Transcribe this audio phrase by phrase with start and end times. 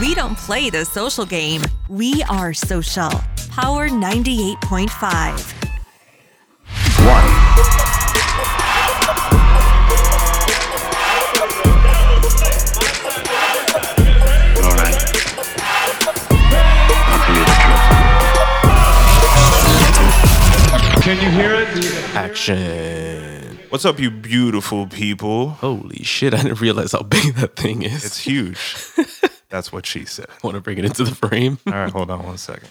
[0.00, 1.60] We don't play the social game.
[1.90, 3.10] We are social.
[3.50, 5.60] Power 98.5.
[14.64, 14.96] All right.
[17.06, 17.52] I'll tell you the
[20.94, 21.04] truth.
[21.04, 21.68] Can you hear it?
[22.14, 23.58] Action.
[23.68, 25.50] What's up, you beautiful people?
[25.50, 28.02] Holy shit, I didn't realize how big that thing is.
[28.02, 28.76] It's huge.
[29.50, 30.26] That's what she said.
[30.42, 31.58] want to bring it into the frame.
[31.66, 32.68] All right, hold on one second.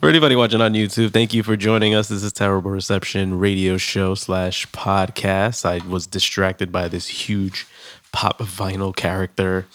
[0.00, 2.08] For anybody watching on YouTube, thank you for joining us.
[2.08, 5.64] This is Terrible Reception radio show slash podcast.
[5.64, 7.66] I was distracted by this huge
[8.12, 9.66] pop vinyl character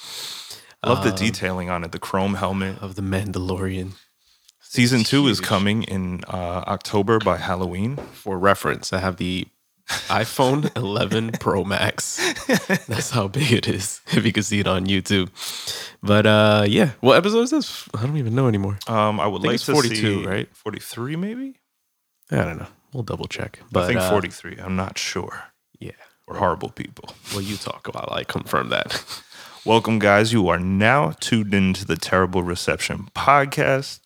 [0.85, 1.91] Love the detailing on it.
[1.91, 2.81] The chrome helmet.
[2.81, 3.93] of the Mandalorian.
[4.61, 7.97] Season two is coming in uh, October by Halloween.
[7.97, 9.47] For reference, I have the
[9.87, 12.17] iPhone 11 Pro Max.
[12.87, 15.29] That's how big it is, if you can see it on YouTube.
[16.01, 17.89] But uh yeah, what episode is this?
[17.93, 18.79] I don't even know anymore.
[18.87, 20.55] Um, I would think like it's to 42, see right?
[20.55, 21.55] Forty-three, maybe.
[22.31, 22.67] I don't know.
[22.93, 23.59] We'll double check.
[23.71, 24.57] But I think uh, forty-three.
[24.59, 25.43] I'm not sure.
[25.79, 25.91] Yeah.
[26.27, 27.09] We're horrible people.
[27.31, 29.03] Well, you talk about I confirm that.
[29.65, 30.31] Welcome, guys.
[30.31, 33.99] You are now tuned into the Terrible Reception podcast.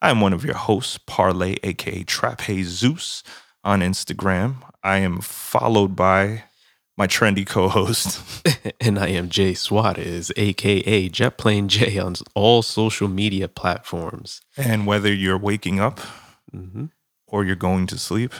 [0.00, 3.22] I am one of your hosts, Parlay, aka Trap Zeus,
[3.64, 4.56] on Instagram.
[4.82, 6.44] I am followed by
[6.96, 8.20] my trendy co-host.
[8.80, 14.40] and I am Jay Suarez, aka Jet Plane J, on all social media platforms.
[14.56, 16.00] And whether you're waking up
[16.56, 16.86] Mm-hmm.
[17.26, 18.32] or you're going to sleep,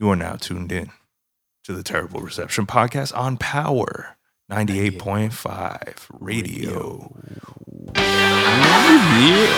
[0.00, 0.90] you are now tuned in
[1.62, 4.16] to the Terrible Reception podcast on Power
[4.50, 7.16] 98.5 radio.
[7.94, 8.02] Yeah.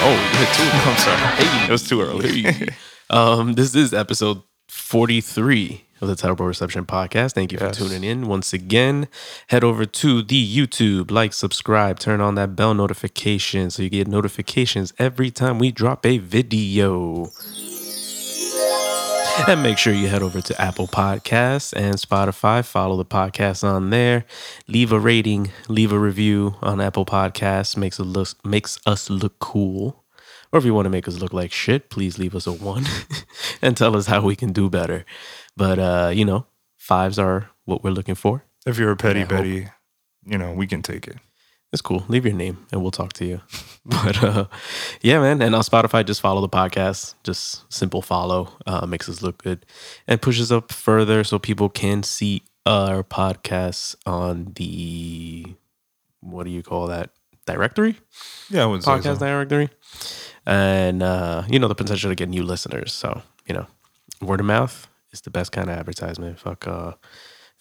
[0.07, 0.71] Oh, yeah, too.
[0.91, 1.65] I'm sorry.
[1.65, 2.69] It was too early.
[3.09, 4.43] Um, this is episode
[4.75, 7.33] 43 of the Terrible Reception podcast.
[7.33, 9.09] Thank you for tuning in once again.
[9.47, 14.09] Head over to the YouTube, like, subscribe, turn on that bell notification so you get
[14.09, 17.31] notifications every time we drop a video.
[19.49, 22.65] And make sure you head over to Apple Podcasts and Spotify.
[22.65, 24.27] Follow the podcast on there.
[24.69, 27.77] Leave a rating, leave a review on Apple Podcasts.
[27.77, 30.04] Makes it look makes us look cool.
[30.55, 32.85] Or if you want to make us look like shit, please leave us a one
[33.63, 35.05] and tell us how we can do better.
[35.57, 38.45] But uh, you know, fives are what we're looking for.
[38.65, 39.67] if you're a petty Betty,
[40.25, 41.17] you know, we can take it.
[41.73, 42.05] It's cool.
[42.07, 43.41] Leave your name and we'll talk to you.
[43.85, 44.47] But uh
[45.03, 45.43] yeah, man.
[45.43, 47.15] And on Spotify, just follow the podcast.
[47.25, 48.57] Just simple follow.
[48.65, 49.67] Uh makes us look good.
[50.07, 55.47] And pushes up further so people can see our podcasts on the
[56.21, 57.11] what do you call that?
[57.45, 57.97] Directory?
[58.49, 59.27] Yeah, I would say Podcast so.
[59.27, 59.69] directory.
[60.47, 62.93] And uh, you know, the potential to get new listeners.
[62.93, 63.67] So, you know,
[64.21, 66.39] word of mouth is the best kind of advertisement.
[66.39, 66.93] Fuck uh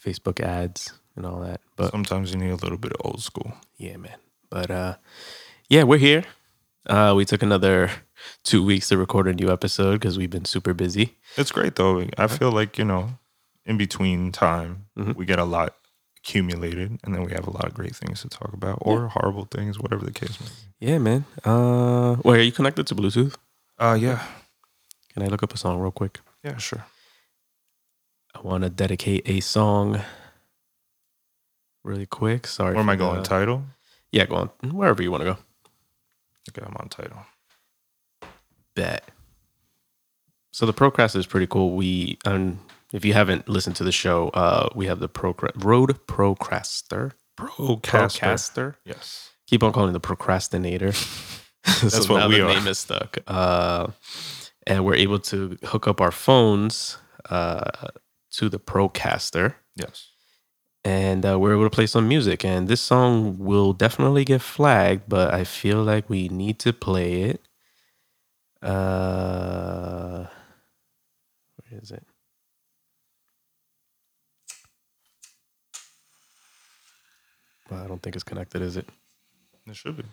[0.04, 1.62] Facebook ads and all that.
[1.76, 3.54] But Sometimes you need a little bit of old school.
[3.78, 4.18] yeah, man.
[4.50, 4.96] But uh
[5.70, 6.24] yeah, we're here.
[6.86, 7.90] Uh we took another
[8.44, 11.18] two weeks to record a new episode because we've been super busy.
[11.38, 12.06] It's great though.
[12.18, 13.18] I feel like, you know,
[13.66, 15.16] in between time, Mhm.
[15.16, 15.76] we get a lot
[16.24, 19.46] accumulated and then we have a lot of great things to talk about or horrible
[19.46, 20.92] things, whatever the case may be.
[20.92, 21.26] Yeah, man.
[21.44, 23.36] Uh wait, are you connected to Bluetooth?
[23.78, 24.24] Uh yeah.
[25.14, 26.20] Can I look up a song real quick?
[26.44, 26.86] Yeah, sure.
[28.34, 30.02] I wanna dedicate a song
[31.84, 32.48] really quick.
[32.48, 32.74] Sorry.
[32.74, 33.18] Where am I going?
[33.22, 33.64] the- Title?
[34.12, 34.50] yeah, go on.
[34.72, 35.38] Wherever you want to go.
[36.50, 37.26] Okay, I'm on title.
[38.76, 39.04] Bet.
[40.52, 41.72] So the Procraster is pretty cool.
[41.76, 42.60] We, um,
[42.94, 47.12] if you haven't listened to the show, uh, we have the Procra- Road Procraster.
[47.38, 47.82] Procaster.
[47.82, 48.76] Procaster.
[48.86, 49.32] Yes.
[49.48, 50.94] Keep on calling the Procrastinator.
[51.82, 52.54] That's what now we the are.
[52.54, 53.18] name is stuck.
[53.28, 53.88] Uh,
[54.68, 56.98] and we're able to hook up our phones
[57.30, 57.70] uh,
[58.32, 59.56] to the Procaster.
[59.76, 60.10] Yes.
[60.86, 62.44] and uh, we're able to play some music.
[62.46, 67.24] And this song will definitely get flagged, but I feel like we need to play
[67.24, 67.42] it.
[68.62, 70.28] Uh,
[71.70, 72.06] where is it?
[77.74, 78.88] I don't think it's connected, is it?
[79.68, 80.04] It should be.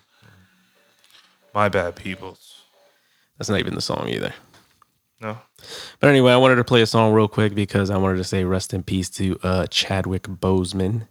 [1.55, 2.63] My bad, peoples.
[3.39, 4.33] That's not even the song either.
[5.21, 5.39] No.
[5.99, 8.45] But anyway, I wanted to play a song real quick because I wanted to say
[8.45, 11.09] rest in peace to uh, Chadwick Boseman.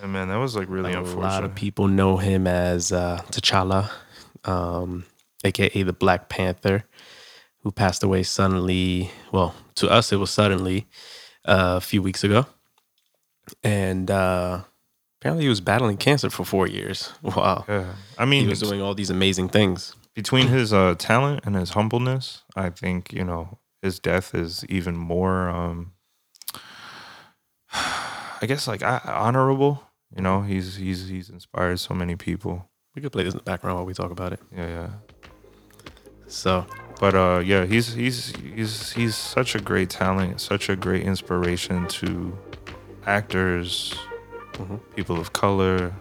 [0.00, 1.22] Yeah, man, that was like really a unfortunate.
[1.22, 3.90] lot of people know him as uh, T'Challa,
[4.44, 5.04] um,
[5.44, 6.84] aka the Black Panther,
[7.62, 9.10] who passed away suddenly.
[9.32, 10.86] Well, to us, it was suddenly
[11.44, 12.46] uh, a few weeks ago.
[13.64, 14.62] And uh,
[15.20, 17.12] apparently, he was battling cancer for four years.
[17.22, 17.64] Wow.
[17.68, 17.94] Yeah.
[18.18, 19.94] I mean, He was doing all these amazing things.
[20.14, 24.96] between his uh, talent and his humbleness, I think you know his death is even
[24.96, 25.48] more.
[25.48, 25.92] Um,
[27.72, 29.82] I guess like I- honorable.
[30.16, 32.68] You know, he's he's he's inspired so many people.
[32.94, 34.40] We could play this in the background while we talk about it.
[34.56, 34.88] Yeah, yeah.
[36.26, 36.66] So
[37.00, 41.86] But uh, yeah, he's he's he's he's such a great talent, such a great inspiration
[41.88, 42.36] to
[43.06, 43.94] actors,
[44.58, 44.80] Mhm.
[44.96, 45.92] people of color,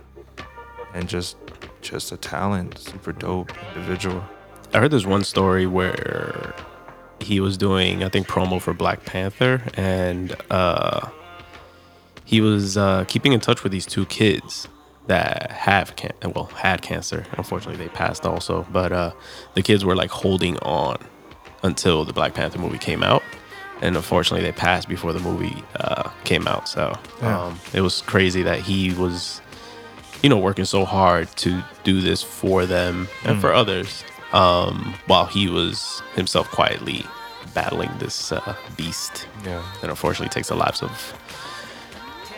[0.94, 1.38] and just
[1.82, 4.24] just a talent, super dope individual.
[4.74, 6.54] I heard there's one story where
[7.20, 11.08] he was doing, I think, promo for Black Panther, and uh,
[12.26, 14.68] he was uh, keeping in touch with these two kids
[15.08, 17.26] that have can well had cancer.
[17.38, 19.12] Unfortunately, they passed also, but uh,
[19.54, 20.98] the kids were like holding on
[21.64, 23.24] until the Black Panther movie came out,
[23.82, 26.68] and unfortunately, they passed before the movie uh, came out.
[26.70, 26.82] So
[27.22, 27.46] Yeah.
[27.46, 29.42] um, it was crazy that he was
[30.24, 34.04] you know, working so hard to do this for them and for others,
[34.34, 37.06] um, while he was himself quietly
[37.54, 40.92] battling this uh, beast Yeah, that unfortunately takes the lives of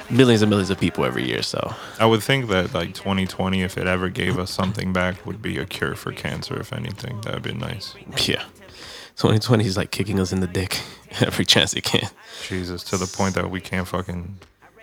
[0.10, 1.42] millions and millions of people every year.
[1.42, 5.42] So, I would think that like 2020, if it ever gave us something back, would
[5.42, 6.60] be a cure for cancer.
[6.60, 7.96] If anything, that'd be nice.
[8.28, 8.44] yeah,
[9.20, 10.80] 2020 is like kicking us in the dick
[11.22, 12.10] every chance it can.
[12.48, 14.40] Jesus, to the point that we can't fucking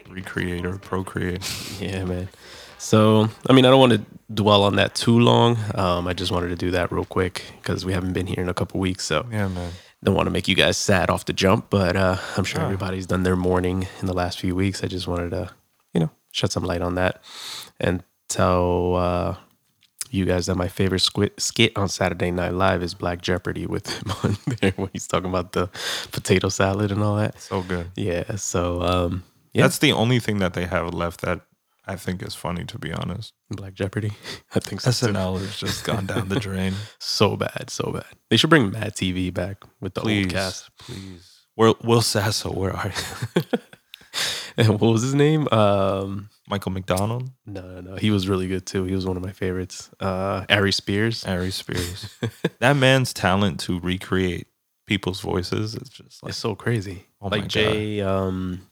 [0.09, 1.43] recreate or procreate.
[1.81, 2.29] Yeah, man.
[2.79, 4.03] So, I mean, I don't want to
[4.33, 5.57] dwell on that too long.
[5.75, 8.49] Um, I just wanted to do that real quick because we haven't been here in
[8.51, 9.05] a couple weeks.
[9.07, 9.73] So, Yeah, man.
[10.05, 12.67] don't want to make you guys sad off the jump, but uh, I'm sure Yeah.
[12.67, 14.85] everybody's done their mourning in the last few weeks.
[14.85, 15.51] I just wanted to,
[15.95, 17.23] you know, shed some light on that
[17.81, 19.37] and tell uh,
[20.17, 23.87] you guys that my favorite squid, skit on Saturday Night Live is Black Jeopardy with
[23.89, 25.69] him on there when he's talking about the
[26.13, 27.41] potato salad and all that.
[27.41, 27.91] So good.
[27.97, 29.23] Yeah, so um,
[29.53, 31.43] yeah, That's the only thing that they have left that
[31.87, 33.33] I think is funny, to be honest.
[33.51, 34.13] Black Jeopardy.
[34.55, 34.91] I think so.
[34.91, 35.13] too.
[35.13, 36.75] SNL has just gone down the drain.
[36.99, 38.05] So bad, so bad.
[38.31, 40.71] They should bring Mad TV back with the please, old cast.
[40.79, 41.33] please.
[41.57, 42.89] Will, Will Sasso, where are
[43.37, 43.43] you?
[44.59, 45.47] And what was his name?
[45.53, 47.97] Um, Michael McDonald, No, no, no.
[47.97, 48.85] He was really good too.
[48.85, 49.91] He was one of my favorites.
[50.01, 51.25] Uh, Ari Spears.
[51.27, 52.17] Ari Spears.
[52.61, 54.47] that man's talent to recreate
[54.87, 57.05] people's voices is just like It's so crazy.
[57.21, 58.63] Oh my like Jay, um,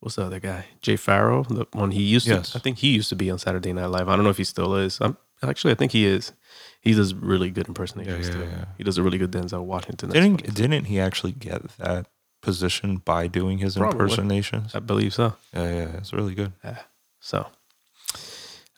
[0.00, 0.66] what's the other guy?
[0.80, 2.34] Jay Pharoah, the one he used to.
[2.34, 2.56] Yes.
[2.56, 4.08] I think he used to be on Saturday Night Live.
[4.08, 4.98] I don't know if he still is.
[5.00, 6.32] I'm actually, I think he is.
[6.80, 8.50] He does really good impersonations Yeah, yeah, too.
[8.50, 8.64] yeah.
[8.78, 10.10] He does a really good Denzel Washington.
[10.10, 10.52] Didn't funny.
[10.54, 12.06] didn't he actually get that
[12.42, 14.00] position by doing his Probably.
[14.00, 14.74] impersonations?
[14.74, 15.34] I believe so.
[15.54, 16.52] Yeah, yeah, it's really good.
[16.62, 16.78] Yeah.
[17.20, 17.46] So,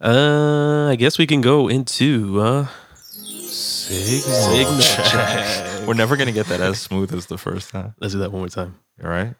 [0.00, 2.66] uh, I guess we can go into uh,
[3.04, 5.86] Signal check.
[5.86, 7.94] We're never gonna get that as smooth as the first time.
[8.00, 8.76] let's do that one more time.
[9.02, 9.34] All right,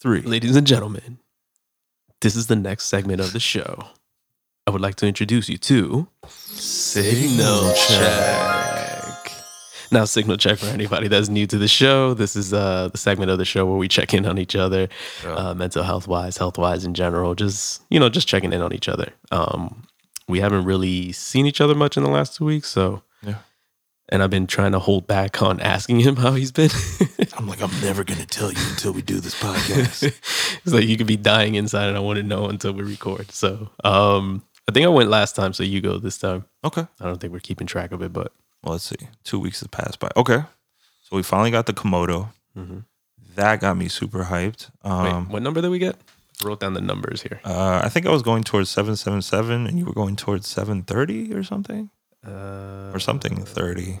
[0.00, 0.20] three.
[0.22, 1.18] Ladies and gentlemen,
[2.20, 3.88] this is the next segment of the show.
[4.66, 8.65] I would like to introduce you to Signal Check.
[9.90, 12.14] Now, Signal Check for anybody that's new to the show.
[12.14, 14.88] This is uh, the segment of the show where we check in on each other,
[15.24, 17.34] uh, mental health wise, health wise in general.
[17.34, 19.12] Just you know, just checking in on each other.
[19.30, 19.86] Um,
[20.28, 23.36] we haven't really seen each other much in the last two weeks, so Yeah.
[24.08, 26.70] and I've been trying to hold back on asking him how he's been.
[27.38, 30.02] I'm like, I'm never gonna tell you until we do this podcast.
[30.64, 33.30] it's like you could be dying inside and I want to know until we record.
[33.30, 36.44] So um I think I went last time, so you go this time.
[36.64, 36.86] okay.
[37.00, 38.32] I don't think we're keeping track of it, but
[38.66, 39.08] Well, let's see.
[39.22, 40.10] Two weeks has passed by.
[40.16, 40.42] Okay,
[41.04, 42.30] so we finally got the Komodo.
[43.36, 44.70] That got me super hyped.
[44.82, 45.94] wait, Um, what number did we get?
[46.42, 47.40] I wrote down the numbers here.
[47.44, 50.48] uh, I think I was going towards seven seven seven, and you were going towards
[50.48, 51.90] seven thirty or something,
[52.26, 54.00] Uh, or something thirty.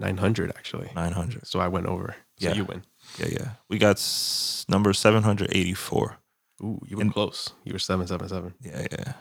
[0.00, 0.90] 900 actually.
[0.94, 1.46] Nine hundred.
[1.46, 2.14] So I went over.
[2.38, 2.54] So Yeah.
[2.54, 2.84] you win.
[3.18, 3.48] Yeah, yeah.
[3.68, 6.18] We got s- number seven hundred eighty four.
[6.62, 7.50] Ooh, you were And- close.
[7.64, 8.54] You were 777.
[8.60, 9.12] Yeah, yeah,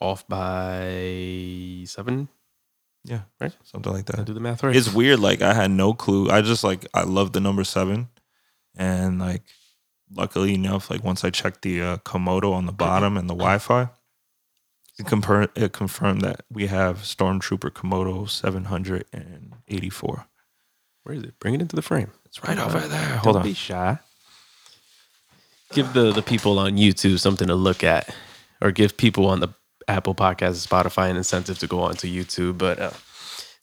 [0.00, 2.28] Off by 7.
[3.04, 3.20] Yeah.
[3.40, 3.52] Right.
[3.64, 4.24] Something like Did I that.
[4.26, 4.74] do the math right?
[4.74, 5.20] It's weird.
[5.20, 6.30] Like I had no clue.
[6.30, 8.08] I just like I love the number seven,
[8.76, 9.42] and like
[10.12, 13.88] luckily enough, like once I checked the uh, Komodo on the bottom and the Wi-Fi,
[14.98, 20.26] it, compar- it confirmed that we have Stormtrooper Komodo seven hundred and eighty four.
[21.02, 21.38] Where is it?
[21.38, 22.10] Bring it into the frame.
[22.24, 22.98] It's right over there.
[23.18, 23.42] Hold Don't Hold on.
[23.42, 23.98] be shy.
[25.72, 28.14] Give the, the people on YouTube something to look at,
[28.62, 29.48] or give people on the
[29.88, 32.58] Apple Podcast, Spotify, an incentive to go onto YouTube.
[32.58, 32.90] But uh,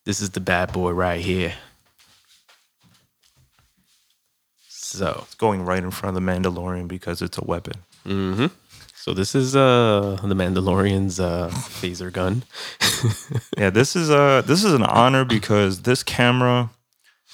[0.05, 1.53] this is the bad boy right here.
[4.67, 7.73] So, It's going right in front of the Mandalorian because it's a weapon.
[8.03, 8.47] hmm
[8.93, 12.43] so this is uh the Mandalorian's uh phaser gun.
[13.57, 16.69] yeah, this is a this is an honor because this camera.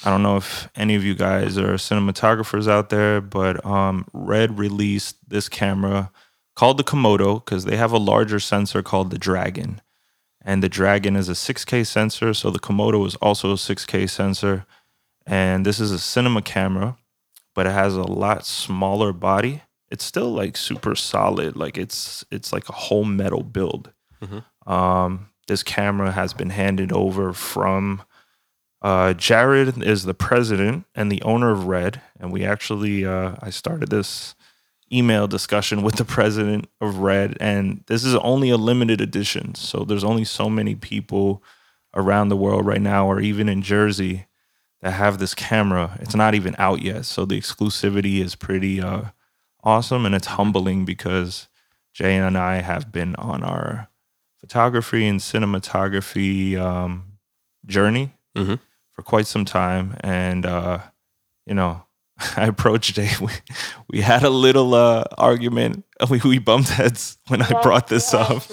[0.05, 4.57] I don't know if any of you guys are cinematographers out there, but um, Red
[4.59, 6.11] released this camera
[6.57, 9.79] called the Komodo because they have a larger sensor called the Dragon,
[10.41, 12.33] and the Dragon is a 6K sensor.
[12.33, 14.65] So the Komodo is also a 6K sensor,
[15.27, 16.97] and this is a cinema camera,
[17.53, 19.61] but it has a lot smaller body.
[19.91, 23.93] It's still like super solid, like it's it's like a whole metal build.
[24.65, 28.01] Um, this camera has been handed over from
[28.81, 33.51] uh, Jared is the president and the owner of Red, and we actually uh, I
[33.51, 34.33] started this
[34.91, 39.83] email discussion with the president of Red, and this is only a limited edition, so
[39.83, 41.43] there's only so many people
[41.95, 44.25] around the world right now, or even in Jersey,
[44.81, 45.97] that have this camera.
[46.01, 49.05] It's not even out yet, so the exclusivity is pretty uh,
[49.63, 51.47] awesome, and it's humbling because
[51.93, 53.89] Jay and I have been on our
[54.39, 57.13] photography and cinematography um,
[57.65, 58.59] journey Mhm.
[58.93, 60.79] for quite some time, and uh,
[61.47, 61.83] you know,
[62.37, 63.09] I approached Jay.
[63.21, 63.31] We,
[63.89, 65.83] we had a little uh, argument.
[66.09, 68.43] We, we bumped heads when I brought this up,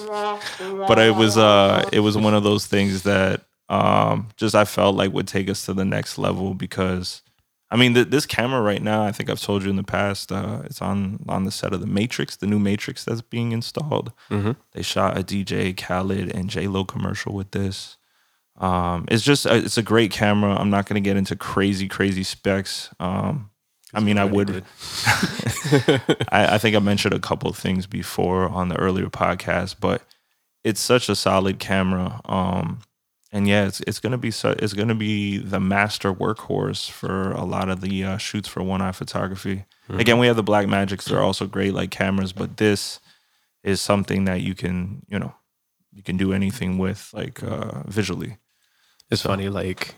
[0.88, 4.96] but it was uh, it was one of those things that um, just I felt
[4.96, 7.22] like would take us to the next level because.
[7.70, 10.30] I mean, th- this camera right now, I think I've told you in the past,
[10.30, 14.12] uh, it's on on the set of the Matrix, the new Matrix that's being installed.
[14.30, 14.54] Mhm.
[14.72, 17.96] They shot a DJ Khaled and J Lo commercial with this.
[18.58, 20.54] Um, it's just a, it's a great camera.
[20.54, 22.90] I'm not going to get into crazy crazy specs.
[23.00, 23.50] Um,
[23.94, 24.64] I mean, I would.
[26.30, 30.02] I, I think I mentioned a couple of things before on the earlier podcast, but
[30.62, 32.20] it's such a solid camera.
[32.24, 32.80] Um,
[33.32, 37.44] and yeah, it's it's gonna be su- it's gonna be the master workhorse for a
[37.44, 39.64] lot of the uh, shoots for one eye photography.
[39.88, 43.00] Again, we have the Black Magics; they're also great like cameras, but this
[43.62, 45.34] is something that you can you know
[45.92, 48.38] you can do anything with like uh, visually.
[49.10, 49.94] It's funny, like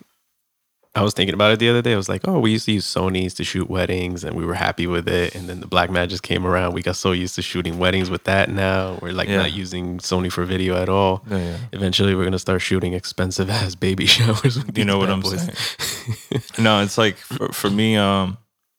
[0.96, 1.92] I was thinking about it the other day.
[1.92, 4.54] I was like, oh, we used to use Sony's to shoot weddings and we were
[4.54, 5.34] happy with it.
[5.34, 6.72] And then the Black Magic came around.
[6.74, 8.98] We got so used to shooting weddings with that now.
[9.02, 9.36] We're like Yeah.
[9.38, 11.22] not using Sony for video at all.
[11.30, 11.56] Yeah, yeah.
[11.72, 14.56] Eventually we're gonna start shooting expensive ass baby showers.
[14.64, 15.42] With You know what I'm boys.
[15.42, 16.42] saying?
[16.58, 17.96] no, it's like for, for me.
[17.96, 18.38] Um,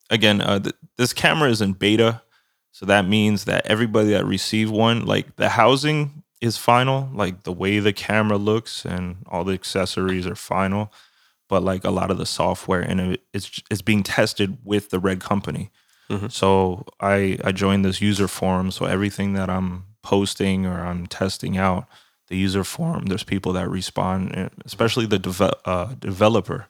[0.10, 2.22] again, uh, th- this camera is in beta,
[2.72, 7.52] so that means that everybody that received one, like the housing is final, like the
[7.52, 10.92] way the camera looks and all the accessories are final,
[11.50, 15.00] but like a lot of the software in it is it's being tested with the
[15.00, 15.70] Red company.
[16.30, 21.58] So I I joined this user forum, so everything that I'm posting or I'm testing
[21.58, 21.86] out.
[22.30, 26.68] The user forum, there's people that respond, especially the deve- uh, developer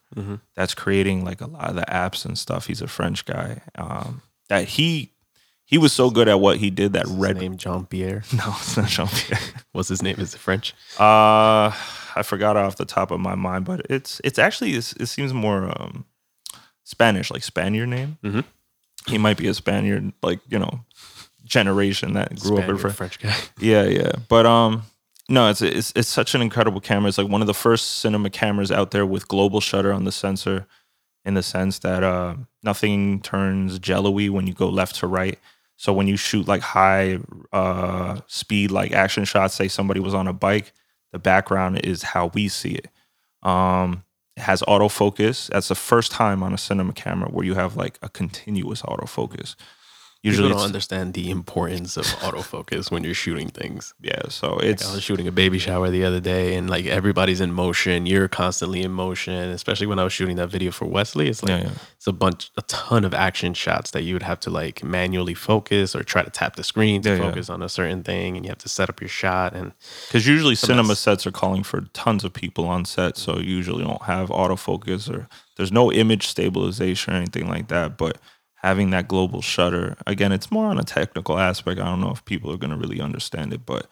[0.56, 2.68] that's creating like a lot of the apps and stuff.
[2.68, 3.62] He's a French guy.
[3.76, 5.14] Um, that he
[5.70, 7.38] he was so good at what he did that His red.
[7.38, 8.24] name Jean Pierre.
[8.34, 9.40] No, it's not Jean Pierre.
[9.74, 10.16] What's his name?
[10.20, 10.74] Is it French?
[11.00, 11.70] Uh,
[12.16, 15.34] I forgot off the top of my mind, but it's it's actually it's, it seems
[15.34, 16.06] more um,
[16.84, 18.18] Spanish, like Spaniard name.
[18.24, 18.44] Mhm.
[19.08, 20.82] He might be a Spaniard, like you know,
[21.46, 22.96] generation that grew up in Spaniard France.
[22.98, 23.36] French guy.
[23.60, 24.12] Yeah, yeah.
[24.30, 24.84] But um
[25.30, 27.10] no, it's it's it's such an incredible camera.
[27.10, 30.12] It's like one of the first cinema cameras out there with global shutter on the
[30.12, 30.66] sensor
[31.26, 35.38] in the sense that uh nothing turns jello-y when you go left to right.
[35.78, 37.20] So when you shoot like high
[37.54, 40.74] uh speed like action shots, say somebody was on a bike,
[41.12, 42.88] the background is how we see it.
[43.48, 44.04] Um
[44.36, 45.50] it has autofocus.
[45.50, 49.56] That's the first time on a cinema camera where you have like a continuous autofocus.
[50.24, 53.94] Usually People don't understand the importance of autofocus when you're shooting things.
[54.02, 56.86] yeah, so Like, it's I was shooting a baby shower the other day, and like
[56.86, 58.06] everybody's in motion.
[58.06, 61.30] You're constantly in motion, especially when I was shooting that video for Wesley.
[61.30, 61.72] It's like Yeah, yeah.
[61.96, 65.36] it's a bunch, a ton of action shots that you would have to like manually
[65.36, 68.46] focus or try to tap the screen to Yeah, focus on a certain thing, and
[68.46, 69.54] you have to set up your shot.
[69.54, 69.72] And
[70.08, 73.84] Because usually cinema sets are calling for tons of people on set, so you usually
[73.84, 77.98] don't have autofocus or there's no image stabilization or anything like that.
[77.98, 78.18] But
[78.58, 81.80] having that global shutter, again, it's more on a technical aspect.
[81.80, 83.88] I don't know if people are going to really understand it, but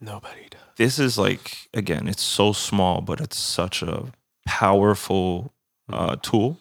[0.00, 0.60] nobody does.
[0.76, 4.06] this is like, again, it's so small, but it's such a
[4.46, 5.52] powerful
[5.92, 6.58] uh, tool.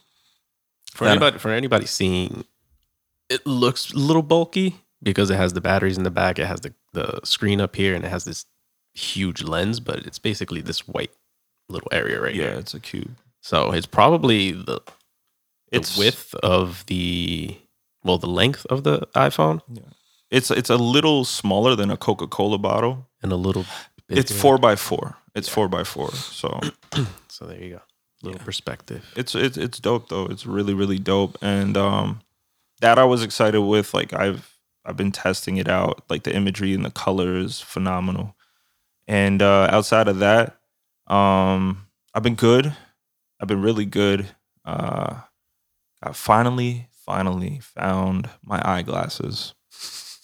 [0.92, 2.46] For anybody, for anybody seeing,
[3.30, 6.38] it looks a little bulky because it has the batteries in the back.
[6.40, 8.46] It has the the screen up here, and it has this
[8.94, 9.80] huge lens.
[9.80, 11.10] But it's basically this white
[11.68, 12.60] little area right Yeah, here.
[12.60, 13.16] it's a cube.
[13.42, 14.82] So it's probably the
[15.74, 17.58] the It's width of the
[18.04, 19.82] well, the length of the iPhone Yeah.
[20.30, 23.08] It's it's a little smaller than a Coca Cola bottle.
[23.22, 23.66] and a little.
[24.10, 24.42] It's bigger.
[24.42, 25.16] four by four.
[25.36, 26.12] It's four by four.
[26.12, 26.60] So
[27.28, 27.82] So there you go.
[28.24, 29.04] Little perspective.
[29.16, 30.26] it's it's it's dope though.
[30.32, 32.22] It's really really dope, and um,
[32.82, 33.94] that I was excited with.
[33.94, 36.04] Like I've I've been testing it out.
[36.10, 38.36] Like the imagery and the color is phenomenal.
[39.08, 40.58] And uh, outside of that,
[41.08, 42.74] um, I've been good.
[43.42, 44.28] I've been really good.
[44.66, 45.20] Uh,
[46.04, 49.54] I finally finally found my eyeglasses.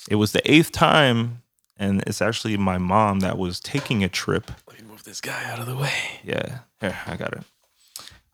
[0.10, 1.44] It was the eighth time,
[1.78, 5.44] and it's actually my mom that was taking a trip Let me move this guy
[5.52, 5.94] out of the way.
[6.24, 7.44] yeah, here I got it.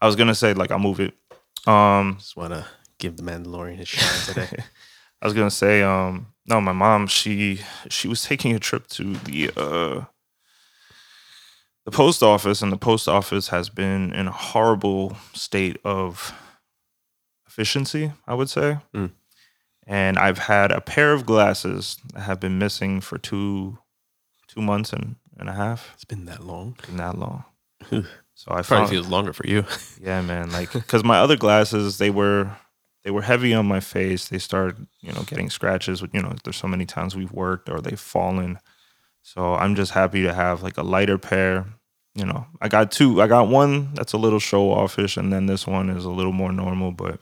[0.02, 1.14] I was gonna say like I'll move it.
[1.68, 2.66] Um, Just want to
[3.00, 4.64] give the Mandalorian his shine today.
[5.22, 9.16] I was gonna say um, no, my mom she she was taking a trip to
[9.16, 10.06] the uh,
[11.86, 16.34] the post office, and the post office has been in a horrible state of
[17.56, 18.80] efficiency, I would say.
[18.94, 19.12] Mm.
[19.88, 23.78] And I've had a pair of glasses that have been missing for two
[24.48, 25.92] two months and, and a half.
[25.94, 26.78] It's been that long.
[26.86, 27.46] Been that long.
[28.38, 29.64] So I Probably feels longer for you.
[30.02, 30.52] yeah, man.
[30.52, 32.52] Like, because my other glasses, they were
[33.06, 34.28] they were heavy on my face.
[34.28, 36.04] They started, you know, getting scratches.
[36.12, 38.60] You know, there's so many times we've worked or they've fallen.
[39.22, 41.66] So I'm just happy to have like a lighter pair.
[42.14, 43.22] You know, I got two.
[43.22, 46.34] I got one that's a little show offish, and then this one is a little
[46.34, 46.92] more normal.
[46.92, 47.22] But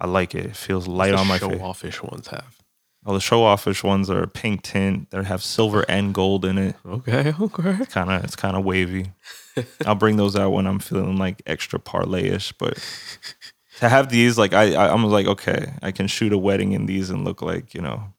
[0.00, 0.46] I like it.
[0.46, 1.48] It feels light on my face.
[1.48, 1.60] show face.
[1.60, 2.58] offish ones have.
[3.06, 5.10] Oh, the show offish ones are pink tint.
[5.10, 6.76] They have silver and gold in it.
[6.86, 7.86] Okay, okay.
[7.86, 9.12] Kind of, it's kind of wavy.
[9.86, 12.52] I'll bring those out when I'm feeling like extra parlayish.
[12.58, 12.78] But
[13.78, 16.86] to have these, like I, I, I'm like, okay, I can shoot a wedding in
[16.86, 18.12] these and look like you know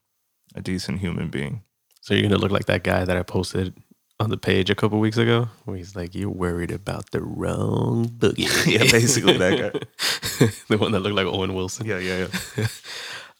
[0.54, 1.62] a decent human being.
[2.00, 3.74] So you're gonna look like that guy that I posted
[4.20, 8.06] on the page a couple weeks ago, where he's like, "You're worried about the wrong
[8.08, 10.46] boogie." Yeah, basically that guy.
[10.68, 11.86] the one that looked like Owen Wilson.
[11.86, 12.66] Yeah, yeah, yeah.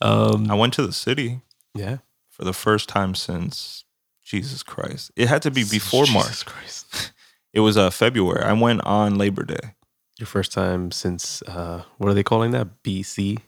[0.02, 1.42] Um, I went to the city
[1.74, 1.98] yeah.
[2.30, 3.84] for the first time since
[4.24, 5.10] Jesus Christ.
[5.14, 6.46] It had to be before Jesus March.
[6.46, 7.12] Christ.
[7.52, 8.42] It was uh, February.
[8.42, 9.74] I went on Labor Day.
[10.18, 12.82] Your first time since uh, what are they calling that?
[12.82, 13.40] BC,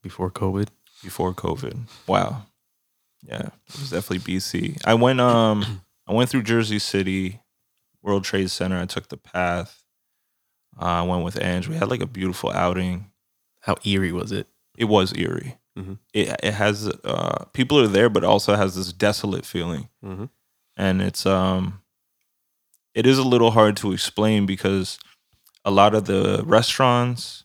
[0.00, 0.68] before COVID.
[1.02, 1.76] before COVID.
[2.06, 2.46] Wow.
[3.24, 4.80] Yeah, it was definitely BC.
[4.84, 7.40] I went um I went through Jersey City,
[8.02, 8.78] World Trade Center.
[8.80, 9.82] I took the path.
[10.80, 11.68] Uh, I went with Ange.
[11.68, 13.10] We had like a beautiful outing.
[13.60, 14.46] How eerie was it?
[14.78, 15.58] It was eerie.
[15.76, 15.98] Mhm.
[16.14, 20.30] It it has uh people are there, but also has this desolate feeling, Mhm.
[20.76, 21.82] and it's um
[22.94, 24.98] it is a little hard to explain because
[25.64, 27.44] a lot of the restaurants,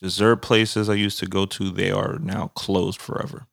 [0.00, 3.46] dessert places I used to go to, they are now closed forever.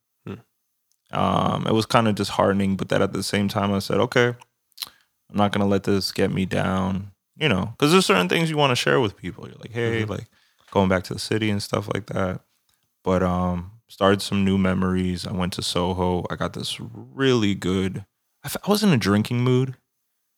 [1.11, 4.27] Um, it was kind of disheartening, but that at the same time, I said, okay,
[5.29, 8.57] I'm not gonna let this get me down, you know, because there's certain things you
[8.57, 9.47] want to share with people.
[9.47, 10.09] You're like, hey, Mhm.
[10.09, 10.25] like
[10.71, 12.41] going back to the city and stuff like that.
[13.03, 15.25] But um, started some new memories.
[15.27, 16.25] I went to Soho.
[16.29, 17.99] I got this really good.
[18.43, 19.75] I, f- I was in a drinking mood.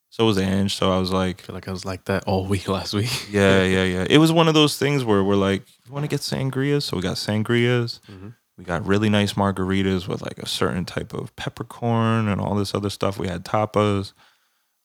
[0.09, 0.73] So was Ange.
[0.75, 3.27] So I was like, I feel like I was like that all week last week.
[3.29, 4.05] yeah, yeah, yeah.
[4.09, 6.83] It was one of those things where we're like, you want to get sangrias?
[6.83, 7.99] So we got sangrias.
[8.09, 8.33] Mhm.
[8.57, 12.73] We got really nice margaritas with like a certain type of peppercorn and all this
[12.73, 13.19] other stuff.
[13.19, 14.13] We had tapas.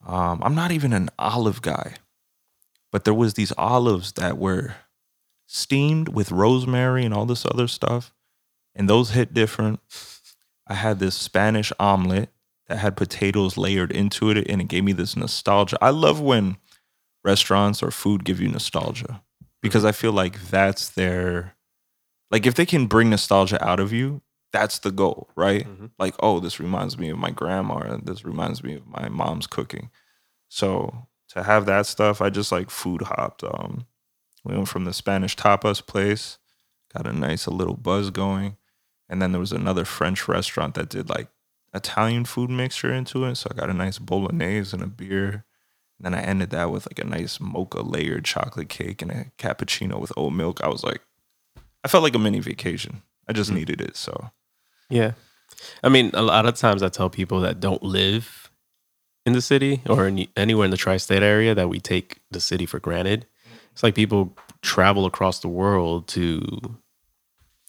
[0.06, 1.94] Um, I'm not even an olive guy,
[2.90, 4.74] but there was these olives that were
[5.46, 8.12] steamed with rosemary and all this other stuff,
[8.74, 9.80] and those hit different.
[10.66, 12.30] I had this Spanish omelet
[12.68, 15.78] that had potatoes layered into it, and it gave me this nostalgia.
[15.80, 16.56] I love when
[17.24, 19.22] restaurants or food give you nostalgia
[19.60, 21.51] because I feel like that's their
[22.32, 25.66] like if they can bring nostalgia out of you, that's the goal, right?
[25.66, 25.90] Mhm.
[25.98, 29.46] Like, oh, this reminds me of my grandma, and this reminds me of my mom's
[29.46, 29.90] cooking.
[30.48, 33.44] So to have that stuff, I just like food hopped.
[33.44, 33.86] Um,
[34.44, 36.38] we went from the Spanish tapas place,
[36.94, 38.56] got a nice a little buzz going,
[39.08, 41.28] and then there was another French restaurant that did like
[41.74, 43.36] Italian food mixture into it.
[43.36, 45.44] So I got a nice bolognese and a beer.
[45.98, 49.24] And then I ended that with like a nice mocha layered chocolate cake and a
[49.38, 50.60] cappuccino with oat milk.
[50.62, 51.00] I was like,
[51.84, 53.02] I felt like a mini vacation.
[53.28, 53.54] I just Mm.
[53.54, 53.96] needed it.
[53.96, 54.30] So
[54.90, 55.12] Yeah.
[55.82, 58.50] I mean, a lot of times I tell people that don't live
[59.24, 62.40] in the city or in, anywhere in the tri state area that we take the
[62.40, 63.26] city for granted.
[63.72, 66.76] It's like people travel across the world to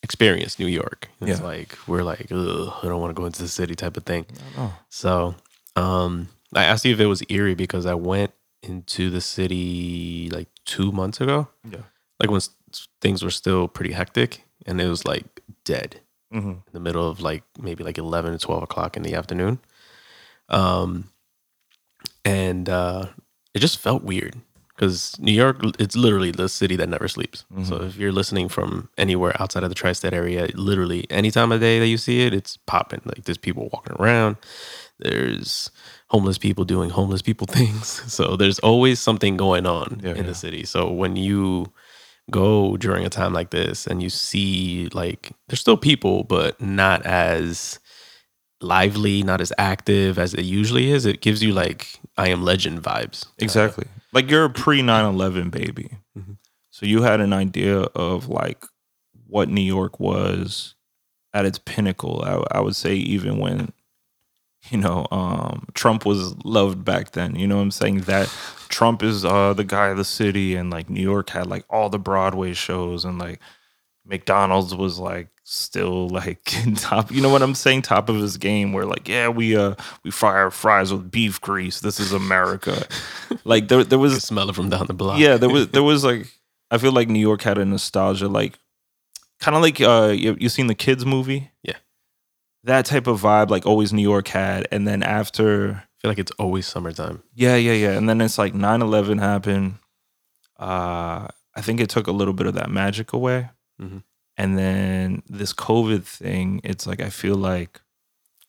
[0.01, 1.09] experience New York.
[1.21, 1.45] It's Yeah.
[1.45, 4.25] like, we're like, Ugh, I don't want to go into the city type of thing.
[4.57, 5.35] oh, So,
[5.75, 10.47] um, I asked you if it was eerie because I went into the city like
[10.65, 11.79] two months ago, yeah.
[12.19, 12.41] like when
[13.01, 15.99] things were still pretty hectic and it was like dead
[16.31, 19.59] hmm in the middle of like maybe like 11 to 12 o'clock in the afternoon.
[20.49, 21.05] Um,
[22.25, 23.07] and uh,
[23.53, 24.35] it just felt weird
[24.75, 27.45] because New York, it's literally the city that never sleeps.
[27.63, 31.51] So if you're listening from anywhere outside of the tri state area, literally any time
[31.51, 33.01] of day that you see it, it's popping.
[33.05, 34.37] Like there's people walking around,
[34.99, 35.69] there's
[36.09, 37.87] homeless people doing homeless people things.
[38.11, 40.23] So there's always something going on Yeah, in yeah.
[40.23, 40.63] the city.
[40.65, 41.71] So when you
[42.31, 47.05] go during a time like this and you see like there's still people but not
[47.05, 47.79] as
[48.61, 52.81] lively not as active as it usually is it gives you like i am legend
[52.81, 53.85] vibes Exactly.
[54.13, 55.97] like you're a pre 9 11 baby.
[56.17, 56.37] Mhm.
[56.71, 58.63] So you had an idea of like
[59.27, 60.75] what New York was
[61.33, 62.23] at its pinnacle.
[62.25, 63.73] I, I would say even when,
[64.69, 67.35] you know, um, Trump was loved back then.
[67.35, 68.01] You know what I'm saying?
[68.01, 68.27] That
[68.73, 71.89] Trump is uh, the guy of the city, and like New York had like all
[71.89, 73.39] the Broadway shows and like
[74.05, 77.11] McDonald's was like still like in top.
[77.11, 77.83] You know what I'm saying?
[77.83, 78.73] Top of his game.
[78.73, 81.79] Where like, yeah, we uh we fry our fries with beef grease.
[81.81, 82.85] This is America.
[83.45, 85.19] like there there was smell it from down the block.
[85.19, 86.27] yeah there was there was like
[86.71, 88.57] I feel like New York had a nostalgia like
[89.39, 91.75] kind of like uh you you seen the kids movie Yeah.
[92.63, 96.31] that type of vibe like always New York had and then after feel like it's
[96.37, 97.23] always summertime.
[97.33, 99.75] yeah yeah yeah and then it's like 9-11 happened
[100.59, 103.49] uh I think it took a little bit of that magic away
[103.81, 104.03] Mhm.
[104.37, 107.79] and then this COVID thing it's like I feel like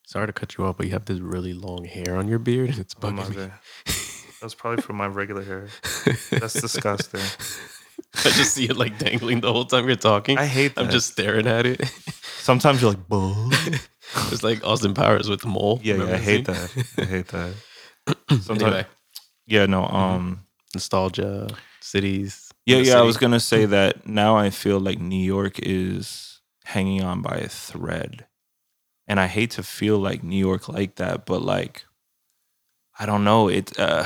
[0.07, 2.71] Sorry to cut you off, but you have this really long hair on your beard.
[2.71, 3.51] and It's bugging me.
[4.41, 5.69] that's probably from my regular hair
[6.31, 7.23] that's disgusting
[8.27, 10.37] I just see it like dangling the whole time you're talking.
[10.39, 11.81] I hate that I'm just staring at it.
[12.39, 13.51] sometimes you're like Bull.
[14.33, 15.81] it's like Austin Powers with mole.
[15.83, 16.55] Yeah, yeah, I hate scene?
[16.55, 16.87] that.
[16.99, 17.55] I hate that.
[18.43, 18.87] Sometimes, Anyway,
[19.47, 21.49] yeah, no, um, nostalgia,
[21.81, 22.51] cities.
[22.67, 22.99] yeah, the yeah.
[22.99, 27.37] I was gonna say that now I feel like New York is hanging on by
[27.37, 28.27] a thread,
[29.07, 31.85] and I hate to feel like New York like that, but like,
[32.99, 33.49] I don't know.
[33.49, 34.05] It, uh,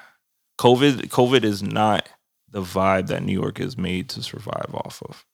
[0.60, 2.08] COVID, COVID is not
[2.50, 5.24] the vibe that New York is made to survive off of.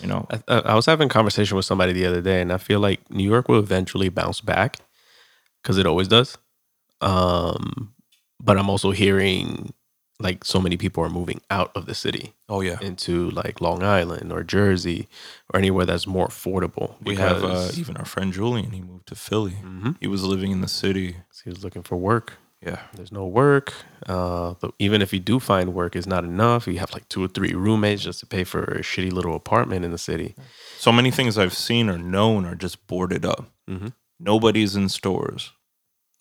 [0.00, 2.52] You know, I, I I was having a conversation with somebody the other day, and
[2.52, 4.78] I feel like New York will eventually bounce back
[5.62, 6.38] because it always does.
[7.00, 7.92] Um,
[8.40, 9.72] but I'm also hearing
[10.18, 13.82] like so many people are moving out of the city oh yeah, into like Long
[13.82, 15.08] Island or Jersey
[15.52, 16.94] or anywhere that's more affordable.
[17.02, 18.70] we have uh, even our friend Julian.
[18.70, 19.56] He moved to Philly.
[19.62, 19.96] Mhm.
[20.00, 21.16] He was living in the city.
[21.44, 22.34] he was looking for work.
[22.64, 22.80] Yeah.
[22.94, 23.74] There's no work.
[24.06, 26.66] Uh, but even if you do find work, it's not enough.
[26.68, 29.84] You have like two or three roommates just to pay for a shitty little apartment
[29.84, 30.34] in the city.
[30.78, 33.46] So many things I've seen or known are just boarded up.
[33.68, 33.92] Mhm.
[34.20, 35.50] Nobody's in stores.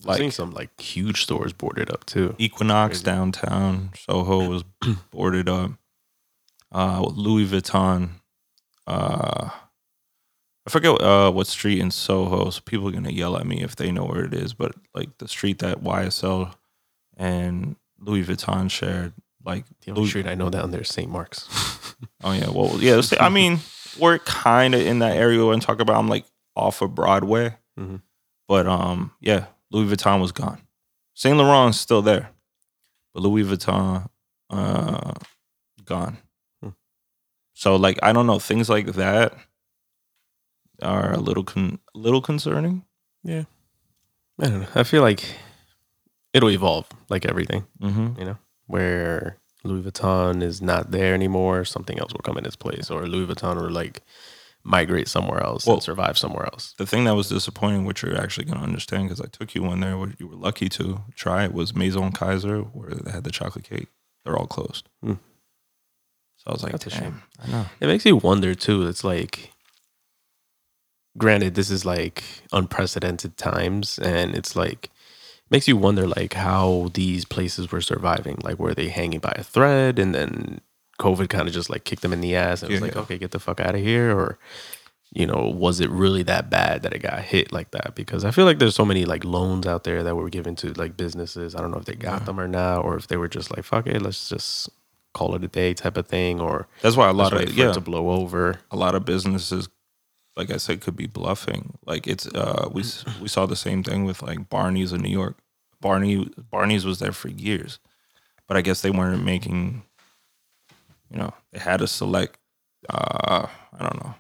[0.08, 2.36] I've seen Like some like huge stores boarded up too.
[2.39, 4.63] Equinox downtown, Soho was
[5.12, 5.71] boarded up.
[6.71, 8.10] Uh, Louis Vuitton.
[8.88, 9.49] Uh,
[10.67, 12.50] I forget uh, what street in Soho.
[12.52, 14.54] So people are gonna yell at me if they know where it is.
[14.54, 16.54] But like the street that YSL
[17.17, 21.10] and Louis Vuitton shared, like The only Louis- street I know down there is St.
[21.10, 21.47] Mark's.
[22.24, 23.00] Oh yeah, well yeah.
[23.19, 23.60] I mean,
[24.00, 25.97] we're kind of in that area when talk about.
[26.00, 28.02] I'm like off of Broadway, Mhm.
[28.47, 30.62] but um, yeah, Louis Vuitton was gone.
[31.13, 32.32] Saint Laurent's still there,
[33.13, 34.08] but Louis Vuitton,
[34.50, 35.13] uh,
[35.86, 36.17] gone.
[36.63, 36.69] Hmm.
[37.54, 39.36] So like, I don't know, things like that
[40.81, 42.83] are a little con- little concerning.
[43.23, 43.43] Yeah,
[44.39, 44.67] I don't know.
[44.75, 45.23] I feel like
[46.33, 48.19] it'll evolve like everything, Mm-hmm.
[48.19, 52.55] you know, where Louis Vuitton is not there anymore, something else will come in its
[52.55, 54.01] place, or Louis Vuitton will like
[54.63, 56.73] migrate somewhere else Well- and survive somewhere else.
[56.77, 59.63] The thing that was disappointing, which you're actually going to understand because I took you
[59.63, 63.23] one there where you were lucky to try it, was Maison Kayser, where they had
[63.23, 63.87] the chocolate cake.
[64.23, 64.87] They're all closed.
[65.03, 65.13] Hmm.
[66.37, 66.99] So I was like, That's a damn.
[67.01, 67.21] shame.
[67.43, 67.65] I know.
[67.79, 68.87] It makes you wonder too.
[68.87, 69.51] It's like,
[71.17, 74.89] granted, this is like unprecedented times, and it's like
[75.50, 78.38] makes you wonder like how these places were surviving.
[78.43, 80.62] Like, were they hanging by a thread, and then
[81.00, 82.95] COVID kind of just like kicked them in the ass, and it was Yeah, like,
[82.95, 83.02] yeah.
[83.02, 84.38] okay, get the fuck out of here, or
[85.13, 87.95] you know, was it really that bad that it got hit like that?
[87.95, 90.71] Because I feel like there's so many like loans out there that were given to
[90.74, 91.54] like businesses.
[91.54, 92.26] I don't know if they got Yeah.
[92.28, 94.69] them or not, or if they were just like, fuck it, let's just
[95.13, 97.82] call it a day type of thing, or That's why a lot of yeah, to
[97.82, 98.62] blow over.
[98.71, 99.67] a lot of businesses,
[100.41, 101.77] like I said, could be bluffing.
[101.86, 102.84] Like it's uh, we
[103.21, 105.38] we saw the same thing with like Barney's in New York.
[105.80, 107.80] Barney Barney's was there for years,
[108.47, 109.84] but I guess they weren't making.
[111.12, 112.39] You know, they had a select,
[112.89, 114.15] uh, I don't know,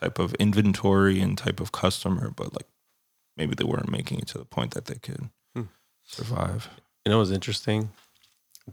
[0.00, 2.68] type of inventory and type of customer, but like
[3.36, 5.68] maybe they weren't making it to the point that they could Hmm.
[6.04, 6.70] survive.
[7.04, 7.90] You know it was interesting?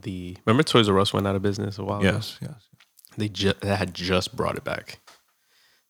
[0.00, 2.10] The remember Toys R Us went out of business a while ago.
[2.12, 2.68] Yes, yes.
[3.16, 4.98] They just they had just brought it back.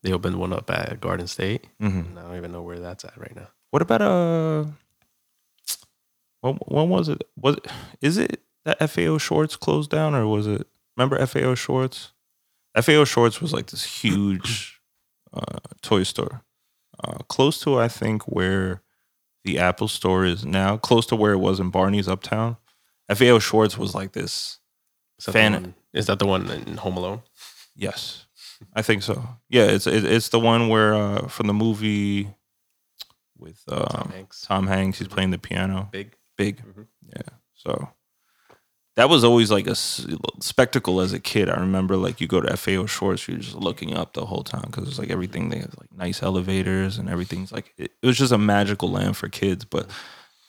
[0.05, 1.67] They opened one up at Garden State.
[1.81, 3.49] hmm I don't even know where that's at right now.
[3.71, 4.65] What about uh?
[6.43, 7.25] When, when was it?
[7.37, 7.67] Was it,
[8.01, 10.67] is it that FAO Schwarz closed down or was it?
[10.97, 12.13] Remember FAO Schwarz?
[12.81, 14.81] FAO Schwarz was like this huge
[15.33, 16.43] uh, toy store,
[17.03, 18.83] uh, close to I think where
[19.45, 22.57] the Apple Store is now, close to where it was in Barney's Uptown.
[23.13, 24.59] FAO Schwarz was like this.
[25.19, 27.23] Is that, Fan- one, is that the one in Home Alone?
[27.77, 28.24] Yes,
[28.73, 29.27] I think so.
[29.49, 32.29] Yeah, it's it, it's the one where uh, from the movie
[33.39, 34.41] with um, Tom Hanks.
[34.43, 34.99] Tom Hanks.
[34.99, 35.89] He's playing the piano.
[35.93, 36.15] Big.
[36.39, 36.63] big.
[36.65, 36.87] Mhm.
[37.15, 37.23] Yeah.
[37.55, 37.89] So
[38.97, 41.49] that was always like a spectacle as a kid.
[41.49, 44.67] I remember like you go to FAO Schwarz, you're just looking up the whole time
[44.71, 48.17] because it's like everything they have like nice elevators and everything's like it, it was
[48.19, 49.65] just a magical land for kids.
[49.65, 49.89] But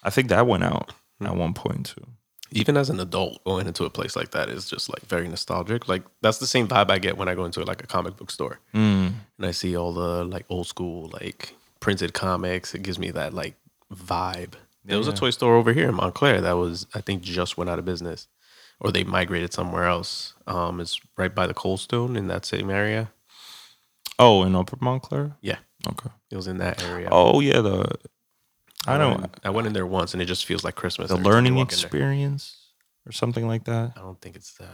[0.03, 1.27] I think that went out Hmm.
[1.27, 2.05] at one point too.
[2.51, 5.87] Even as an adult going into a place like that is just like very nostalgic.
[5.87, 8.31] Like that's the same vibe i get when i go into like a comic book
[8.31, 8.59] store.
[8.73, 9.13] Mm.
[9.37, 12.73] and i see all the like old school like printed comics.
[12.75, 13.55] It gives me that like
[13.93, 14.53] vibe.
[14.83, 17.69] There was a toy store over here in montclair that was i think just went
[17.69, 18.27] out of business
[18.79, 20.33] or they migrated somewhere else.
[20.47, 23.11] Um it's right by the cold stone in that same area.
[24.17, 25.35] Oh, in Upper Montclair.
[25.41, 25.57] yeah.
[25.87, 26.09] Okay.
[26.31, 27.09] it was in that area.
[27.11, 27.85] Oh yeah, the
[28.87, 31.23] I don't i went in there once and it just feels like christmas the every
[31.23, 31.85] time you learning walk in there.
[31.85, 32.57] experience
[33.07, 33.93] or something like that.
[33.95, 34.67] I don't think it's the.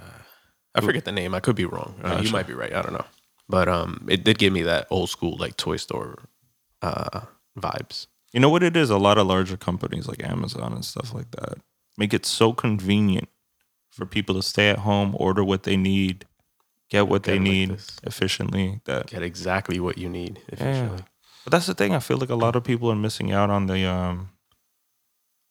[0.73, 1.35] I forget the name.
[1.35, 1.95] I could be wrong.
[2.01, 2.73] Uh, you might be right.
[2.73, 3.05] I don't know.
[3.49, 6.17] But um, it did give me that old school like toy store
[6.81, 7.21] uh
[7.59, 8.07] vibes.
[8.31, 8.89] You know what it is?
[8.89, 11.57] A lot of larger companies like Amazon and stuff like that
[11.97, 13.27] make it so convenient
[13.91, 16.25] for people to stay at home, order what they need,
[16.89, 18.81] get what Get they it like need efficiently.
[18.85, 20.97] That Get exactly what you need yeah.
[21.41, 21.45] Efficiently.
[21.45, 21.95] But that's the thing.
[21.95, 24.29] I feel like a lot of people are missing out on the um.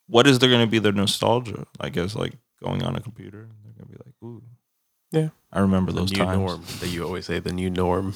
[0.06, 1.66] What is there going to be their nostalgia?
[1.80, 3.48] I guess like going on a computer.
[3.62, 4.42] They're going to be like, ooh,
[5.12, 5.28] Yeah.
[5.52, 6.38] I remember The those new times.
[6.38, 7.38] norm that you always say.
[7.38, 8.14] The new norm.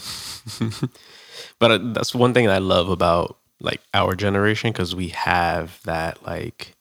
[1.60, 6.24] but uh, that's one thing I love about like our generation because we have that
[6.26, 6.74] like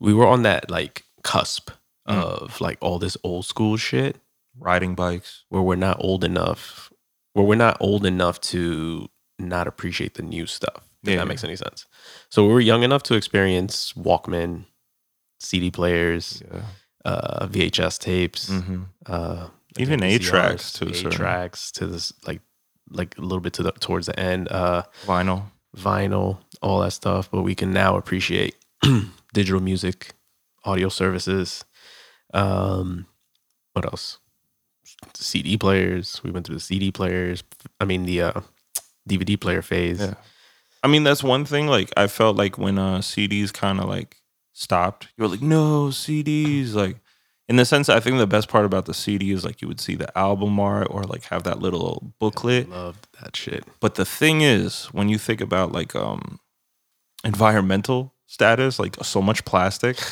[0.00, 1.70] we were on that like cusp
[2.08, 2.22] Mm.
[2.22, 4.18] of like all this old school shit
[4.56, 5.42] Riding bikes.
[5.48, 6.92] where we're not old enough
[7.32, 11.16] where we're not old enough to not appreciate the new stuff if Yeah.
[11.18, 11.86] that makes any sense
[12.30, 14.64] so we were young enough to experience walkman
[15.40, 16.62] cd players Yeah.
[17.04, 22.40] uh vhs tapes hmm uh Even think eight-tracks, to a eight-tracks to this like
[22.90, 25.42] like a little bit to the towards the end uh Vinyl.
[25.76, 28.54] vinyl all that stuff but we can now appreciate
[29.34, 30.12] digital music
[30.64, 31.64] audio services
[32.32, 33.06] um
[33.74, 34.18] what else
[35.14, 37.42] cd players we went through the cd players
[37.80, 38.40] i mean the uh
[39.08, 40.14] dvd player phase Yeah.
[40.82, 41.66] I mean, that's one thing.
[41.66, 44.16] Like, I felt like when uh, CDs kind of like
[44.52, 46.74] stopped, you were like, no, CDs.
[46.74, 46.98] Like,
[47.48, 49.80] in the sense, I think the best part about the CD is like you would
[49.80, 52.68] see the album art or like have that little booklet.
[52.70, 56.38] loved that shit But the thing is, when you think about like um
[57.24, 59.98] environmental status, like so much plastic.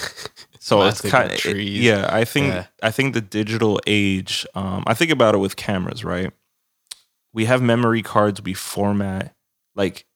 [0.60, 1.80] So Plastic it's kind of trees.
[1.82, 2.08] yeah.
[2.10, 2.64] I think Yeah.
[2.82, 4.46] I think the digital age.
[4.54, 6.32] Um, I think about it with cameras, right?
[7.34, 8.40] We have memory cards.
[8.40, 9.34] We format
[9.74, 10.06] like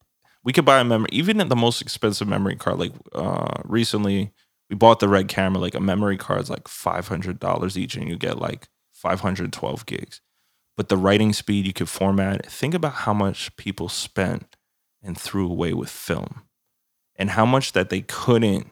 [0.44, 2.78] we could buy a memory, even at the most expensive memory card.
[2.78, 4.33] Like uh, recently,
[4.70, 5.61] we bought the red camera.
[5.61, 9.52] Like a memory card's like five hundred dollars each, and you get like five hundred
[9.52, 10.20] twelve gigs.
[10.76, 12.46] But the writing speed you could format.
[12.46, 14.57] Think about how much people spent
[15.02, 16.42] and threw away with film,
[17.16, 18.68] and how much that they couldn't.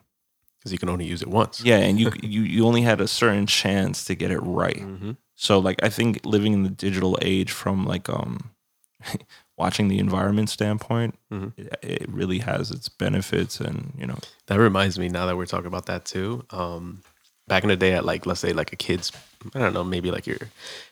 [0.60, 3.08] because you can only use it once Yeah, and you you you only had a
[3.08, 4.80] certain chance to get it right.
[4.80, 8.50] hmm So like I think living in the digital age from like um
[9.58, 11.52] watching the environment standpoint, Mhm.
[11.56, 15.46] it, it really has its benefits and you know That reminds me now that we're
[15.46, 16.44] talking about that too.
[16.50, 17.02] Um,
[17.48, 19.12] back in the day, at like let's say like a kid's,
[19.54, 20.38] I don't know, maybe like your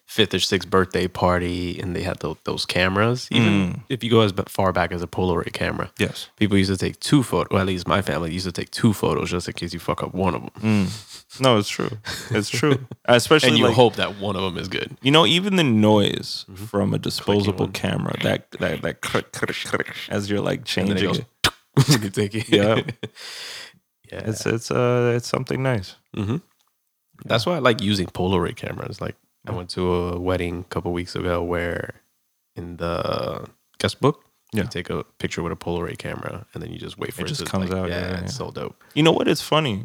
[0.06, 3.26] fifth or sixth birthday party, and they had tho- those cameras.
[3.30, 3.80] Even Mm.
[3.88, 6.28] if you go as far back as a Polaroid camera, yes.
[6.36, 7.48] people used to take two photos.
[7.50, 10.02] Well, at least my family used to take two photos just in case you fuck
[10.02, 11.40] up one of them, Mm.
[11.40, 11.90] No, it's true.
[12.30, 12.86] It's true.
[13.06, 14.96] Especially and you like hope that one of them is good.
[15.02, 16.66] you know even the noise Mm-hmm.
[16.66, 20.96] from a disposable camera that that that click, click, click, as you're like And then
[20.96, 21.24] it changing
[21.76, 22.14] goes it.
[22.20, 22.48] take it.
[22.50, 22.82] Yeah.
[24.14, 24.30] yeah.
[24.30, 25.96] It's it's uh it's something nice.
[26.14, 26.36] hmm
[27.24, 29.00] That's why I like using Polaroid cameras.
[29.00, 32.00] Like I went to a wedding a couple weeks ago where
[32.56, 33.46] in the
[33.78, 34.16] guest book,
[34.52, 34.62] Yeah.
[34.64, 37.28] you take a picture with a Polaroid camera and then you just wait for it,
[37.28, 38.20] just to comes like, out, Yeah, yeah, yeah.
[38.24, 38.76] it's so dope.
[38.94, 39.28] You know what?
[39.28, 39.76] It's funny.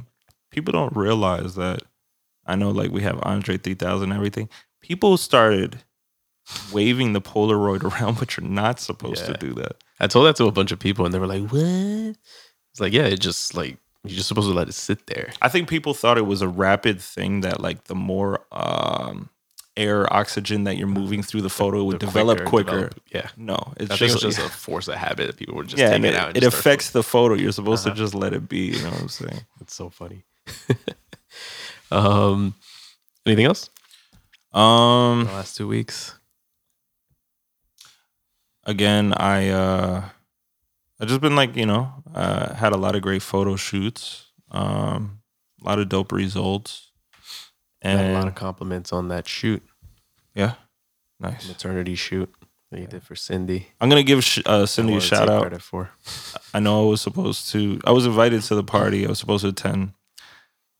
[0.52, 1.80] People don't realize that.
[2.46, 4.50] I know, like we have Andre 3000 and everything.
[4.82, 5.84] People started
[6.72, 9.34] waving the Polaroid around, but you're not supposed Yeah.
[9.34, 9.74] to do that.
[10.00, 12.15] I told that to a bunch of people and they were like, "What?"
[12.72, 15.32] It's like, yeah, it just like you're just supposed to let it sit there.
[15.42, 19.30] I think people thought it was a rapid thing that, like, the more um,
[19.76, 22.72] air, oxygen that you're moving through the photo would The develop quicker.
[22.72, 23.30] develop- yeah.
[23.38, 26.06] No, it's I just, just a force of habit that people were just yeah, taking
[26.06, 26.28] it it, out.
[26.30, 27.36] And it affects the photo.
[27.36, 27.96] You're supposed Uh-huh.
[27.96, 28.68] to just let it be.
[28.68, 29.42] You know what I'm saying?
[29.62, 30.24] It's so funny.
[31.92, 32.56] um,
[33.26, 33.70] anything else?
[34.54, 36.16] Um, The last two weeks.
[38.66, 40.04] again i uh
[41.00, 45.20] i just been like you know uh had a lot of great photo shoots um
[45.62, 46.92] a lot of dope results.
[47.84, 49.62] Got a lot of compliments on that shoot,
[50.34, 50.54] yeah.
[51.20, 51.48] Nice.
[51.50, 52.34] Maternity shoot
[52.72, 53.68] that you did for Cindy.
[53.82, 55.62] i'm gonna give Sh- uh cindy a shout out.
[55.62, 55.90] for.
[56.54, 59.06] i know i was supposed to i was invited to the party.
[59.06, 59.94] I was supposed to attend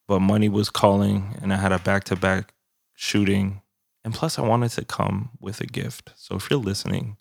[0.08, 2.54] but money was calling and i had a back-to-back
[2.96, 3.62] shooting.
[4.04, 6.12] And plus i wanted to come with a gift.
[6.16, 7.18] So if you're listening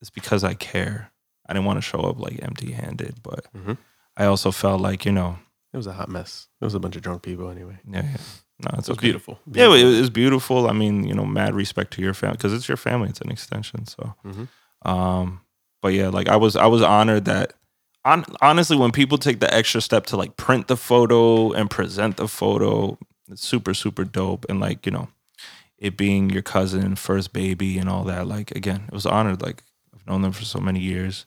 [0.00, 1.11] it's because i care
[1.52, 3.76] i didn't want to show up like empty handed but Mhm.
[4.16, 5.38] I also felt like, you know,
[5.74, 6.48] It was a hot mess.
[6.60, 7.78] It was a bunch of drunk people anyway.
[7.94, 8.16] Yeah, yeah.
[8.64, 9.06] No, it's It was okay.
[9.06, 9.38] beautiful.
[9.50, 10.68] Yeah, it was beautiful.
[10.68, 13.08] I mean, you know, mad respect to your family because it's your family.
[13.08, 13.86] It's an extension.
[13.86, 14.48] So, Mhm.
[14.84, 15.40] um,
[15.80, 17.54] but yeah, like I was, I was honored that.
[18.04, 22.16] On, honestly, when people take the extra step to like print the photo and present
[22.18, 22.98] the photo,
[23.30, 24.44] it's super, super dope.
[24.50, 25.08] And like you know,
[25.78, 28.26] it being your cousin, first baby, and all that.
[28.26, 29.40] Like again, it was honored.
[29.40, 29.62] Like
[29.94, 31.24] I've known them for so many years,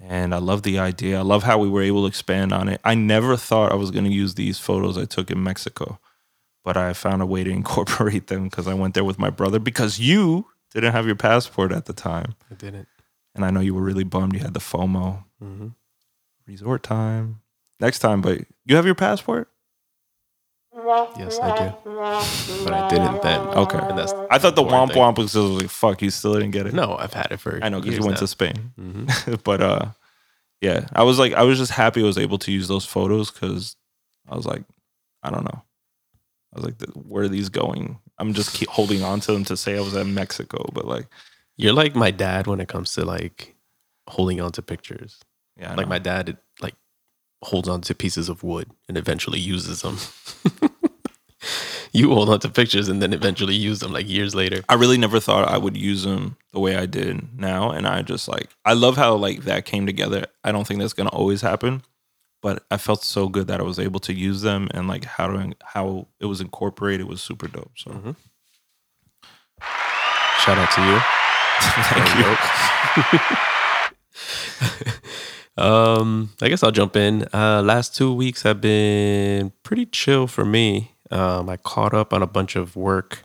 [0.00, 1.18] and I love the idea.
[1.18, 2.80] I love how we were able to expand on it.
[2.84, 5.98] I never thought I was going to use these photos I took in Mexico
[6.64, 9.58] but I found a way to incorporate them because I went there with my brother
[9.58, 12.34] because you didn't have your passport at the time.
[12.50, 12.88] I didn't.
[13.34, 15.24] And I know you were really bummed you had the FOMO.
[15.38, 15.68] hmm
[16.46, 17.40] Resort time.
[17.80, 19.48] Next time, but you have your passport?
[21.18, 21.74] Yes, I do.
[22.64, 23.40] But I didn't then.
[23.40, 23.78] Okay.
[23.78, 25.02] And that's I thought the important womp thing.
[25.02, 26.74] womp was like, fuck, you still didn't get it.
[26.74, 27.58] No, I've had it for.
[27.62, 28.20] I know because you went now.
[28.20, 28.72] to Spain.
[28.80, 29.42] Mhm.
[29.44, 29.86] but uh
[30.60, 33.30] yeah, I was like, I was just happy I was able to use those photos
[33.30, 33.76] because
[34.28, 34.62] I was like,
[35.22, 35.62] I don't know.
[36.54, 37.98] I was like, where are these going?
[38.18, 41.06] I'm just keep holding on to them to say I was at Mexico, but like,
[41.56, 43.54] You're like my dad when it comes to like
[44.08, 45.18] holding on to pictures.
[45.58, 45.90] yeah, I like know.
[45.90, 46.74] my dad, it, like
[47.42, 49.98] holds on to pieces of wood and eventually uses them.
[52.00, 54.62] you hold on to pictures and then eventually use them like years later.
[54.68, 57.70] I really never thought I would use them the way I did now.
[57.70, 60.26] And I just like, I love how like that came together.
[60.42, 61.82] I don't think that's going to always happen,
[62.42, 65.28] but I felt so good that I was able to use them and like how
[65.28, 67.72] to, how it was incorporated was super dope.
[67.76, 68.16] So Mhm.
[70.40, 71.00] Shout out to you.
[71.94, 73.36] thank you.
[75.56, 77.28] Um, I guess I'll jump in.
[77.32, 80.93] Uh, last two weeks have been pretty chill for me.
[81.14, 83.22] Um, I caught up on a bunch of work.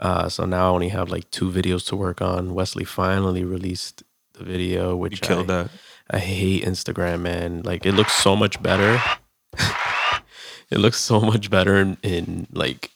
[0.00, 2.54] Uh, so now I only have like two videos to work on.
[2.54, 4.02] Wesley finally released
[4.34, 5.70] the video, which You killed I, that.
[6.10, 7.62] I hate Instagram, man.
[7.62, 9.00] Like it looks so much better.
[10.70, 12.90] it looks so much better in, in like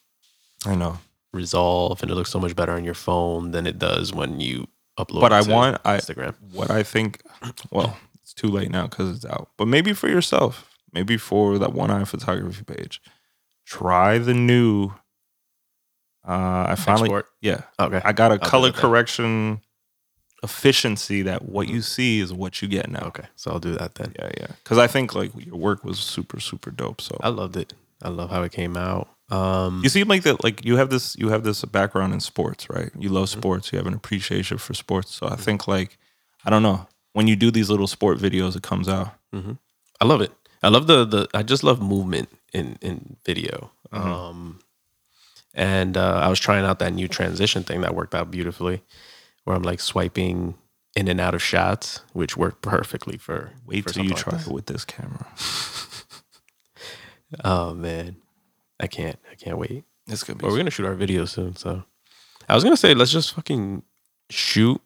[0.65, 0.99] I know.
[1.33, 4.67] Resolve, and it looks so much better on your phone than it does when you
[4.99, 5.21] upload.
[5.21, 6.35] But I want- I- Instagram.
[6.53, 7.21] What I think,
[7.71, 11.73] well, it's too late now because it's out, but maybe for yourself, maybe for that
[11.75, 13.03] one eye photography page,
[13.67, 14.93] try the new.
[16.27, 17.27] Uh, I finally, Export?
[17.41, 18.01] yeah, okay.
[18.05, 19.61] I got a color correction
[20.43, 23.05] efficiency that what you see is what you get now.
[23.07, 24.13] Okay, so I'll do that then.
[24.19, 24.47] Yeah, yeah.
[24.63, 27.01] Because I think like your work was super, super dope.
[27.01, 27.75] So I loved it.
[28.03, 29.09] I love how it came out.
[29.31, 30.43] Um, you seem like that.
[30.45, 32.91] Like you have this, you have this background in sports, right?
[32.99, 33.41] You love Mm-hmm.
[33.41, 33.73] sports.
[33.73, 35.15] You have an appreciation for sports.
[35.15, 35.97] So I think like,
[36.45, 39.15] I don't know, when you do these little sport videos, it comes out.
[40.01, 40.33] I love it.
[40.63, 41.29] I love the the.
[41.35, 43.71] I just love movement in in video.
[43.93, 44.13] Mm-hmm.
[44.13, 44.61] Um,
[45.55, 48.83] and uh, I was trying out that new transition thing that worked out beautifully,
[49.45, 50.55] where I'm like swiping
[50.95, 53.53] in and out of shots, which worked perfectly for.
[53.67, 55.27] Wait for till you something try like it with this camera.
[57.45, 58.17] Oh man,
[58.79, 59.19] I can't.
[59.31, 59.85] I can't wait.
[60.07, 60.43] It's gonna be.
[60.43, 61.57] But we're gonna shoot our video soon.
[61.57, 61.83] So
[62.49, 63.83] I was gonna say let's just fucking
[64.31, 64.81] shoot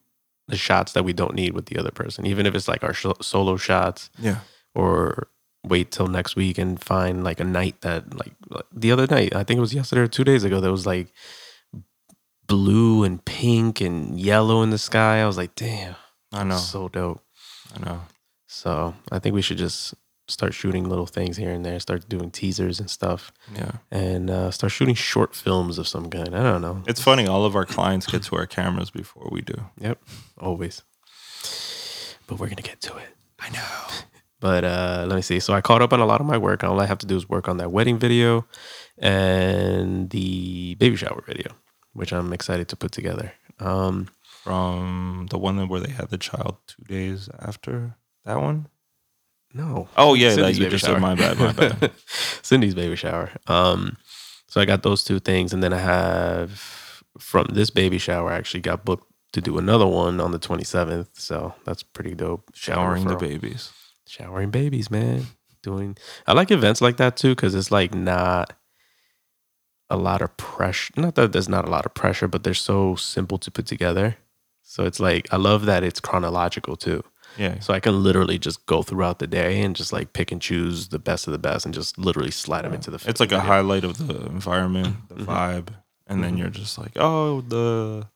[0.49, 2.95] the shots that we don't need with the other person, even if it's like our
[2.95, 4.11] sh- solo shots.
[4.19, 4.39] yeah.
[4.75, 5.29] or
[5.65, 8.33] wait till next week and find like a night that like
[8.73, 11.09] the other night i think it was yesterday or two days ago there was like
[12.47, 15.95] blue and pink and yellow in the sky i was like damn
[16.33, 16.57] I know.
[16.57, 17.21] so dope
[17.77, 18.01] I know.
[18.47, 19.95] so i think we should just
[20.29, 23.73] start shooting little things here and there start doing teasers and stuff Yeah.
[23.91, 27.27] and uh, start shooting short films of some kind i don't know It's funny.
[27.27, 29.55] All of our clients get to our cameras before we do.
[29.81, 29.99] Yep,
[30.39, 30.83] always.
[32.27, 33.09] But we're gonna get to it.
[33.41, 33.73] I know.
[34.41, 35.39] But uh, let me see.
[35.39, 36.65] So I caught up on a lot of my work.
[36.65, 38.47] All I have to do is work on that wedding video
[38.99, 41.53] and the baby shower video,
[41.93, 43.33] which I'm excited to put together.
[43.59, 44.09] Um,
[44.43, 48.69] From the one where they had the child two days after that one.
[49.53, 49.89] no.
[49.97, 50.95] Oh yeah, that Cindy's you baby just shower.
[50.95, 51.91] said my bad, my bad.
[52.43, 53.31] Cindy's baby shower.
[53.47, 53.97] Um,
[54.47, 58.31] so I got those two things, and then I have from this baby shower.
[58.33, 61.09] I actually got booked to do another one on the 27th.
[61.15, 62.51] So that's pretty dope.
[62.55, 63.73] Showering the babies.
[64.11, 65.27] Showering babies, man.
[65.63, 65.97] Doing
[66.27, 68.55] I like events like that too because it's like not
[69.91, 70.93] a lot of pressure.
[70.97, 74.17] Not that there's not a lot of pressure, but they're so simple to put together.
[74.63, 77.05] So it's like I love that it's chronological too.
[77.37, 77.59] Yeah.
[77.61, 80.89] So I can literally just go throughout the day and just like pick and choose
[80.89, 83.03] the best of the best and just literally slide them into the.
[83.09, 85.27] It's like a highlight of the environment, the Mhm.
[85.27, 85.69] vibe,
[86.07, 88.07] and then you're just like, oh, the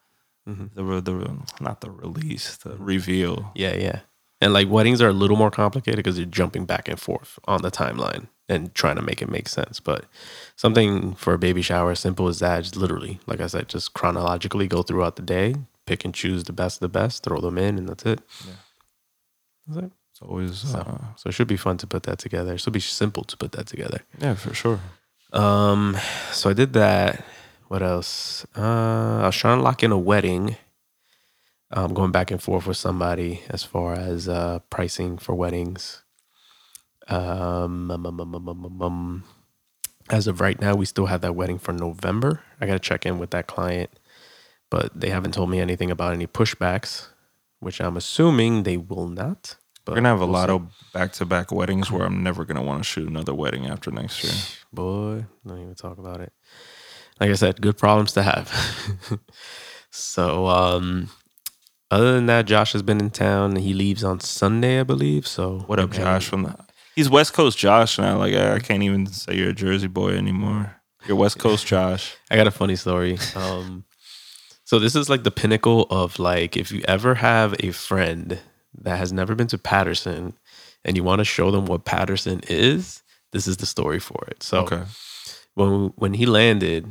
[0.49, 0.71] Mhm.
[0.75, 3.53] the the not the release, the reveal.
[3.55, 4.01] Yeah, yeah.
[4.45, 7.63] And like weddings are a little more complicated because you're jumping back and forth on
[7.63, 9.81] the timeline and trying to make it make sense.
[9.81, 10.05] But
[10.55, 13.95] something for a baby shower as simple as that, just literally, like I said, just
[13.95, 15.55] chronologically go throughout the day,
[15.87, 18.21] pick and choose the best of the best, throw them in, and that's it.
[18.47, 18.53] Yeah.
[19.67, 19.93] That's it.
[20.11, 22.53] It's always uh, So it should be fun to put that together.
[22.53, 24.01] It should be simple to put that together.
[24.19, 24.79] yeah, for sure.
[25.33, 25.97] Um,
[26.33, 27.25] so I did that.
[27.69, 28.45] What else?
[28.55, 30.57] Uh, I was trying to lock in a wedding.
[31.75, 36.03] Um, going back and forth with somebody as far as uh, pricing for weddings.
[37.09, 39.25] Um, um, um, um, um,
[40.11, 42.43] as of right now, we still have that wedding for November.
[42.61, 43.91] I got to check in with that client,
[44.71, 47.09] but they haven't told me anything about any pushbacks,
[47.61, 49.57] which I'm assuming they will not.
[49.85, 50.55] But We're gonna have a we'll lot see.
[50.55, 53.91] of back to back weddings where I'm never gonna want to shoot another wedding after
[53.91, 54.33] next year.
[54.73, 56.33] boy don't even talk about it
[57.21, 58.51] like i said good problems to have
[59.91, 61.09] so um
[61.95, 65.45] other than that josh has been in town he leaves on sunday i believe so
[65.67, 65.91] What up.
[65.93, 66.27] Josh?
[66.29, 66.53] From the
[66.97, 68.19] he's West Coast Josh now.
[68.19, 70.63] Like I, I can't even say you're a Jersey boy anymore.
[71.07, 72.05] You're West Coast Josh.
[72.31, 73.85] i got a funny story um
[74.71, 78.39] so this is like the pinnacle of like if you ever have a friend
[78.85, 80.33] that has never been to Paterson
[80.85, 84.43] and you want to show them what Paterson is this is the story for it
[84.43, 84.83] so Okay.
[85.55, 86.83] when when he landed,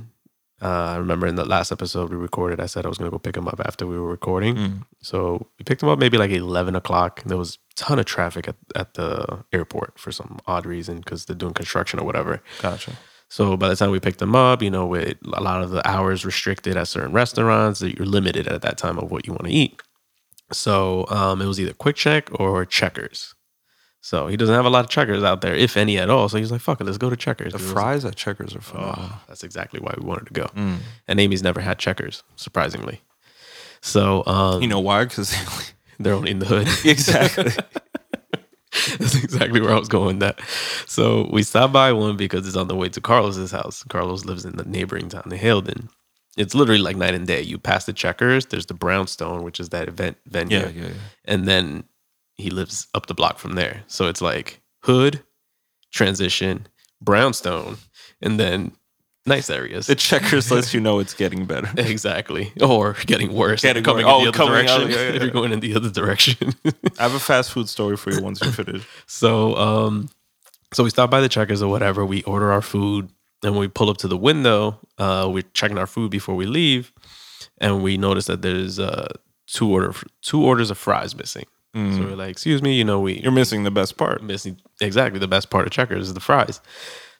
[0.63, 3.19] uh, I remember in the last episode we recorded, I said I was gonna go
[3.19, 4.55] pick him up after we were recording.
[4.55, 4.85] Mm.
[5.01, 7.21] So we picked him up maybe like eleven o'clock.
[7.23, 11.25] There was a ton of traffic at, at the airport for some odd reason because
[11.25, 12.41] they're doing construction or whatever.
[12.61, 12.93] Gotcha.
[13.29, 15.87] So by the time we picked him up, you know, with a lot of the
[15.89, 19.45] hours restricted at certain restaurants, that you're limited at that time of what you want
[19.45, 19.81] to eat.
[20.51, 23.32] So um, it was either QuickChek or Checkers.
[24.05, 26.27] So he doesn't have a lot of checkers out there, if any at all.
[26.27, 29.11] So he's like, "Fuck it, let's go to Checkers." The fries at Checkers are phenomenal.
[29.13, 30.47] Oh, that's exactly why we wanted to go.
[30.57, 30.79] Mm.
[31.07, 32.99] And Amy's never had checkers, surprisingly.
[33.79, 35.05] So um, You know why?
[35.05, 35.33] Because
[35.99, 36.67] they're only in the hood.
[36.85, 37.51] exactly.
[38.97, 40.39] That's exactly where I was going with that.
[40.87, 43.83] So we stopped by one because it's on the way to Carlos's house.
[43.87, 45.89] Carlos lives in the neighboring town of Haledon.
[46.37, 47.41] It's literally like night and day.
[47.41, 50.57] You pass the checkers, there's the brownstone, which is that event venue.
[50.57, 50.93] yeah, yeah, yeah.
[51.25, 51.83] And then
[52.37, 53.83] he lives up the block from there.
[53.87, 55.21] So it's like hood,
[55.91, 56.67] transition,
[57.01, 57.77] brownstone,
[58.21, 58.71] and then
[59.25, 59.87] nice areas.
[59.87, 61.69] The Checkers lets you know it's getting better.
[61.77, 62.51] Exactly.
[62.61, 63.61] Or getting worse.
[63.61, 64.13] Getting coming worse.
[64.15, 64.91] in the Oh, other coming out, direction.
[64.91, 66.53] yeah, yeah, If you're going in the other direction.
[66.99, 68.85] I have a fast food story for you once you finish.
[69.07, 70.09] so um
[70.73, 73.09] so we stop by the checkers or whatever, we order our food,
[73.43, 76.45] and when we pull up to the window, uh we're checking our food before we
[76.45, 76.91] leave,
[77.59, 79.07] and we notice that there's uh
[79.47, 81.45] two order two orders of fries missing.
[81.73, 82.03] So mm-hmm.
[82.05, 84.21] we're like, excuse me, you know, we You're missing the best part.
[84.21, 86.61] missing exactly the best part of checkers is the fries.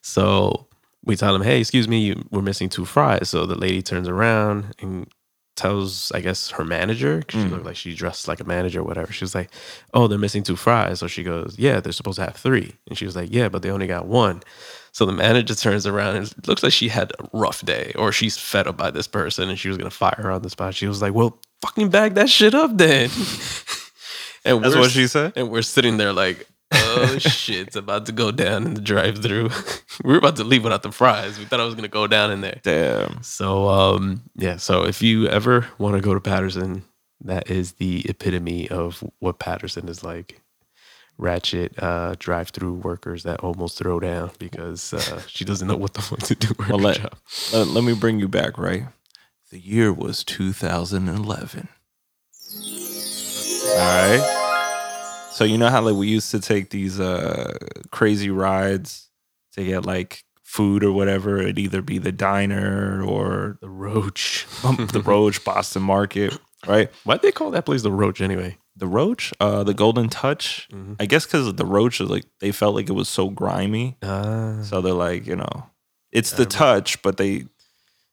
[0.02, 0.68] So
[1.04, 3.30] we tell them, hey, excuse me, you, we're missing two fries.
[3.30, 5.08] So the lady turns around and
[5.56, 7.52] tells, I guess, her manager, 'cause she mm.
[7.52, 9.12] looked like she dressed like a manager or whatever.
[9.12, 9.50] She was like,
[9.94, 11.00] oh, they're missing two fries.
[11.00, 12.74] So she goes, yeah, they're supposed to have three.
[12.88, 14.42] And she was like, yeah, but they only got one.
[14.92, 18.12] So the manager turns around and it looks like she had a rough day or
[18.12, 20.50] she's fed up by this person and she was going to fire her on the
[20.52, 20.76] spot.
[20.76, 23.10] She was like, well, fucking bag that shit up then.
[24.46, 25.34] and That's what she said?
[25.36, 29.22] and we're sitting there like, oh shit, it's about to go down in the drive
[29.22, 29.50] through.
[30.04, 31.38] we were about to leave without the fries.
[31.40, 32.60] We thought I was gonna go down in there.
[32.64, 33.22] Damn.
[33.24, 36.84] So um yeah, so if you ever want to go to Paterson,
[37.22, 40.40] that is the epitome of what Paterson is like.
[41.20, 45.94] Ratchet uh drive through workers that almost throw down because uh, she doesn't know what
[45.94, 47.14] the fuck to do with Well, her let, job.
[47.54, 48.86] let, let me bring you back, right?
[49.52, 51.68] The year was 2011.
[53.66, 55.30] All right.
[55.32, 57.58] So you know how like we used to take these uh
[57.92, 59.10] crazy rides
[59.54, 61.42] to get like food or whatever.
[61.42, 64.46] It'd either be the diner or The Roach.
[64.62, 66.38] the Roach, Boston Market,
[66.68, 66.92] right?
[67.04, 68.58] Why'd they call that place the Roach anyway?
[68.76, 70.68] The Roach, uh, the Golden Touch.
[71.00, 74.60] I guess because the Roach is like they felt like it was so grimy, Ah,
[74.64, 75.66] so they're like you know,
[76.12, 77.46] it's the touch, but they,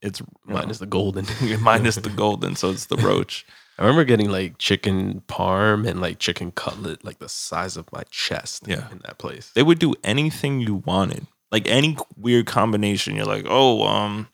[0.01, 1.27] it's you know, minus the golden.
[1.61, 3.47] minus the golden, so it's the Roach.
[3.81, 8.03] I remember getting like chicken parm and like chicken cutlet, like the size of my
[8.11, 8.65] chest.
[8.67, 8.91] Yeah.
[8.93, 9.51] in that place.
[9.55, 13.17] They would do anything you wanted, like any weird combination.
[13.17, 14.29] You're like, oh, um,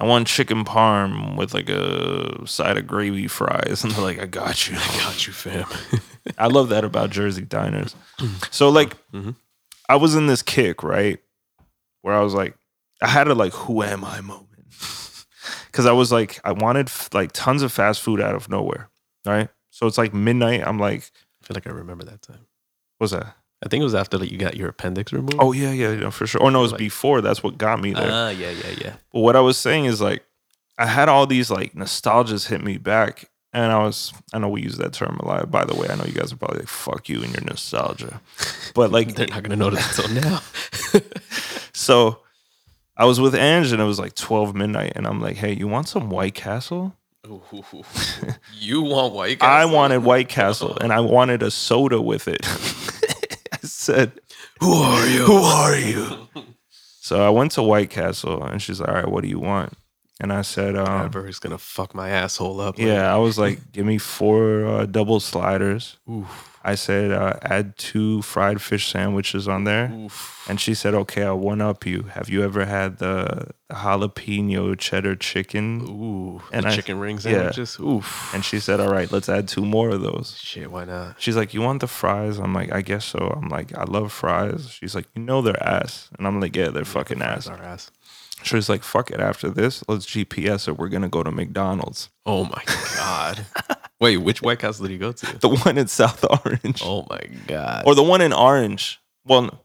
[0.00, 4.26] I want chicken parm with like a side of gravy fries, and they're like, I
[4.26, 4.76] got you.
[4.78, 5.66] I got you, fam.
[6.38, 7.96] I love that about Jersey diners.
[8.52, 9.34] So like, Mhm.
[9.88, 11.18] I was in this kick right
[12.02, 12.54] where I was like,
[13.02, 14.47] I had a like, who am I moment
[15.78, 18.90] because I was like, I wanted like tons of fast food out of nowhere,
[19.24, 19.48] right?
[19.70, 20.66] So it's like midnight.
[20.66, 21.02] I'm like,
[21.40, 22.46] I feel like I remember that time.
[22.98, 23.36] what's that?
[23.64, 25.36] I think it was after like you got your appendix removed.
[25.38, 26.40] Oh yeah, yeah, yeah, for sure.
[26.42, 27.20] Or no, it was Like- before.
[27.20, 28.10] That's what got me there.
[28.10, 28.92] ah, yeah, yeah, yeah.
[29.12, 30.24] But what I was saying is like,
[30.78, 33.30] I had all these like nostalgias hit me back.
[33.52, 35.48] And I was, I know we use that term a lot.
[35.50, 38.20] By the way, I know you guys are probably like, fuck you and your nostalgia.
[38.74, 40.40] But like, They're not gonna notice until now.
[41.72, 42.18] so
[42.98, 44.92] I was with Ange and it was like 12 midnight.
[44.96, 46.94] And I'm like, hey, you want some White Castle?
[47.26, 47.42] Ooh,
[48.58, 49.54] you want White Castle?
[49.54, 52.40] I wanted White Castle and I wanted a soda with it.
[53.52, 54.12] I said,
[54.60, 55.24] Who are you?
[55.24, 56.28] Who are you?
[57.00, 59.74] So I went to White Castle and she's like, All right, what do you want?
[60.20, 62.78] And I said, um, is gonna fuck my asshole up.
[62.78, 65.96] Yeah, I was like, Give me four uh, double sliders.
[66.10, 66.47] Oof.
[66.72, 69.90] I said, uh, Add two fried fish sandwiches on there.
[69.92, 70.46] Oof.
[70.48, 72.02] And she said, Okay, I'll one up you.
[72.14, 75.82] Have you ever had the, the jalapeno cheddar chicken?
[75.88, 76.42] Ooh.
[76.52, 77.52] And the I- chicken ring yeah.
[77.80, 78.34] Oof.
[78.34, 80.36] And she said, All right, let's add two more of those.
[80.40, 81.16] Shit, why not?
[81.18, 82.38] She's like, You want the fries?
[82.38, 83.18] I'm like, I guess so.
[83.18, 84.70] I'm like, I love fries.
[84.70, 86.08] She's like, You know they're ass.
[86.18, 87.48] And I'm like, Yeah, they're fucking Fries ass.
[87.48, 87.90] are ass.
[88.42, 89.20] She's like, Fuck it.
[89.20, 90.76] After this, let's GPS it.
[90.78, 92.08] We're going to go to McDonald's.
[92.26, 92.62] Oh my
[92.96, 93.44] god.
[94.00, 95.38] Wait, which White Castle did you go to?
[95.38, 96.82] The one in South Orange.
[96.84, 97.82] Oh my god.
[97.86, 99.00] Or the one in Orange.
[99.24, 99.58] Well, no,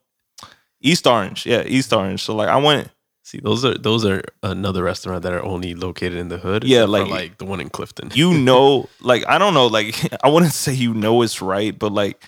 [0.82, 1.45] East Orange.
[1.45, 2.24] Yeah, East Orange.
[2.24, 2.89] So, like, I went,
[3.26, 6.65] See, those are those are another restaurant that are only located in the hood.
[6.65, 8.11] Yeah, like- like the one in Clifton.
[8.13, 11.93] you know, like, I don't know, like, I wouldn't say you know it's right, but
[11.93, 12.21] like,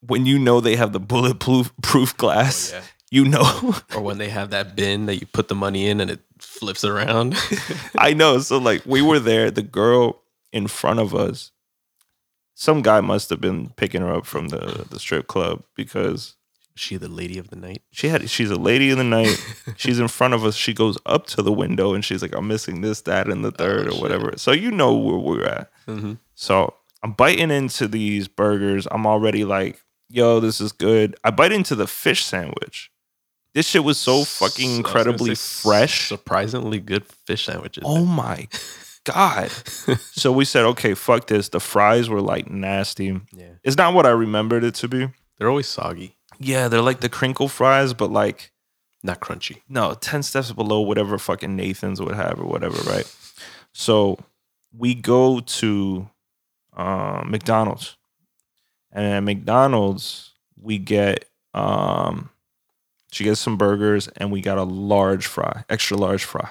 [0.00, 2.82] when you know they have the bulletproof proof glass, Oh, yeah.
[3.10, 3.74] You know.
[3.94, 6.84] or when they have that bin that you put the money in and it flips
[6.84, 7.34] around.
[7.98, 8.38] I know.
[8.40, 11.50] So like we were there, the girl in front of us,
[12.54, 16.34] some guy must have been picking her up from the the strip club because
[16.74, 17.82] she the lady of the night.
[17.90, 19.36] she had she's a lady in the night.
[19.76, 20.54] she's in front of us.
[20.54, 23.50] She goes up to the window and she's like, I'm missing this, that, and the
[23.50, 24.00] third or Oh, shit.
[24.02, 24.32] whatever.
[24.36, 25.70] So you know where we're at.
[25.86, 26.14] Mm-hmm.
[26.36, 28.86] So I'm biting into these burgers.
[28.92, 31.16] I'm already like, yo, this is good.
[31.24, 32.90] I bite into the fish sandwich.
[33.58, 36.06] This shit was so fucking incredibly fresh.
[36.06, 37.82] Surprisingly good fish sandwiches.
[37.84, 38.46] Oh my
[39.02, 39.50] god!
[40.12, 41.48] so we said, okay, fuck this.
[41.48, 43.20] The fries were like nasty.
[43.32, 43.54] yeah.
[43.64, 45.08] It's not what I remembered it to be.
[45.36, 48.52] They're always soggy, Yeah, they're like the crinkle fries, but like
[49.02, 49.62] not crunchy.
[49.68, 53.12] no, ten steps below whatever fucking Nathan's would have or whatever, right?
[53.72, 54.20] So
[54.72, 56.08] we go to
[56.76, 57.96] um, McDonald's,
[58.92, 62.30] and at McDonald's we get um,
[63.10, 66.50] she gets some burgers, and we got a large fry, extra large fry.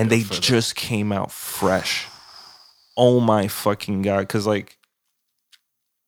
[0.00, 2.06] And they just came out fresh.
[2.96, 4.20] Oh my fucking god!
[4.20, 4.78] Because like,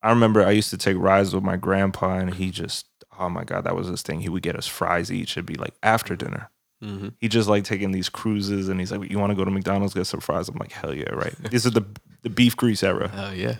[0.01, 2.87] I remember I used to take rides with my grandpa, and he just,
[3.19, 4.21] oh my god, that was his thing.
[4.21, 5.33] He would get us fries each.
[5.33, 6.49] It'd be like after dinner.
[6.83, 7.13] Mhm.
[7.19, 9.93] He just like taking these cruises, and he's like, "You want to go to McDonald's
[9.93, 11.35] get some fries?" I'm like, "Hell yeah!" Right.
[11.51, 11.85] this is the
[12.23, 13.11] the beef grease era.
[13.13, 13.57] Oh yeah.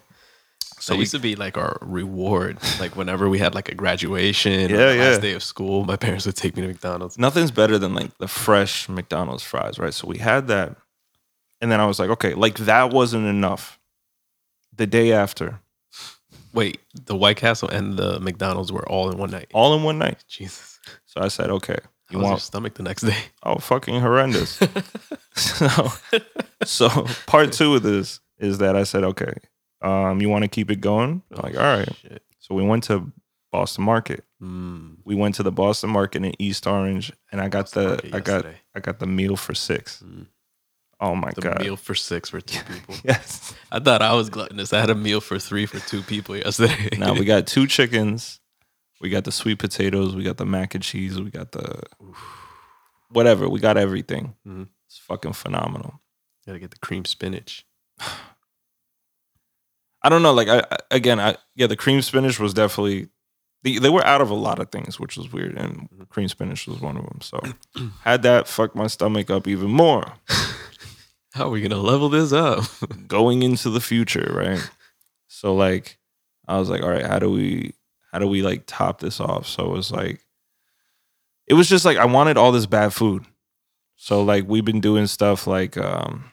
[0.80, 2.58] So we- used to be like our reward.
[2.80, 5.10] Like whenever we had like a graduation, Yeah, or the yeah.
[5.10, 7.18] last day of school, my parents would take me to McDonald's.
[7.18, 9.94] Nothing's better than like the fresh McDonald's fries, right?
[9.94, 10.76] So we had that,
[11.62, 13.80] and then I was like, okay, like that wasn't enough.
[14.76, 15.60] The day after,
[16.54, 19.50] Wait, the White Castle and the McDonald's were all in one night.
[19.54, 20.24] all in one night.
[20.28, 20.80] Jesus.
[21.06, 21.78] So I said, okay,
[22.08, 23.18] How you was your want stomach the next day?
[23.44, 24.60] oh fucking horrendous.
[25.36, 25.88] so,
[26.64, 26.90] so
[27.28, 29.34] part two of this is that I said, okay,
[29.82, 31.22] um, you want to keep it going?
[31.32, 31.96] Like, all right.
[32.02, 32.24] Shit.
[32.40, 33.12] So we went to
[33.52, 34.24] Boston Market.
[34.42, 37.90] Mm, We went to the Boston Market in East Orange, and I got Boston the
[37.90, 38.58] Market I got yesterday.
[38.76, 40.02] I got the meal for six.
[40.06, 40.28] Mm.
[41.02, 41.62] Oh my the god!
[41.62, 42.96] meal for six for two people.
[43.04, 43.54] Yes.
[43.72, 44.74] I thought I was gluttonous.
[44.74, 46.90] I had a meal for three for two people yesterday.
[46.98, 48.40] Now we got two chickens.
[49.02, 50.14] We got the sweet potatoes.
[50.16, 51.20] We got the mac and cheese.
[51.20, 51.84] We got the
[53.12, 53.48] whatever.
[53.50, 54.36] We got everything.
[54.48, 54.68] Mhm.
[54.88, 56.02] It's fucking phenomenal.
[56.46, 57.66] gotta get the cream spinach.
[60.02, 60.34] I don't know.
[60.34, 63.10] Like I, I again, I yeah, the cream spinach was definitely
[63.64, 66.68] they, they were out of a lot of things, which was weird, and cream spinach
[66.68, 67.20] was one of them.
[67.22, 67.42] So
[68.04, 70.14] had that fucked my stomach up even more.
[71.34, 72.64] How are we gonna level this up?
[73.08, 74.68] going into the future, right?
[75.28, 75.98] So like
[76.48, 77.74] I was like, all right, how do we
[78.12, 79.48] how do we like top this off?
[79.48, 80.26] So it was like
[81.46, 83.26] it was just like I wanted all this bad food.
[83.96, 86.32] So like we've been doing stuff like um.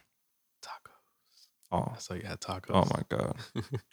[1.72, 2.70] Oh so you had tacos.
[2.70, 3.36] oh my god.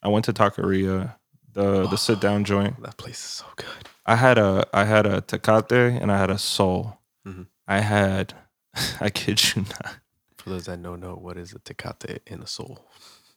[0.04, 1.16] I went to Taqueria,
[1.54, 2.82] the the sit down joint.
[2.82, 3.90] That place is so good.
[4.06, 7.00] I had a I had a tecate and I had a Sol.
[7.28, 7.48] Mhm.
[7.68, 8.34] I had
[9.02, 9.96] I kid you not.
[10.38, 12.86] For those that don't know, what is a tecate in a Sol?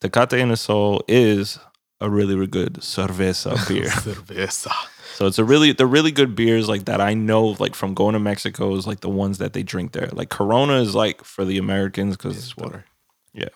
[0.00, 1.58] Tecate and a Sol is
[2.00, 3.88] a really, really good cerveza beer.
[3.88, 4.72] Cerveza.
[5.14, 8.12] So it's a really the really good beers like that I know like from going
[8.12, 10.08] to Mexico is like the ones that they drink there.
[10.12, 12.84] Like Corona is like for the Americans because It's water.
[13.32, 13.48] Yeah,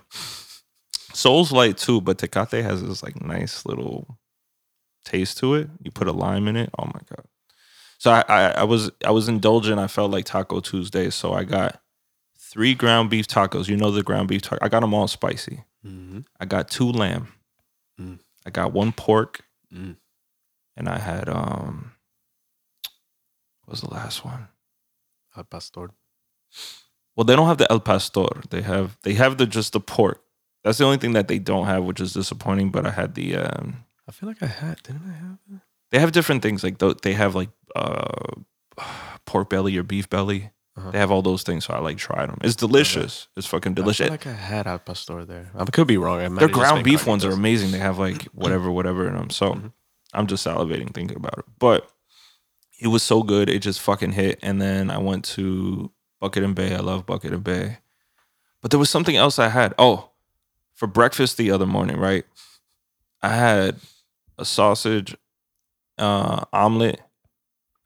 [1.12, 4.18] Sol's light too, but Tecate has this like nice little
[5.04, 5.68] taste to it.
[5.82, 6.70] You put a lime in it.
[6.78, 7.24] Oh my god!
[7.98, 9.78] So I I, I was I was indulgent.
[9.78, 11.80] I felt like Taco Tuesday, so I got
[12.38, 13.68] three ground beef tacos.
[13.68, 14.64] You know the ground beef taco.
[14.64, 15.64] I got them all spicy.
[15.86, 16.20] Mm-hmm.
[16.38, 17.28] I got two lamb.
[18.00, 18.18] Mm.
[18.46, 19.42] I got one pork.
[19.72, 19.96] Mm.
[20.76, 21.92] And I had um
[23.64, 24.48] what was the last one?
[25.36, 25.90] Al pastor.
[27.16, 28.28] Well, they don't have the El Pastor.
[28.50, 30.22] They have they have the just the pork.
[30.64, 32.70] That's the only thing that they don't have, which is disappointing.
[32.70, 33.36] But I had the.
[33.36, 34.82] Um, I feel like I had.
[34.82, 35.60] Didn't I have it?
[35.90, 38.34] they have different things like they have like uh,
[39.26, 40.50] pork belly or beef belly.
[40.76, 40.90] Uh-huh.
[40.92, 42.38] They have all those things, so I like tried them.
[42.42, 43.26] It's delicious.
[43.36, 44.06] It's fucking I delicious.
[44.06, 45.50] feel like I had al pastor there.
[45.54, 46.20] I could be wrong.
[46.20, 47.72] I Their ground beef ones are amazing.
[47.72, 49.30] They have like whatever, whatever in them.
[49.30, 49.72] So Mhm.
[50.14, 51.44] I'm just salivating thinking about it.
[51.58, 51.88] But
[52.80, 54.38] it was so good, it just fucking hit.
[54.42, 55.90] And then I went to
[56.20, 56.74] Bucket and Bay.
[56.74, 57.78] I love Bucket and Bay.
[58.62, 59.74] But there was something else I had.
[59.78, 60.09] Oh,
[60.80, 62.24] for breakfast the other morning, right?
[63.22, 63.76] I had
[64.38, 65.14] a sausage
[65.98, 67.02] uh, omelet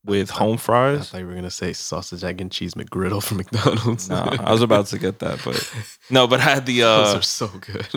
[0.05, 1.01] with home fries.
[1.01, 4.09] I thought you were gonna say sausage, egg, and cheese McGriddle from McDonald's.
[4.09, 5.59] No, I was about to get that, but
[6.09, 7.89] no, but I had the Those uh, are so good.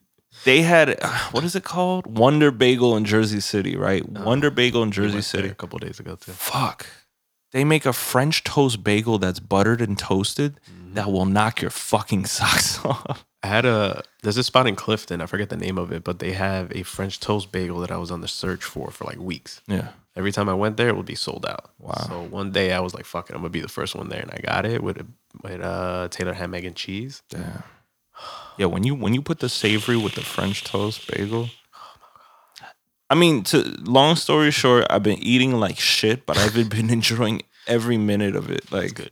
[0.46, 0.98] they had
[1.32, 2.06] what is it called?
[2.06, 4.02] Wonder Bagel in Jersey City, right?
[4.16, 5.48] Oh, Wonder Bagel in Jersey City.
[5.48, 6.32] a couple days ago too.
[6.32, 6.86] Fuck.
[7.52, 10.94] They make a French toast bagel that's buttered and toasted Mm-hmm.
[10.94, 13.26] that will knock your fucking socks off.
[13.46, 15.20] I had a there's a spot in Clifton.
[15.20, 17.96] I forget the name of it, but they have a French toast bagel that I
[17.96, 19.60] was on the search for for like weeks.
[19.68, 19.88] Yeah.
[20.16, 21.70] Every time I went there, it would be sold out.
[21.78, 21.94] Wow.
[22.08, 24.22] So one day I was like, "Fuck it, I'm gonna be the first one there,"
[24.22, 25.06] and I got it with a,
[25.42, 27.22] with uh Taylor ham, egg, and cheese.
[27.30, 27.62] Damn.
[28.58, 31.50] Yeah, when you when you put the savory with the French toast bagel.
[33.08, 36.90] I mean, to long story short, I've been eating like shit, but I've been- been
[36.98, 38.72] enjoying every minute of it.
[38.72, 39.10] Like, good.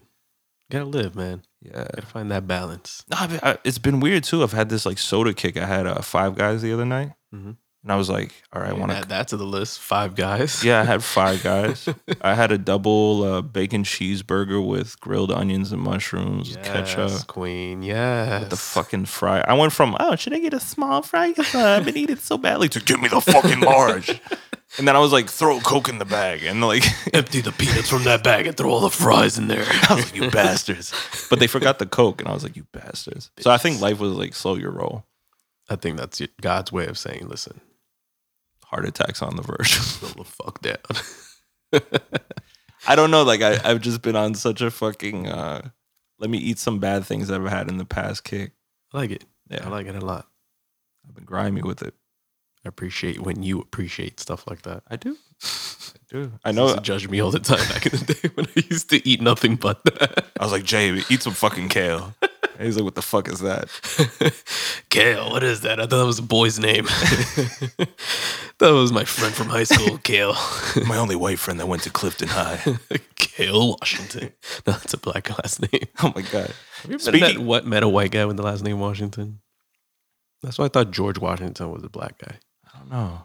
[0.70, 1.43] Gotta live, man.
[1.65, 1.85] Yeah.
[1.95, 3.05] Gotta find that balance.
[3.11, 4.43] No, I've I, it's been weird too.
[4.43, 5.57] I've had this like soda kick.
[5.57, 7.57] I had uh, Five Guys the other night, Mhm.
[7.83, 9.81] and I was like, "All right, I want to add that to the list.
[9.81, 10.62] Five guys.
[10.65, 11.89] Yeah, I had five guys.
[12.21, 17.83] I had a double uh, bacon cheeseburger with grilled onions and mushrooms, Yes, ketchup, queen.
[17.83, 18.41] Yes.
[18.41, 19.41] with the fucking fry.
[19.47, 21.33] I went from oh, should I get a small fry?
[21.33, 24.21] 'Cause, uh, I've been eating so badly to give me the fucking large.
[24.79, 27.89] and then I was like, throw Coke in the bag, and like, Empty the peanuts
[27.89, 29.64] from that bag and throw all the fries in there.
[29.89, 30.93] I was like, you bastards.
[31.31, 33.31] But they forgot the Coke, and I was like, you bastards.
[33.39, 35.05] So I think life was like slow your roll.
[35.68, 37.61] I think that's God's way of saying, listen,
[38.64, 39.72] Heart attacks on the verge.
[39.75, 41.83] slow the fuck down.
[42.89, 43.22] I don't know.
[43.22, 45.29] Like I, I've just been on such a fucking.
[45.29, 45.68] uh
[46.18, 48.53] Let me eat some bad things I've had in the past kick.
[48.93, 49.25] I like it.
[49.49, 49.64] Yeah.
[49.64, 50.27] I like it a lot.
[51.07, 51.95] I've been grimy with it.
[52.65, 54.83] I appreciate when you appreciate stuff like that.
[54.89, 55.17] I do.
[55.43, 56.33] I do.
[56.45, 56.65] I I know.
[56.65, 59.07] used to judge me all the time back in the day when I used to
[59.07, 60.27] eat nothing but that.
[60.41, 62.15] I was like, Jay, eat some fucking kale.
[62.57, 63.69] And he's like, what the fuck is that?
[64.89, 65.81] Kale, what is that?
[65.81, 66.85] I thought that was a boy's name.
[68.59, 70.35] that was my friend from high school, Kale.
[70.87, 72.61] My only white friend that went to Clifton High.
[73.17, 74.33] Kale Washington.
[74.69, 75.89] No, that's a black last name.
[76.03, 76.53] Oh my god.
[76.83, 79.41] Have you ever Speaking- met, what, met a white guy with the last name Washington?
[80.43, 82.37] That's why I thought George Washington was a black guy.
[82.91, 83.24] I don't know.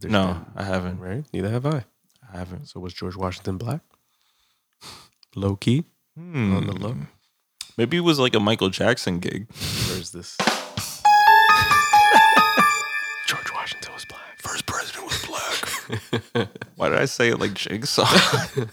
[0.00, 0.98] There's No, been- I haven't.
[1.00, 1.24] right?
[1.32, 1.84] Neither have I.
[2.32, 2.66] I haven't.
[2.66, 3.80] So was George Washington black?
[5.34, 5.84] Low key
[6.16, 6.54] Hmm.
[6.54, 6.96] on the low.
[7.76, 9.46] Maybe it was like a Michael Jackson gig.
[9.88, 10.36] Where's this?
[13.26, 14.38] George Washington was black.
[14.40, 16.48] First president was black.
[16.76, 18.06] Why did I say it like Jigsaw?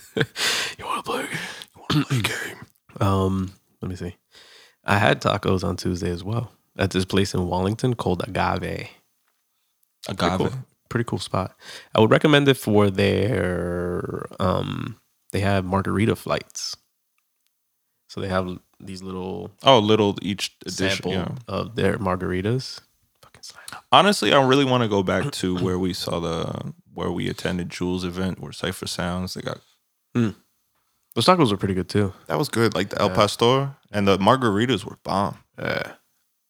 [0.77, 1.21] You want to play?
[1.23, 2.57] You want to play a game?
[2.99, 4.15] Um, let me see.
[4.83, 8.89] I had tacos on Tuesday as well at this place in Wallington called Agave.
[10.05, 10.37] Pretty Agave.
[10.51, 11.55] cool, pretty cool spot.
[11.93, 14.97] I would recommend it for their um.
[15.31, 16.77] They have margarita flights,
[18.07, 20.89] so they have these little Oh, little each edition.
[20.89, 21.29] sample Yeah.
[21.47, 22.81] of their margaritas.
[23.91, 27.69] Honestly, I really want to go back to where we saw the where we attended
[27.69, 29.33] Jules' event where Cipha Sounds.
[29.33, 29.59] They got
[30.13, 32.13] Those tacos were pretty good too.
[32.27, 32.73] that was good.
[32.73, 35.37] Like the El Pastor and the margaritas were bomb.
[35.59, 35.93] Yeah.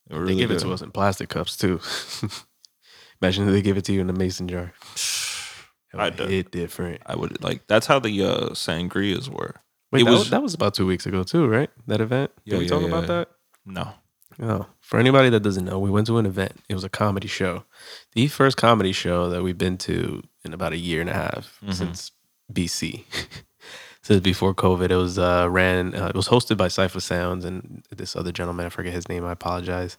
[0.07, 1.79] They, were They really give it to us in plastic cups too.
[3.21, 4.73] Imagine if they give it to you in a mason jar.
[5.93, 6.25] It I do.
[6.25, 7.01] hit different.
[7.05, 9.55] I would like that's how the uh sangrias were.
[9.91, 11.69] Wait, It that, was- was, that was about two weeks ago too, right?
[11.87, 12.31] That event.
[12.45, 13.29] Did Yeah, we yeah, talk yeah, about that?
[13.65, 13.93] No.
[14.41, 16.59] Oh, for anybody that doesn't know, we went to an event.
[16.67, 17.63] It was a comedy show,
[18.13, 21.57] the first comedy show that we've been to in about a year and a half
[21.65, 21.73] Mhm.
[21.73, 22.11] since
[22.51, 23.05] BC.
[24.05, 25.95] since before COVID, it was uh, ran.
[25.95, 28.67] Uh, it was hosted by Cipha Sounds and this other gentleman.
[28.67, 29.25] I forget his name.
[29.25, 29.97] I apologize.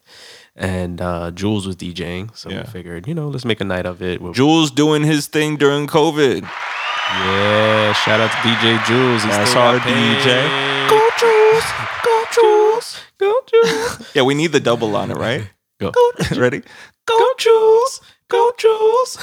[0.54, 2.60] And uh, Jules was DJing, so Yeah.
[2.62, 4.20] we figured, you know, let's make a night of it.
[4.22, 6.42] We'll- Jules doing his thing during COVID.
[6.42, 9.22] yeah, shout out to DJ Jules.
[9.24, 10.88] He That's still our got DJ.
[10.88, 11.64] Go Jules.
[12.04, 13.00] Go Jules.
[13.18, 14.10] Go Jules.
[14.14, 15.50] Yeah, we need the double on it, right?
[15.80, 15.90] Go.
[16.36, 16.62] Ready?
[17.06, 18.00] Go Jules.
[18.28, 19.18] Go Jules.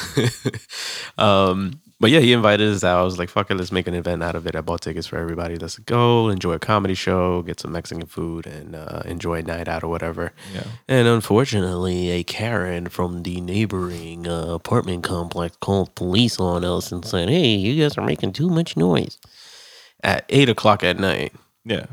[1.17, 2.99] um, but yeah, he invited us out.
[2.99, 4.55] I was like, fuck it, let's make an event out of it.
[4.55, 5.57] I bought tickets for everybody.
[5.57, 9.67] Let's go, enjoy a comedy show, get some Mexican food, and uh, enjoy a night
[9.67, 10.33] out or whatever.
[10.53, 10.63] Yeah.
[10.87, 17.05] And unfortunately, a Karen from the neighboring uh, apartment complex called police on us and
[17.05, 19.17] said, hey, you guys are making too much noise.
[20.03, 21.33] At eight o'clock at night,
[21.63, 21.85] Yeah.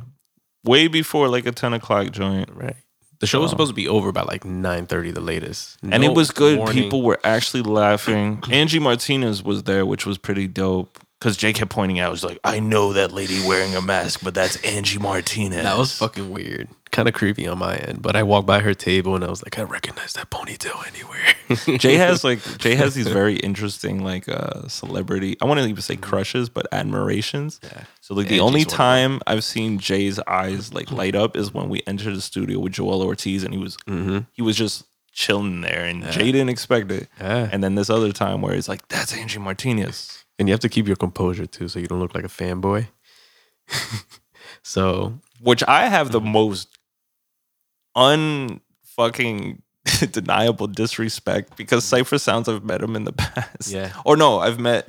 [0.65, 2.51] Way before like a 10 o'clock joint.
[2.53, 2.77] right?
[3.21, 6.03] The show was So- supposed to be over by like nine thirty, the latest, and
[6.03, 6.59] it was good.
[6.59, 6.83] warning.
[6.85, 8.43] People were actually laughing.
[8.51, 10.99] Angie Martinez was there, which was pretty dope.
[11.21, 14.33] Because Jake kept pointing out, was like, I know that lady wearing a mask, but
[14.33, 15.65] that's Angie Martinez.
[15.65, 18.03] That was fucking weird, kind of creepy on my end.
[18.03, 21.79] But I walked by her table and I was like, I recognize that ponytail anywhere.
[21.79, 25.37] Jay has like Jay has these very interesting like uh celebrity.
[25.41, 27.61] I want to even say crushes, but admirations.
[27.63, 27.85] Yeah.
[28.01, 31.83] So like the only time I've seen Jay's eyes like light up is when we
[31.87, 34.21] entered the studio with Joel Ortiz, and he was mm-hmm.
[34.33, 37.09] he was just chilling there, and Jay didn't expect it.
[37.21, 37.49] Yeah.
[37.53, 40.25] And then this other time where it's like, that's Angie Martinez.
[40.39, 42.87] and you have to keep your composure too, so you don't look like a fanboy.
[44.63, 46.13] so Which I have Mm-hmm.
[46.13, 46.69] the most
[48.01, 49.61] unfucking
[50.13, 53.71] deniable disrespect because Cipha Sounds I've met him in the past.
[53.71, 53.93] Yeah.
[54.05, 54.89] Or no, I've met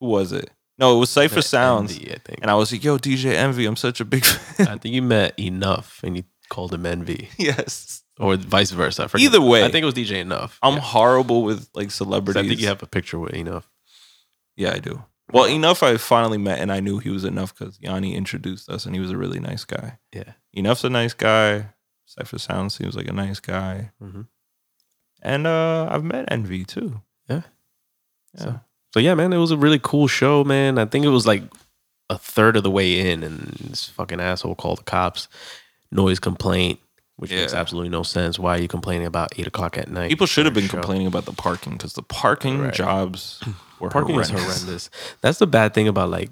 [0.00, 0.50] who was it?
[0.78, 1.92] No, it was Cipha Sounds.
[1.92, 2.40] Envy, I think.
[2.42, 4.66] And I was like, yo, DJ Envy, I'm such a big fan.
[4.68, 8.02] I think you met Enuff and you called him Envy, yes.
[8.18, 9.08] or vice versa.
[9.12, 9.18] I.
[9.18, 9.64] Either way.
[9.64, 10.58] I think it was DJ Enuff.
[10.62, 10.80] I'm Yeah.
[10.80, 12.44] horrible with like celebrities.
[12.44, 13.64] I think you have a picture with Enuff.
[14.56, 15.04] Yeah, I do.
[15.32, 18.84] Well, Enuff I finally met and I knew he was Enuff because Yanni introduced us
[18.84, 19.98] and he was a really nice guy.
[20.12, 20.32] Yeah.
[20.56, 21.70] Enuff's a nice guy.
[22.18, 23.90] Cipha Sound seems like a nice guy.
[24.02, 24.26] Mhm.
[25.22, 27.00] And uh I've met Envy too.
[27.28, 27.42] Yeah.
[28.34, 28.40] Yeah.
[28.42, 28.60] So-
[28.94, 30.78] So yeah, man, it was a really cool show, man.
[30.78, 31.42] I think it was like
[32.10, 33.38] a third of the way in, and
[33.70, 35.26] this fucking asshole called the cops.
[35.90, 36.78] Noise complaint,
[37.16, 38.38] which makes absolutely no sense.
[38.38, 40.10] Why are you complaining about eight o'clock at night?
[40.10, 40.76] People should have been show?
[40.78, 42.72] complaining about the parking because the parking Right.
[42.74, 43.40] jobs
[43.80, 44.46] were Parking horrendous.
[44.46, 44.90] is horrendous.
[45.22, 46.30] That's the bad thing about like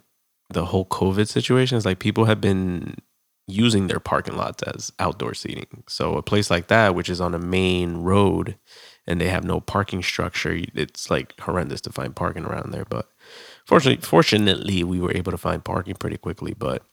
[0.51, 2.97] the whole COVID situation is like people have been
[3.47, 5.83] using their parking lots as outdoor seating.
[5.89, 8.57] So a place like that, which is on a main road,
[9.07, 12.85] and they have no parking structure, it's like horrendous to find parking around there.
[12.89, 13.09] But
[13.67, 16.55] fortunately, fortunately, we were able to find parking pretty quickly.
[16.55, 16.85] But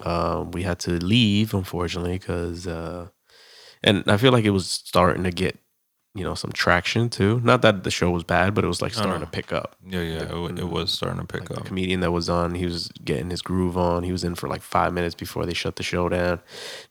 [0.00, 3.08] um, we had to leave, unfortunately, because uh,
[3.82, 5.58] and I feel like it was starting to get
[6.14, 7.40] you know some traction too.
[7.40, 10.00] Not that the show was bad, but it was like starting to pick up Yeah,
[10.00, 11.64] yeah, it, it was starting to pick like up.
[11.64, 14.02] the comedian that was on, he was getting his groove on.
[14.02, 16.40] He was in for like five minutes before they shut the show down.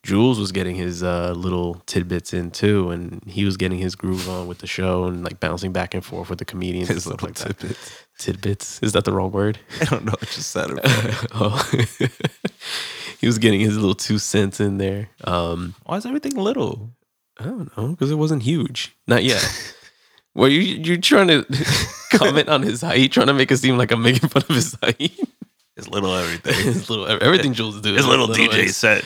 [0.01, 4.28] Jules was getting his uh, little tidbits in too, and he was getting his groove
[4.28, 6.88] on with the show and like bouncing back and forth with the comedians.
[6.88, 7.59] His little like that.
[7.59, 8.05] tidbits.
[8.17, 9.59] Tidbits is that the wrong word?
[9.82, 10.15] I don't know.
[10.19, 10.80] I just said it.
[11.34, 11.72] oh.
[13.19, 15.09] he was getting his little two cents in there.
[15.24, 16.89] Um, Why is everything little?
[17.41, 19.43] I don't know because it wasn't huge, not yet.
[20.33, 21.45] Well, you you're trying to
[22.13, 24.77] comment on his height, trying to make it seem like I'm making fun of his
[24.81, 25.11] height.
[25.75, 26.53] It's little everything.
[26.73, 27.91] his little everything Jules do.
[27.91, 29.03] His is little DJ is- set.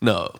[0.00, 0.30] No,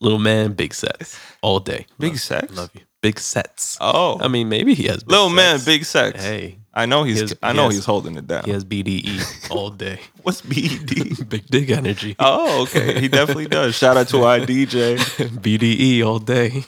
[0.00, 1.86] little man, big sets all day.
[1.98, 2.54] Big Love- sex?
[2.54, 2.82] Love you.
[3.00, 3.78] Big sets.
[3.80, 6.22] Oh, I mean, maybe he has big little man, big sex.
[6.22, 7.16] Hey, I know he's.
[7.16, 8.44] He has- I know he has- he's holding it down.
[8.44, 10.00] he has BDE all day.
[10.22, 11.28] What's BDE?
[11.28, 12.16] big dick energy.
[12.18, 12.98] oh, okay.
[13.00, 13.74] He definitely does.
[13.80, 14.96] Shout out to our DJ.
[14.96, 16.64] BDE all day.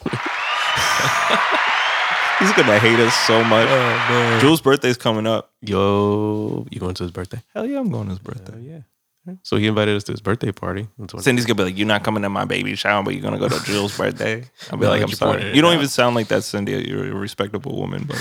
[2.39, 3.67] He's gonna hate us so much.
[3.69, 4.41] Oh man.
[4.41, 5.51] Jules' birthday's coming up.
[5.61, 7.41] Yo, you going to his birthday?
[7.53, 8.59] Hell yeah, I'm going to his birthday.
[8.61, 8.79] yeah.
[9.41, 10.87] So he invited us to his birthday party.
[11.17, 13.47] Cindy's gonna be like, "You're not coming to my baby shower, but you're gonna go
[13.49, 15.77] to Jules' birthday." I'll be No, like, "I'm sorry." You don't out.
[15.77, 16.73] even sound like that, Cindy.
[16.87, 18.17] You're a respectable woman, but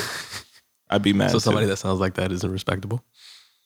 [0.95, 1.31] I'd be mad.
[1.31, 1.41] So too.
[1.41, 3.05] somebody that sounds like that isn't respectable.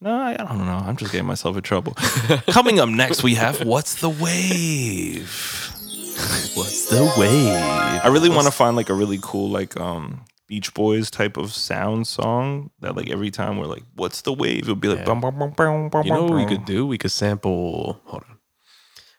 [0.01, 0.83] No, I I don't know.
[0.85, 1.93] I'm just getting myself in trouble.
[2.49, 5.75] Coming up next, we have What's the Wave?
[6.55, 7.53] What's the wave?
[8.05, 11.53] I really want to find like a really cool like um Beach Boys type of
[11.53, 15.05] sound song that like every time we're like, "What's the wave?" It'll be like, Yeah.
[15.05, 16.87] bum, bum, bum, bum, bum, You know what we could do?
[16.87, 18.01] We could sample.
[18.07, 18.39] Hold on.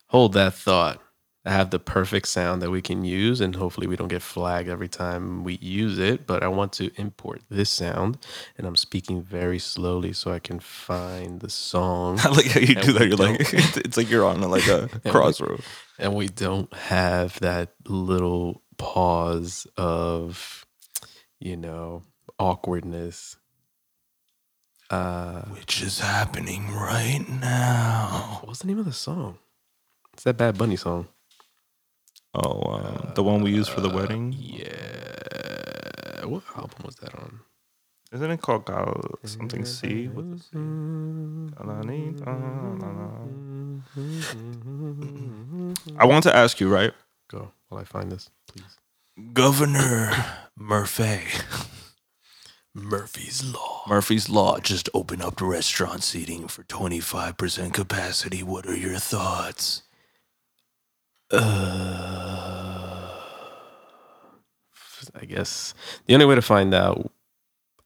[0.07, 1.01] Hold that thought.
[1.45, 4.67] I have the perfect sound that we can use, and hopefully we don't get flagged
[4.69, 6.27] every time we use it.
[6.27, 8.17] But I want to import this sound,
[8.57, 12.19] and I'm speaking very slowly so I can find the song.
[12.23, 13.07] I like how you And do that.
[13.07, 15.61] You're like, it's, like you're on like a crossroad.
[15.97, 20.65] and we don't have that little pause of,
[21.39, 22.03] you know,
[22.37, 23.37] awkwardness.
[24.89, 28.41] Uh, Which is happening right now.
[28.43, 29.37] what's the name of the song?
[30.13, 31.07] It's that Bad Bunny song.
[32.33, 34.33] Oh, uh, the one we used for the wedding.
[34.37, 36.25] Yeah.
[36.25, 37.39] What album was that on?
[38.11, 40.07] Isn't it called Gal- something C?
[40.07, 40.57] What is it?
[45.97, 46.93] I want to ask you, right?
[47.29, 48.77] Go while I find this, please.
[49.33, 50.11] Governor
[50.55, 51.21] Murphy.
[52.73, 53.83] Murphy's Law.
[53.87, 58.43] Murphy's Law just opened up the restaurant seating for 25% capacity.
[58.43, 59.83] What are your thoughts?
[61.31, 63.09] Uh,
[65.21, 65.73] I guess
[66.05, 67.11] the only way to find out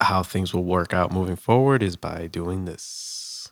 [0.00, 3.50] how things will work out moving forward is by doing this.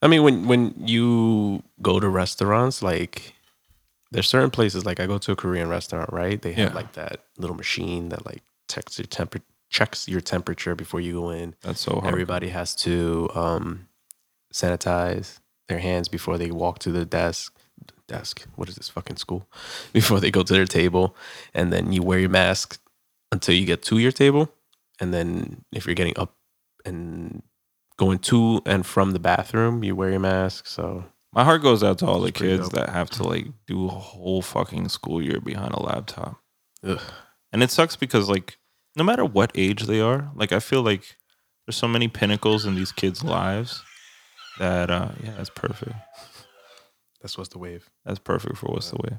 [0.00, 3.34] I mean, when when you go to restaurants, like
[4.10, 6.40] there's certain places like I go to a Korean restaurant, right?
[6.42, 6.74] They have Yeah.
[6.74, 11.30] like that little machine that like checks your temper checks your temperature before you go
[11.30, 11.54] in.
[11.62, 12.06] That's so hard.
[12.06, 13.88] Everybody has to um,
[14.52, 17.56] sanitize their hands before they walk to the desk.
[18.16, 18.34] Desk.
[18.56, 19.42] What is this fucking school?
[19.92, 21.06] Before they go to their table,
[21.54, 22.78] and then you wear your mask
[23.30, 24.44] until you get to your table,
[25.00, 26.32] and then if you're getting up
[26.84, 27.42] and
[27.96, 30.66] going to and from the bathroom, you wear your mask.
[30.66, 32.74] So My heart goes out to all the kids dope.
[32.76, 36.36] that have to like do a whole fucking school year behind a laptop.
[36.86, 37.00] ugh.
[37.52, 38.58] And it sucks because like
[38.96, 41.04] no matter what age they are, like I feel like
[41.64, 43.82] there's so many pinnacles in these kids' lives
[44.58, 45.94] that uh yeah, that's perfect.
[47.22, 47.88] That's what's the wave.
[48.04, 49.18] That's perfect for what's the wave.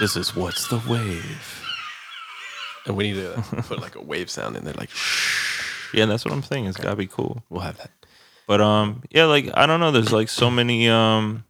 [0.00, 1.62] This is what's the wave.
[2.86, 4.90] And we need to put like a wave sound in there, like
[5.92, 6.66] Yeah, that's what I'm saying.
[6.66, 7.42] It's gotta be cool.
[7.50, 7.90] we'll have that.
[8.46, 11.44] But um yeah, like I don't know, there's like so many um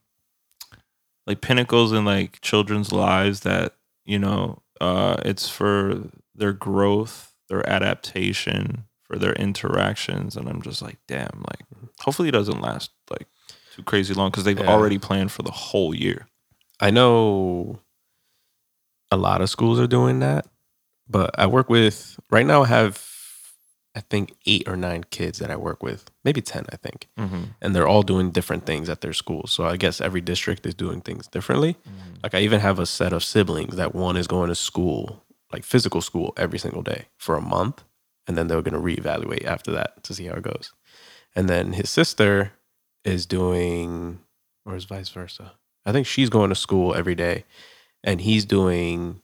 [1.27, 7.69] like pinnacles in like children's lives that, you know, uh it's for their growth, their
[7.69, 11.61] adaptation, for their interactions and I'm just like, damn, like
[12.01, 13.29] hopefully it doesn't last like
[13.81, 14.69] too crazy long cuz they've Yeah.
[14.69, 16.27] already planned for the whole year.
[16.81, 17.81] I know
[19.11, 20.47] a lot of schools are doing that,
[21.09, 22.63] but I work with right now.
[22.63, 23.07] I have
[23.93, 27.43] I think eight or nine kids that I work with, maybe ten, I think, Mm-hmm.
[27.61, 29.51] and they're all doing different things at their schools.
[29.51, 31.77] So I guess every district is doing things differently.
[32.23, 35.65] Like I even have a set of siblings that one is going to school, like
[35.65, 37.83] physical school, every single day for a month,
[38.29, 40.73] and then they're going to reevaluate after that to see how it goes.
[41.35, 42.53] And then his sister
[43.05, 44.21] is doing,
[44.65, 45.53] or is vice versa.
[45.85, 47.45] I think she's going to school every day,
[48.05, 49.23] and he's doing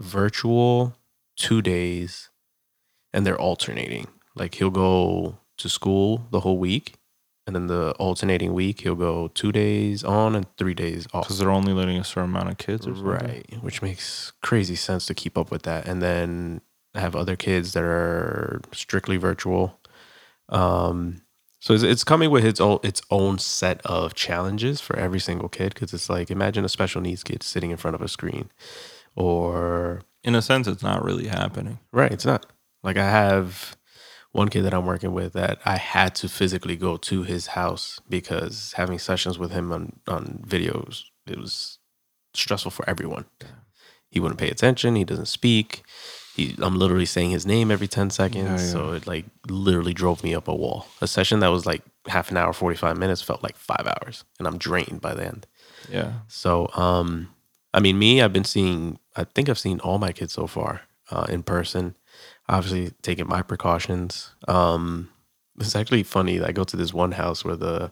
[0.00, 0.96] virtual
[1.36, 2.30] two days,
[3.12, 4.08] and they're alternating.
[4.34, 6.94] Like he'll go to school the whole week,
[7.46, 11.26] and then the alternating week he'll go two days on and three days off.
[11.26, 12.92] Cuz they're only letting a certain amount of kids or.
[12.92, 15.86] Right, which makes crazy sense to keep up with that.
[15.88, 16.60] And then
[16.94, 19.80] I have other kids that are strictly virtual.
[20.48, 21.22] Um,
[21.60, 25.48] so it's, it's coming with its own its own set of challenges for every single
[25.48, 28.50] kid because it's like imagine a special needs kid sitting in front of a screen,
[29.16, 31.78] or In a sense it's not really happening.
[31.92, 32.46] right, it's not
[32.82, 33.76] like I have
[34.32, 38.00] one kid that I'm working with that I had to physically go to his house
[38.08, 41.78] because having sessions with him on on videos it was
[42.34, 43.24] stressful for everyone.
[44.10, 44.96] He wouldn't pay attention.
[44.96, 45.82] He doesn't speak.
[46.38, 48.44] He, I'm literally saying his name every 10 seconds.
[48.62, 48.72] Yeah, yeah.
[48.72, 50.86] So it like literally drove me up a wall.
[51.02, 54.46] A session that was like half an hour, 45 minutes felt like five hours and
[54.48, 55.46] I'm drained by the end.
[55.90, 56.12] Yeah.
[56.28, 57.34] So, um,
[57.74, 60.82] I mean, me, I've been seeing, I think I've seen all my kids so far
[61.10, 61.96] uh, in person,
[62.48, 64.34] obviously taking my precautions.
[64.46, 65.10] Um,
[65.60, 66.40] it's actually funny.
[66.40, 67.90] I go to this one house where the,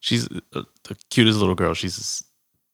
[0.00, 1.74] she's uh, the cutest little girl.
[1.74, 2.24] She's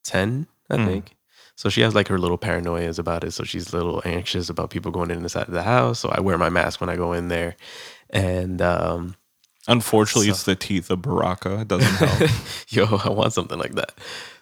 [0.04, 0.86] 10, I Mm.
[0.86, 1.16] think.
[1.56, 3.30] So she has like her little paranoias about it.
[3.32, 6.00] So she's a little anxious about people going in inside of the house.
[6.00, 7.56] So I wear my mask when I go in there.
[8.10, 9.16] And um,
[9.68, 11.60] Unfortunately, So- it's the teeth of Baraka.
[11.60, 12.30] It doesn't help.
[12.68, 13.92] yo, I want something like that.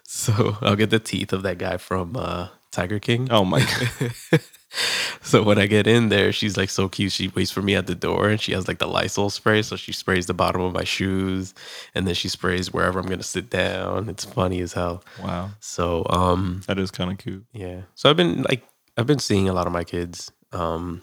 [0.05, 3.27] So I'll get the teeth of that guy from uh, Tiger King.
[3.31, 3.59] oh my
[4.31, 4.41] god.
[5.21, 7.11] so when I get in there, she's like so cute.
[7.11, 9.61] She waits for me at the door and she has like the Lysol spray.
[9.61, 11.53] So she sprays the bottom of my shoes
[11.95, 14.09] and then she sprays wherever I'm gonna sit down.
[14.09, 15.03] It's funny as hell.
[15.21, 15.51] Wow.
[15.59, 17.45] So um That is kind of cute.
[17.53, 17.81] yeah.
[17.95, 18.63] So I've been like
[18.97, 20.31] I've been seeing a lot of my kids.
[20.51, 21.01] Um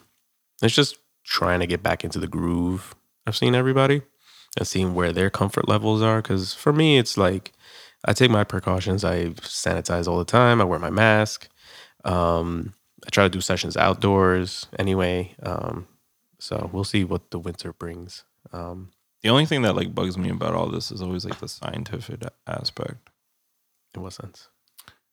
[0.62, 2.94] it's just trying to get back into the groove
[3.26, 4.02] I've seen everybody
[4.58, 6.20] and seeing where their comfort levels are.
[6.22, 7.52] Cause for me it's like
[8.04, 9.04] I take my precautions.
[9.04, 10.60] I sanitize all the time.
[10.60, 11.48] I wear my mask.
[12.04, 12.72] Um,
[13.06, 15.34] I try to do sessions outdoors anyway.
[15.42, 15.86] Um,
[16.38, 18.24] so we'll see what the winter brings.
[18.52, 18.90] Um,
[19.22, 22.22] The only thing that like bugs me about all this is always like the scientific
[22.46, 23.10] aspect.
[23.94, 24.48] in what sense?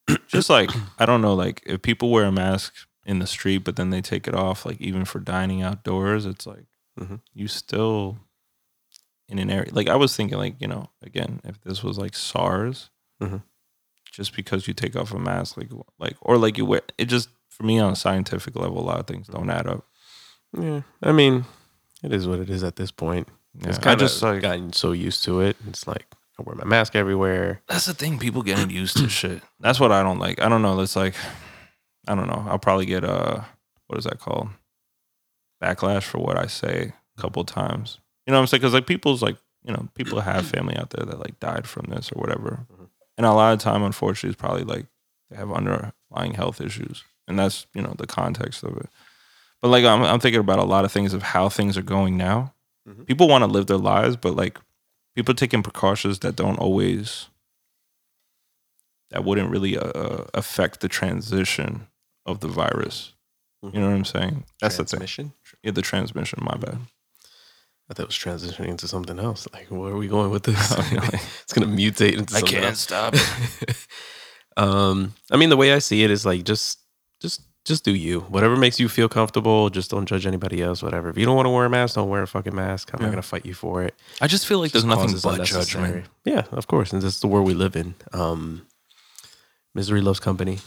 [0.28, 2.74] Just like I don't know, like if people wear a mask
[3.06, 6.46] in the street, but then they take it off, like even for dining outdoors, it's
[6.48, 6.66] like
[7.00, 7.22] Mhm.
[7.34, 8.18] you still
[9.30, 9.70] in an area.
[9.74, 12.90] Like I was thinking, like you know, again, if this was like SARS,
[13.22, 13.44] Mhm.
[14.12, 17.30] just because you take off a mask, like like or like you wear it, just
[17.58, 19.86] for me on a scientific level, a lot of things don't add up.
[20.58, 21.46] Yeah, I mean,
[22.04, 23.28] it is what it is at this point.
[23.60, 25.58] Yeah, It's kind of just like gotten so used to it.
[25.68, 26.06] It's like
[26.40, 27.62] I wear my mask everywhere.
[27.68, 28.20] That's the thing.
[28.20, 29.42] People getting used to shit.
[29.60, 30.40] That's what I don't like.
[30.40, 30.80] I don't know.
[30.82, 31.16] It's like,
[32.08, 32.46] I don't know.
[32.48, 33.46] I'll probably get a
[33.88, 34.50] what is that called?
[35.64, 38.00] Backlash for what I say a couple times.
[38.26, 38.62] You know what I'm saying?
[38.62, 41.88] Because like people's like, you know, people have family out there that like died from
[41.90, 42.68] this or whatever.
[42.72, 42.88] Mhm.
[43.18, 44.86] And a lot of time, unfortunately, is probably like
[45.32, 47.04] they have underlying health issues.
[47.28, 48.88] And that's, you know, the context of it.
[49.62, 52.16] But like I'm I'm thinking about a lot of things of how things are going
[52.18, 52.54] now.
[52.88, 53.06] Mhm.
[53.06, 54.60] People want to live their lives, but like
[55.16, 57.28] people taking precautions that don't always
[59.10, 61.88] that wouldn't really uh, affect the transition
[62.26, 63.14] of the virus.
[63.64, 64.46] You know what I'm saying?
[64.62, 65.00] That's the thing.
[65.00, 65.34] transmission.
[65.64, 66.40] Yeah, the transmission.
[66.42, 66.78] My bad.
[67.90, 69.48] I thought it was transitioning into something else.
[69.54, 70.72] Like, where are we going with this?
[71.42, 72.34] it's gonna mutate into.
[72.34, 72.80] something I can't else.
[72.80, 73.16] stop.
[74.58, 76.80] Um, I mean, the way I see it is like just,
[77.22, 78.22] just, just do you.
[78.22, 79.70] Whatever makes you feel comfortable.
[79.70, 80.82] Just don't judge anybody else.
[80.82, 81.10] Whatever.
[81.10, 82.92] If you don't want to wear a mask, don't wear a fucking mask.
[82.94, 83.08] I'm Yeah.
[83.08, 83.94] not gonna fight you for it.
[84.22, 86.06] I just feel like there's nothing but judgment.
[86.26, 87.96] Yeah, of course, and this is the world we live in.
[88.14, 88.66] Um,
[89.78, 90.58] misery loves company.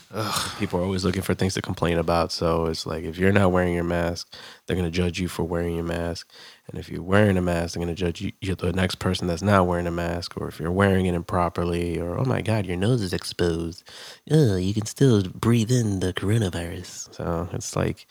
[0.61, 2.31] People are always looking for things to complain about.
[2.31, 4.33] So it's like if you're not wearing your mask,
[4.67, 6.31] they're gonna judge you for wearing your mask,
[6.69, 9.43] and if you're wearing a mask, they're gonna judge you, you the next person that's
[9.43, 12.77] not wearing a mask, or if you're wearing it improperly, or oh my god, your
[12.77, 13.83] nose is exposed.
[14.31, 17.13] Oh, you can still breathe in the coronavirus.
[17.15, 18.07] So it's like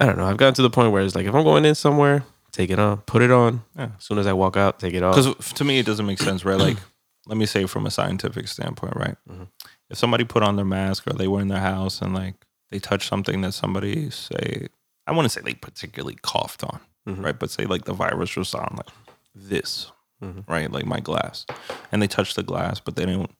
[0.00, 0.24] I don't know.
[0.26, 2.78] I've gotten to the point where it's like if I'm going in somewhere, take it
[2.78, 3.62] on, put it on.
[3.76, 3.90] Yeah.
[3.98, 5.14] As soon as I walk out, take it off.
[5.16, 6.58] Because to me, it doesn't make sense, right?
[6.58, 6.78] Like,
[7.26, 9.16] let me say from a scientific standpoint, right?
[9.30, 9.48] Mhm.
[9.94, 12.34] If somebody put on their mask or they were in their house and like
[12.72, 14.66] they touch something that somebody say,
[15.06, 17.24] I want to say they particularly coughed on, Mhm.
[17.24, 17.38] right?
[17.38, 18.88] But say like the virus was on like
[19.36, 20.42] this, Mhm.
[20.48, 20.68] right?
[20.72, 21.46] Like my glass,
[21.92, 23.30] and they touched the glass, but they didn't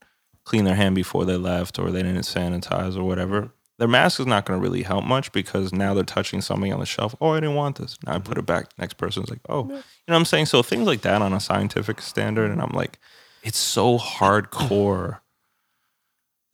[0.45, 3.51] clean their hand before they left or they didn't sanitize or whatever.
[3.81, 6.79] Their mask is not going to really help much because now they're touching something on
[6.79, 7.17] the shelf.
[7.21, 7.99] Oh, I didn't want this.
[8.07, 8.67] Now I put it back.
[8.79, 10.47] Next person's like, oh, you know what I'm saying?
[10.47, 13.01] So things like that on a scientific standard, and I'm like,
[13.43, 15.19] it's so hardcore.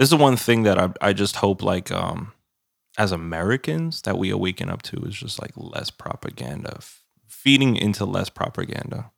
[0.00, 2.34] This is the one thing that I I just hope like um
[2.98, 8.06] as Americans that we awaken up to is just like less propaganda, f- feeding into
[8.06, 9.12] less propaganda.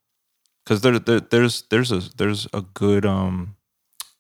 [0.64, 3.56] Because there, there there's there's a there's a good um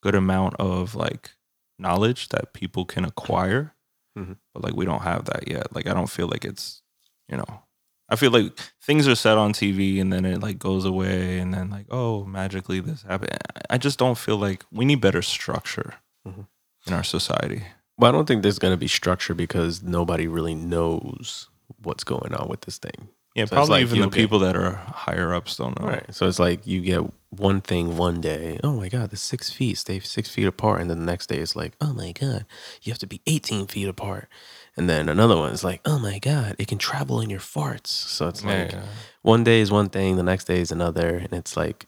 [0.02, 1.32] good amount of like
[1.78, 3.74] knowledge that people can acquire,
[4.18, 4.38] Mhm.
[4.54, 5.74] but like we don't have that yet.
[5.74, 6.82] Like I don't feel like it's
[7.28, 7.62] you know
[8.10, 11.54] I feel like things are said on TV and then it like goes away and
[11.54, 13.38] then like oh magically this happened.
[13.70, 15.94] I just don't feel like we need better structure
[16.28, 16.46] Mhm.
[16.86, 17.64] In our society.
[17.98, 21.48] Well, I don't think there's going to be structure because nobody really knows
[21.82, 23.08] what's going on with this thing.
[23.34, 25.86] Yeah, So probably like even the get- people that are higher ups don't know.
[25.86, 26.14] Right.
[26.14, 28.60] So it's like you get one thing one day.
[28.62, 30.82] Oh my God, the six feet stay six feet apart.
[30.82, 32.44] And then the next day it's like, oh my God,
[32.82, 34.28] you have to be 18 feet apart.
[34.76, 37.88] And then another one is like, oh my God, it can travel in your farts.
[37.88, 38.84] So it's like yeah.
[39.22, 41.16] one day is one thing, the next day is another.
[41.16, 41.86] And it's like,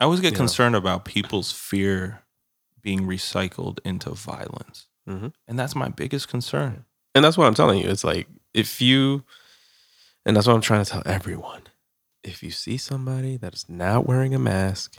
[0.00, 2.23] I always get concerned about people's fear
[2.84, 4.86] being recycled into violence.
[5.08, 5.32] Mhm.
[5.48, 6.84] And that's my biggest concern.
[7.16, 7.88] and that's what I'm telling you.
[7.88, 9.22] It's like, if you,
[10.26, 11.62] and that's what I'm trying to tell everyone.
[12.24, 14.96] If you see somebody that is not wearing a mask,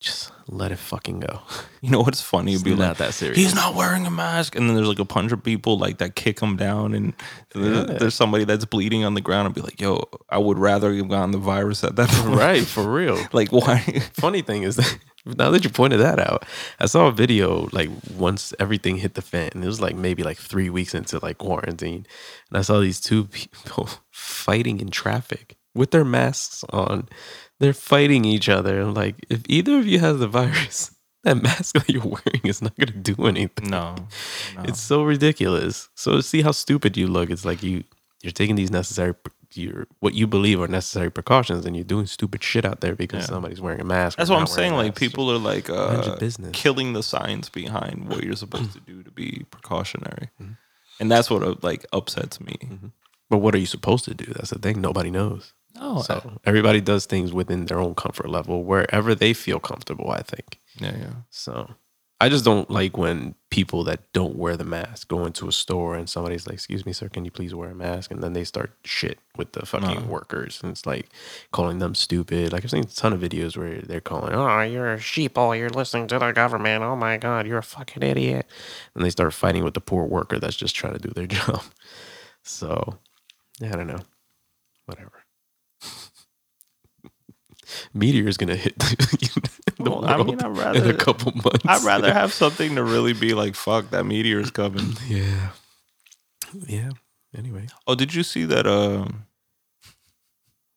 [0.00, 1.40] just let it fucking go.
[1.82, 2.52] You know what's funny?
[2.52, 3.38] It's It'd be not like, that serious.
[3.38, 4.54] he's not wearing a mask.
[4.54, 6.92] And then there's like a bunch of people like that kick him down.
[6.92, 7.14] And
[7.54, 7.98] there- Yeah.
[7.98, 11.08] there's somebody that's bleeding on the ground and be like, yo, I would rather have
[11.08, 12.36] gotten the virus at that point.
[12.36, 13.18] right, for real.
[13.32, 13.78] Like, why?
[14.12, 16.44] funny thing is that now that you pointed that out,
[16.78, 17.88] I saw a video like
[18.18, 19.48] once everything hit the fan.
[19.54, 22.04] And it was like maybe like three weeks into like quarantine,
[22.50, 27.08] and I saw these two people fighting in traffic with their masks on.
[27.60, 28.84] They're fighting each other.
[28.86, 30.90] Like if either of you has the virus,
[31.24, 33.70] that mask that you're wearing is not gonna do anything.
[33.70, 33.94] no.
[34.56, 34.62] no.
[34.64, 35.88] It's so ridiculous.
[35.94, 37.30] So see how stupid you look.
[37.30, 37.84] It's like you
[38.22, 39.14] you're taking these necessary
[39.54, 43.22] your what you believe are necessary precautions and you're doing stupid shit out there because
[43.24, 43.26] Yeah.
[43.34, 44.16] somebody's wearing a mask.
[44.16, 44.74] That's what I'm saying.
[44.74, 46.52] Like people are like uh, business.
[46.52, 50.52] killing the science behind what you're supposed to do to be precautionary, Mm-hmm.
[51.00, 52.54] and that's what uh, like upsets me.
[53.28, 54.26] But what are you supposed to do?
[54.32, 54.80] That's the thing.
[54.80, 55.52] Nobody knows.
[55.80, 60.22] No, So everybody does things within their own comfort level, wherever they feel comfortable, I
[60.22, 60.60] think.
[60.78, 61.12] yeah, yeah.
[61.30, 61.70] So
[62.20, 65.94] I just don't like when people that don't wear the mask go into a store
[65.96, 68.44] and somebody's like, "Excuse me, sir, can you please wear a mask?" And then they
[68.44, 70.06] start shit with the fucking No.
[70.06, 71.08] workers, and it's like
[71.50, 72.52] calling them stupid.
[72.52, 75.38] Like I've seen a ton of videos where they're calling, "Oh, you're a sheeple.
[75.48, 76.84] Oh, you're listening to the government.
[76.84, 78.44] Oh my god, you're a fucking idiot,"
[78.94, 81.62] and they start fighting with the poor worker that's just trying to do their job.
[82.42, 82.98] So
[83.60, 84.02] yeah, I don't know.
[84.84, 85.19] Whatever.
[87.94, 91.64] Meteor is gonna hit the Well, world I mean, I'd in a couple months.
[91.66, 95.50] I'd rather have something to really be like, "Fuck, that meteor is coming." Yeah.
[96.66, 96.90] Yeah.
[97.36, 98.66] Anyway, Oh, did you see that?
[98.66, 99.26] Um,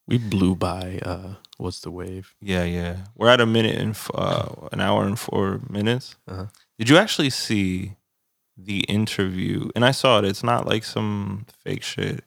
[0.07, 2.35] we blew by uh what's the wave?
[2.41, 2.97] yeah, yeah.
[3.15, 6.15] We're at a minute and f- uh, an hour and four minutes.
[6.27, 6.47] Uh-huh.
[6.77, 7.93] Did you actually see
[8.57, 9.69] the interview?
[9.75, 10.25] And I saw it.
[10.25, 12.23] It's not like some fake shit,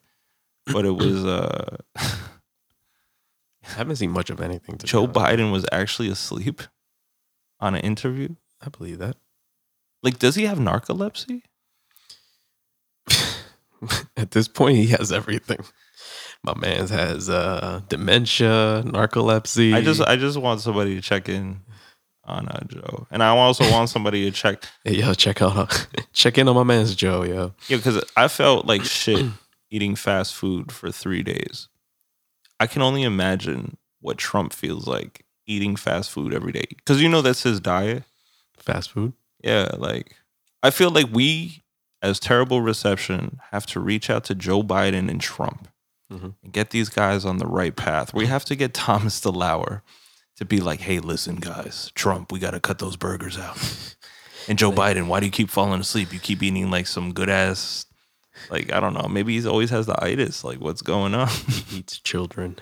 [0.72, 1.24] but it was.
[1.24, 1.76] uh
[3.68, 5.06] I haven't seen much of anything to Joe.
[5.06, 6.62] Biden was actually asleep
[7.60, 8.36] on an interview.
[8.64, 9.16] I believe that.
[10.02, 11.42] Like, does he have narcolepsy?
[14.16, 15.58] At this point he has everything.
[16.42, 19.74] My man's has uh dementia, narcolepsy.
[19.74, 21.60] I just, I just want somebody to check in
[22.24, 24.64] on uh, Joe, and I also want somebody to check.
[24.84, 27.54] Hey, yo, check out check in on my man's Joe, yo.
[27.68, 29.26] Yeah, because I felt like shit
[29.70, 31.68] eating fast food for three days.
[32.60, 36.64] I can only imagine what Trump feels like eating fast food every day.
[36.68, 38.02] Because you know that's his diet.
[38.58, 39.12] Fast food.
[39.42, 40.16] Yeah, like
[40.62, 41.62] I feel like we,
[42.02, 45.68] as terrible reception, have to reach out to Joe Biden and Trump
[46.12, 46.34] Mhm.
[46.42, 48.14] and get these guys on the right path.
[48.14, 49.82] We have to get Thomas DeLauer
[50.36, 53.58] to be like, "Hey, listen, guys, Trump, we got to cut those burgers out."
[54.48, 56.12] And Joe Biden, why do you keep falling asleep?
[56.12, 57.86] You keep eating like some good ass,
[58.50, 59.08] like I don't know.
[59.08, 60.44] Maybe he's always has the itis.
[60.44, 61.28] Like, what's going on?
[61.28, 62.58] He eats children.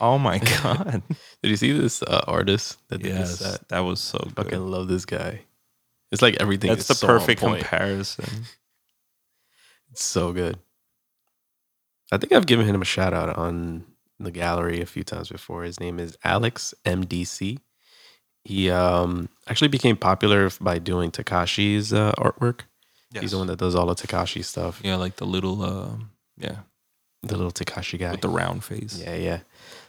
[0.00, 1.02] oh my god!
[1.42, 4.36] Did you see this uh, artist that did yes, this that was so good.
[4.36, 5.42] Fucking love this guy.
[6.10, 6.68] It's like everything.
[6.68, 8.46] That's is the so perfect comparison.
[9.90, 10.58] It's so good.
[12.10, 13.84] I think I've given him a shout out on
[14.18, 15.64] the gallery a few times before.
[15.64, 17.58] His name is Alex MDC.
[18.44, 22.60] He um, actually became popular by doing Takashi's uh, artwork.
[23.14, 24.80] He's the one that does all the Takashi stuff.
[24.84, 26.58] Yeah, like the little, um, yeah,
[27.22, 28.10] The little Takashi guy.
[28.12, 29.00] with the round face.
[29.02, 29.40] Yeah, yeah.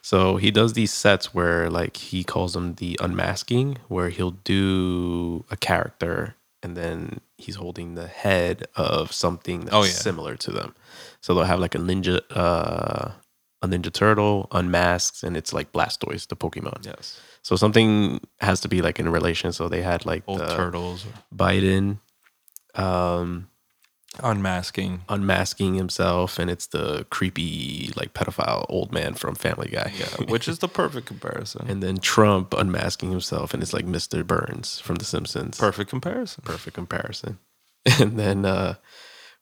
[0.01, 5.45] So he does these sets where like he calls them the unmasking, where he'll do
[5.51, 9.91] a character and then he's holding the head of something that's Oh, yeah.
[9.91, 10.73] similar to them.
[11.21, 13.11] So they'll have like a ninja uh
[13.61, 16.85] a ninja turtle unmasked and it's like Blastoise, the Pokemon.
[16.85, 19.51] Yes, So something has to be like in relation.
[19.51, 21.05] So they had like old the turtles
[21.35, 21.99] Biden
[22.75, 23.49] um
[24.23, 25.01] unmasking.
[25.07, 29.93] unmasking himself and it's the creepy like pedophile old man from Family Guy.
[29.97, 31.67] Yeah, which is the perfect comparison.
[31.69, 34.25] and then Trump unmasking himself, and it's like Mr.
[34.25, 35.57] Burns from The Simpsons.
[35.57, 36.43] perfect comparison.
[36.45, 37.39] perfect comparison.
[37.99, 38.75] And then uh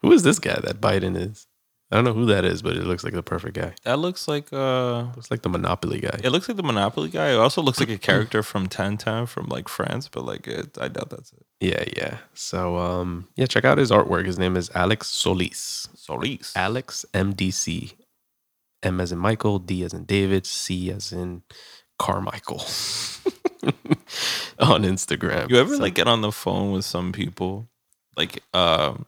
[0.01, 1.46] who is this guy that Biden is?
[1.89, 3.73] I don't know who that is, but it looks like the perfect guy.
[3.83, 6.19] That looks like uh, Looks like the Monopoly guy.
[6.21, 7.29] it looks like the Monopoly guy.
[7.31, 10.89] It also looks like a character from Tintin from like France, but like it, I
[10.89, 11.45] doubt that's it.
[11.61, 12.17] Yeah, yeah.
[12.33, 14.25] So um yeah, check out his artwork.
[14.25, 15.87] His name is Alex Solis.
[15.95, 16.51] Solis.
[16.57, 17.93] Alex MDC.
[18.83, 21.41] M as in Michael, D as in David, C as in
[21.97, 22.59] Carmichael.
[24.59, 25.49] on Instagram.
[25.49, 27.69] You ever So- like get on the phone with some people,
[28.15, 29.05] like um,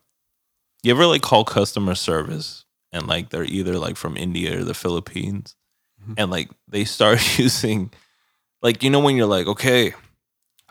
[0.83, 4.73] you ever like call customer service and like they're either like from India or the
[4.73, 5.55] Philippines,
[6.03, 6.15] Mhm.
[6.17, 7.91] and like they start using,
[8.61, 9.93] like you know when you're like okay.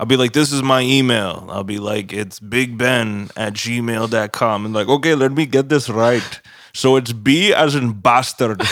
[0.00, 1.44] I'll be like, this is my email.
[1.50, 4.64] I'll be like, it's bigben at gmail.com.
[4.64, 6.40] And like, okay, let me get this right.
[6.72, 8.62] So it's B as in bastard.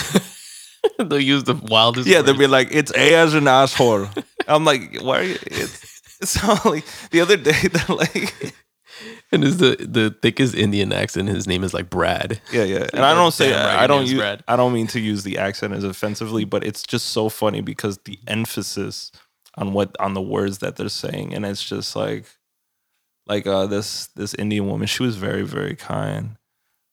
[1.00, 4.06] they'll use the wildest Yeah, they'll be like, it's A as an asshole.
[4.46, 5.36] I'm like, why are you?
[5.46, 8.54] It's, it's not like the other day they're like,
[9.32, 11.28] And is the the thickest Indian accent?
[11.28, 12.40] His name is like Brad.
[12.52, 12.86] yeah, yeah.
[12.92, 14.44] And I don't say Damn right, I don't use Brad.
[14.46, 17.98] I don't mean to use the accent as offensively, but it's just so funny because
[18.04, 19.10] the emphasis
[19.56, 22.26] on what on the words that they're saying, and it's just like,
[23.26, 26.36] like uh this this Indian woman, she was very very kind,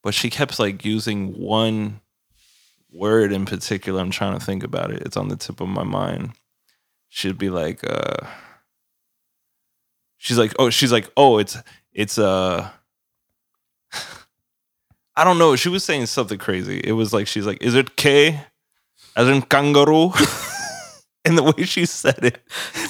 [0.01, 2.01] but she kept like using one
[2.91, 4.01] word in particular.
[4.01, 5.03] I'm trying to think about it.
[5.03, 6.31] It's on the tip of my mind.
[7.09, 8.25] She'd be like, uh
[10.17, 11.57] she's like, oh, she's like, oh, it's
[11.93, 12.69] it's uh
[15.15, 15.55] I don't know.
[15.55, 16.81] She was saying something crazy.
[16.83, 18.41] It was like she's like, is it K
[19.15, 20.11] as in kangaroo?
[21.25, 22.41] and the way she said it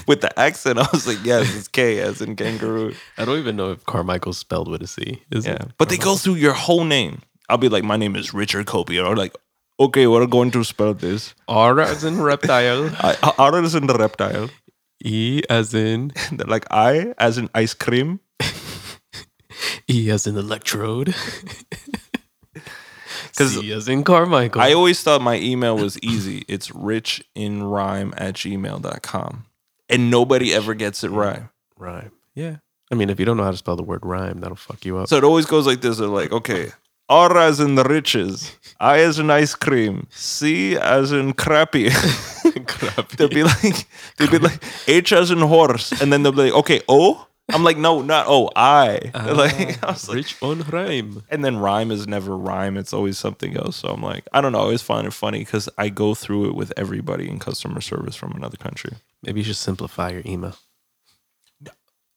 [0.08, 2.94] with the accent, I was like, yes, it's K as in kangaroo.
[3.18, 5.22] I don't even know if Carmichael's spelled with a C.
[5.32, 5.54] Is Yeah.
[5.56, 5.72] it?
[5.78, 7.22] But they go through your whole name.
[7.50, 9.06] I'll be like, my name is Richard Copia.
[9.06, 9.36] Or like,
[9.80, 11.36] okay, we're going to spell this.
[11.50, 12.90] R as in reptile.
[13.00, 14.50] I, R is in the reptile.
[15.04, 16.14] E as in
[16.48, 18.22] like I as in ice cream.
[19.90, 21.14] E as in electrode.
[23.36, 24.62] 'Cause C as in Carmichael.
[24.62, 26.44] I always thought my email was easy.
[26.48, 29.46] It's richinrhyme at gmail.com.
[29.90, 31.44] And nobody ever gets it right.
[31.78, 32.12] rhyme.
[32.36, 32.58] Yeah.
[32.92, 34.98] I mean, if you don't know how to spell the word rhyme, that'll fuck you
[34.98, 35.08] up.
[35.08, 35.98] So it always goes like this.
[35.98, 36.72] They're like, okay,
[37.10, 41.90] R as in the riches, I as in ice cream, C as in crappy.
[42.68, 43.16] crappy.
[43.18, 43.88] they'll be like,
[44.18, 47.28] they'll be like H as in horse, and then they'll be like, okay, O.
[47.52, 51.24] I'm like, no, not oh, They're like, I was like, Rich on rhyme.
[51.30, 52.78] and then rhyme is never rhyme.
[52.78, 53.76] It's always something else.
[53.78, 54.60] So I'm like, I don't know.
[54.60, 58.16] I always find it funny because I go through it with everybody in customer service
[58.16, 58.94] from another country.
[59.22, 60.56] Maybe you should simplify your email.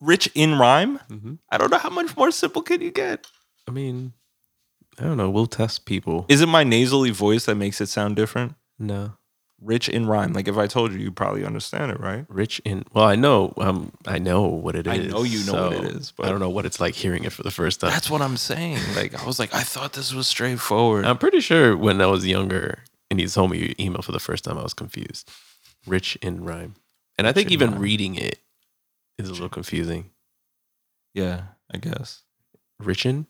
[0.01, 0.99] Rich in rhyme.
[1.11, 1.39] Mhm.
[1.51, 3.27] I don't know how much more simple can you get.
[3.67, 4.13] I mean,
[4.99, 5.31] I don't know.
[5.31, 6.27] We'll test people.
[6.29, 8.55] Is it my nasally voice that makes it sound different?
[8.79, 9.15] No.
[9.61, 10.33] Rich in rhyme.
[10.35, 12.27] Like if I told you, you probably understand it, right?
[12.29, 14.93] Rich in well, I know, um, I know what it is.
[14.93, 17.25] I know you know what it is, but- I don't know what it's like hearing
[17.25, 17.91] it for the first time.
[17.91, 18.79] That's what I'm saying.
[18.95, 21.05] Like I was like, I thought this was straightforward.
[21.07, 22.81] I'm pretty sure when I was younger
[23.11, 25.31] and he told me your email for the first time, I was confused.
[25.87, 26.75] Rich in rhyme,
[27.17, 27.81] and I think even rhyme.
[27.81, 28.41] reading it,
[29.19, 30.11] is a little confusing.
[31.15, 31.43] Yeah,
[31.73, 32.23] I guess.
[32.79, 33.27] Rich in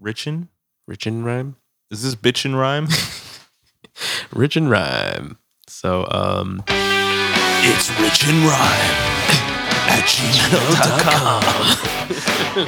[0.00, 0.48] rich in,
[0.86, 1.56] rich in rhyme?
[1.90, 2.86] Is this bitchin' rhyme?
[4.32, 5.38] Richin rhyme.
[5.80, 9.00] So um it's Rich and Rhyme
[9.88, 11.40] at gmail.com.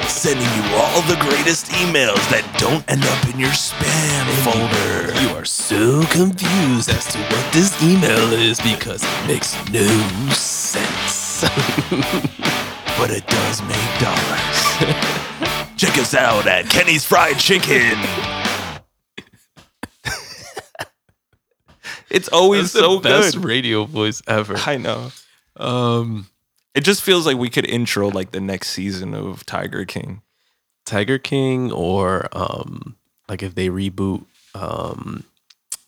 [0.08, 5.12] Sending you all the greatest emails that don't end up in your spam folder.
[5.20, 9.86] you are so confused as to what this email is because it makes no
[10.32, 11.42] sense.
[12.96, 14.56] but it does make dollars.
[15.76, 18.41] Check us out at Kenny's Fried Chicken.
[22.12, 23.44] It's always so the best good.
[23.44, 24.54] radio voice ever.
[24.56, 25.10] I know.
[25.56, 26.28] Um
[26.74, 30.22] It just feels like we could intro like the next season of Tiger King.
[30.84, 32.96] Tiger King or um
[33.28, 34.24] like if they reboot
[34.54, 35.24] um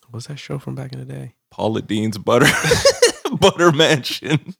[0.09, 1.33] what's that show from back in the day?
[1.51, 2.47] Paula Deen's Butter
[3.39, 4.55] Butter Mansion.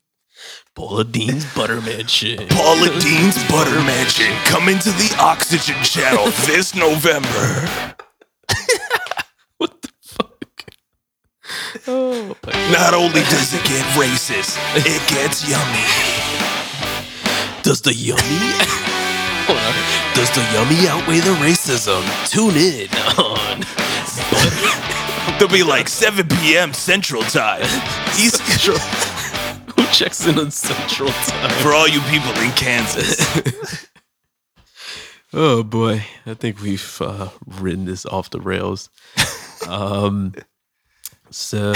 [0.76, 2.48] Paula Deen's Butter Mansion.
[2.50, 7.96] Paula Deen's Butter Mansion coming to the Oxygen Channel this November.
[9.58, 10.46] what the fuck?
[11.88, 12.55] Oh my God.
[12.72, 15.86] Not only does it get racist, it gets yummy.
[17.64, 18.22] Does the yummy
[20.16, 22.02] Does the yummy outweigh the racism?
[22.28, 22.90] Tune in
[23.20, 23.62] on
[25.40, 26.74] They'll be like 7 p.m.
[26.74, 27.62] Central Time.
[28.20, 28.78] East Central.
[29.76, 31.50] Who checks in on Central Time?
[31.62, 33.86] for all you people in Kansas.
[35.38, 38.90] Oh boy, I think we've uh, ridden this off the rails.
[39.68, 40.34] Um,
[41.32, 41.72] so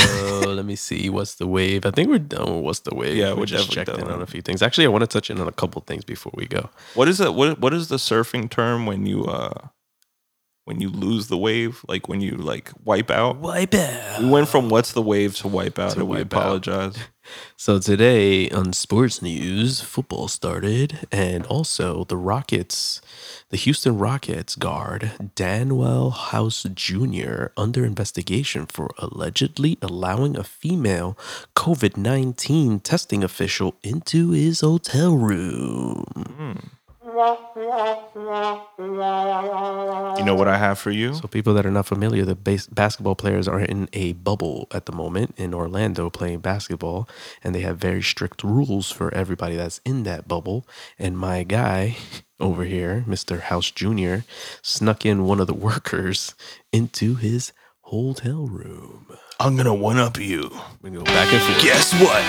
[0.45, 1.09] let me see.
[1.09, 1.85] What's the wave?
[1.85, 3.17] I think we're done with what's the wave.
[3.17, 4.61] Yeah, we we're just checked in on a few things.
[4.61, 6.69] Actually, I want to touch in on a couple things before we go.
[6.95, 7.33] What is it?
[7.33, 9.67] What what is the surfing term when you uh
[10.65, 11.83] when you lose the wave?
[11.87, 13.37] Like when you like wipe out?
[13.37, 14.19] Wipe out.
[14.21, 16.41] We went from what's the wave to wipe out, To and we wipe out.
[16.41, 16.97] apologize.
[17.57, 23.01] So today on sports news, football started, and also the Rockets,
[23.49, 27.47] the Houston Rockets guard Danuel House Jr.
[27.57, 31.17] under investigation for allegedly allowing a female
[31.55, 36.03] COVID nineteen testing official into his hotel room.
[36.37, 36.78] Hmm.
[37.19, 37.25] You
[40.23, 41.13] know what I have for you?
[41.15, 44.85] So people that are not familiar, the base, basketball players are in a bubble at
[44.85, 47.09] the moment in Orlando playing basketball,
[47.43, 50.65] and they have very strict rules for everybody that's in that bubble.
[50.97, 51.97] And my guy
[52.39, 53.41] over here, Mr.
[53.41, 54.19] House Jr.,
[54.61, 56.35] snuck in one of the workers
[56.71, 57.51] into his
[57.81, 59.07] hotel room.
[59.41, 60.51] I'm gonna one up you.
[60.81, 61.63] We go back and forth.
[61.63, 62.21] Guess what?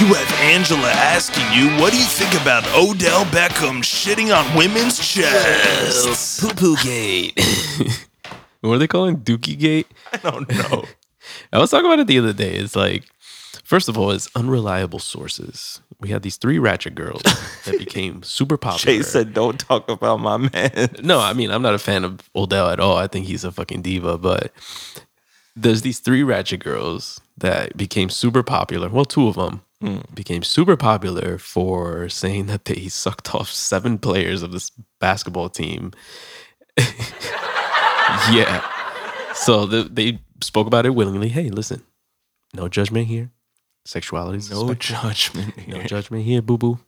[0.00, 4.98] You have Angela asking you, what do you think about Odell Beckham shitting on women's
[4.98, 6.40] chests?
[6.40, 7.38] Poo poo gate.
[8.62, 9.86] what are they calling Dookie Gate?
[10.12, 10.84] I don't know.
[11.52, 12.56] I was talking about it the other day.
[12.56, 13.04] It's like,
[13.62, 15.80] first of all, it's unreliable sources.
[16.00, 17.22] We had these three ratchet girls
[17.64, 18.98] that became super popular.
[18.98, 20.96] Jay said, don't talk about my man.
[21.00, 22.96] no, I mean, I'm not a fan of Odell at all.
[22.96, 24.52] I think he's a fucking diva, but
[25.56, 28.88] there's these three ratchet girls that became super popular.
[28.90, 30.00] Well, two of them hmm.
[30.14, 34.70] became super popular for saying that they sucked off seven players of this
[35.00, 35.92] basketball team.
[38.30, 38.64] yeah.
[39.34, 41.28] So the, they spoke about it willingly.
[41.28, 41.82] Hey, listen,
[42.54, 43.30] no judgment here.
[43.86, 45.68] Sexuality is No judgment.
[45.68, 46.78] No judgment here, boo boo.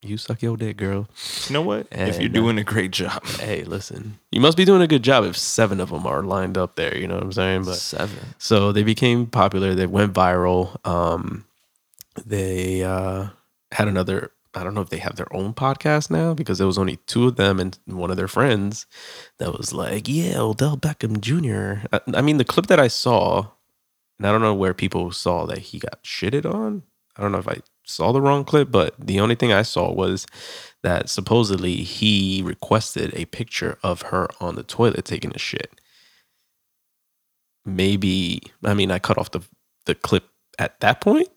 [0.00, 1.08] You suck your dick, girl.
[1.48, 1.88] You know what?
[1.90, 3.24] if you're uh, doing a great job.
[3.40, 6.56] Hey, listen, you must be doing a good job if seven of them are lined
[6.56, 6.96] up there.
[6.96, 7.64] You know what I'm saying?
[7.64, 8.34] But Seven.
[8.38, 9.74] so they became popular.
[9.74, 10.76] They went viral.
[10.86, 11.46] Um,
[12.24, 13.28] they uh,
[13.72, 14.32] had another.
[14.54, 17.26] I don't know if they have their own podcast now because there was only two
[17.28, 18.86] of them and one of their friends
[19.38, 23.48] that was like, "Yeah, Odell Beckham Jr." I, I mean, the clip that I saw,
[24.18, 26.82] and I don't know where people saw that he got shitted on.
[27.16, 27.58] I don't know if I
[27.88, 30.26] saw the wrong clip, but the only thing I saw was
[30.82, 35.80] that supposedly he requested a picture of her on the toilet taking a shit.
[37.66, 39.42] Maybe I mean I cut off the
[39.86, 40.24] the clip
[40.58, 41.28] at that point,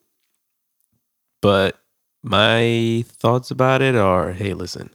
[1.42, 1.80] but
[2.24, 4.92] my thoughts about it are: Hey, listen,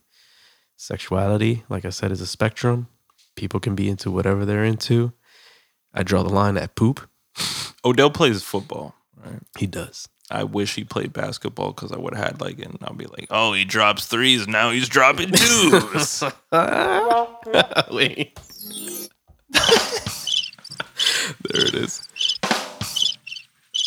[0.77, 2.89] sexuality, like I said, is a spectrum.
[3.37, 5.13] People can be into whatever they're into.
[5.95, 7.09] I draw the line at poop.
[7.85, 9.41] Odell plays football, right?
[9.59, 10.09] He does.
[10.31, 13.27] I wish he played basketball because I would have had like, and I'll be like,
[13.31, 14.49] oh, he drops threes.
[14.49, 16.23] Now he's dropping twos.
[17.93, 18.39] Wait.
[19.53, 22.09] there it is.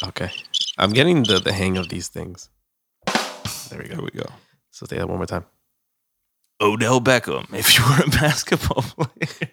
[0.06, 0.32] Okay.
[0.78, 2.50] I'm getting the, the hang of these things.
[3.06, 4.04] There we there go.
[4.04, 4.26] we go.
[4.72, 5.46] So say that one more time.
[6.62, 9.50] Odell Beckham, if you were a basketball player,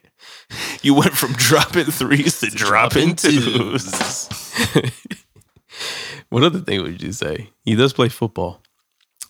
[0.82, 4.28] you went from dropping threes to dropping twos.
[6.28, 7.50] what other thing would you say?
[7.64, 8.62] He does play football.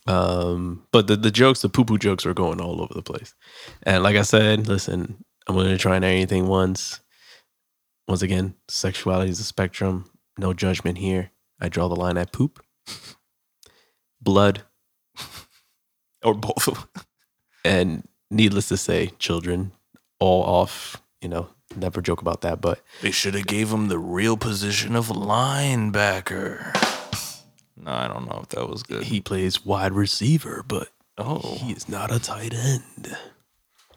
[0.07, 3.35] Um, but the, the jokes, the poo poo jokes are going all over the place.
[3.83, 7.01] And like I said, listen, I'm going to try anything once.
[8.07, 10.09] Once again, sexuality is a spectrum.
[10.39, 11.33] No judgment here.
[11.61, 12.63] I draw the line at poop,
[14.21, 14.63] blood,
[16.23, 16.87] Or both
[17.65, 19.73] and needless to say, children
[20.19, 21.03] all off.
[21.21, 22.61] You know, never joke about that.
[22.61, 26.75] But They should have gave him the real position of linebacker.
[27.77, 29.05] No, I don't know if that was good.
[29.05, 30.89] he plays wide receiver, but
[31.19, 33.17] oh, he is not a tight end.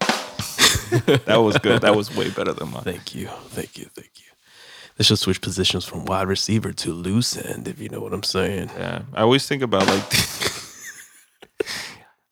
[1.26, 1.82] that was good.
[1.82, 2.82] That was way better than mine.
[2.82, 3.28] Thank you.
[3.48, 3.86] Thank you.
[3.86, 4.24] Thank you.
[4.96, 8.22] They should switch positions from wide receiver to loose end, if you know what I'm
[8.22, 8.70] saying.
[8.76, 10.02] Yeah, I always think about like.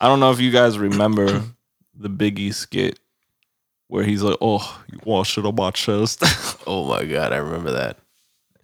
[0.00, 1.42] I don't know if you guys remember
[1.94, 2.98] the Biggie skit
[3.88, 6.22] where he's like, "Oh, you wash it on my chest."
[6.66, 7.96] Oh my God, I remember that.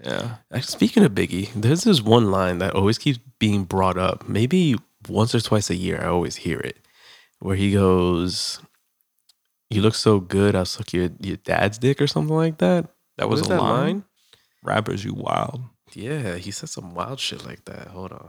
[0.05, 4.29] yeah, Speaking of Biggie, there's this one line that always keeps being brought up.
[4.29, 4.77] Maybe
[5.09, 6.77] once or twice a year, I always hear it,
[7.39, 8.61] where he goes,
[9.71, 12.89] "You look so good, I'll suck your your dad's dick" or something like that.
[13.17, 14.05] that was a line.
[14.63, 15.63] Rappers, you wild.
[15.95, 17.89] Yeah, he said some wild shit like that.
[17.89, 18.29] Hold on.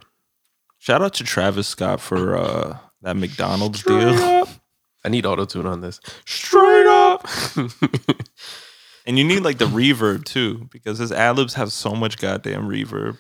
[0.78, 4.48] Shout out to Travis Scott for uh, that McDonald's deal.
[5.06, 6.00] I need auto tune on this.
[6.26, 7.28] Straight up.
[9.06, 12.68] and you need like the reverb too, because his ad libs have so much goddamn
[12.68, 13.20] reverb.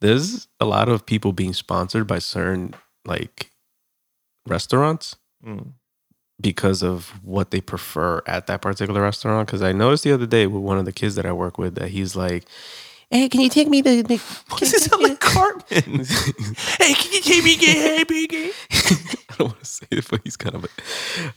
[0.00, 2.74] There's a lot of people being sponsored by certain
[3.04, 3.50] like
[4.46, 5.72] restaurants Mm.
[6.40, 9.48] because of what they prefer at that particular restaurant.
[9.48, 11.74] Because I noticed the other day with one of the kids that I work with
[11.74, 12.44] that he's like,
[13.12, 14.20] "Hey, can you take me to the?"
[14.58, 16.04] Does it sound like Cartman?
[16.78, 18.52] hey, can you take me get hey, Biggie?
[19.30, 20.64] I don't want to say it, but he's kind of.
[20.64, 20.68] A,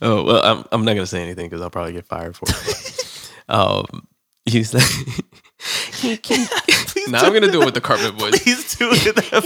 [0.01, 3.31] oh well, I'm I'm not gonna say anything because I'll probably get fired for it.
[3.47, 4.07] But, um,
[4.45, 4.83] he's like,
[6.01, 8.41] Please now I'm gonna do it with the carpet voice.
[8.43, 9.15] Please do it.
[9.15, 9.43] That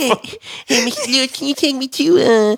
[0.67, 1.07] Hey, Mr.
[1.07, 2.55] Lewis, can you take me to uh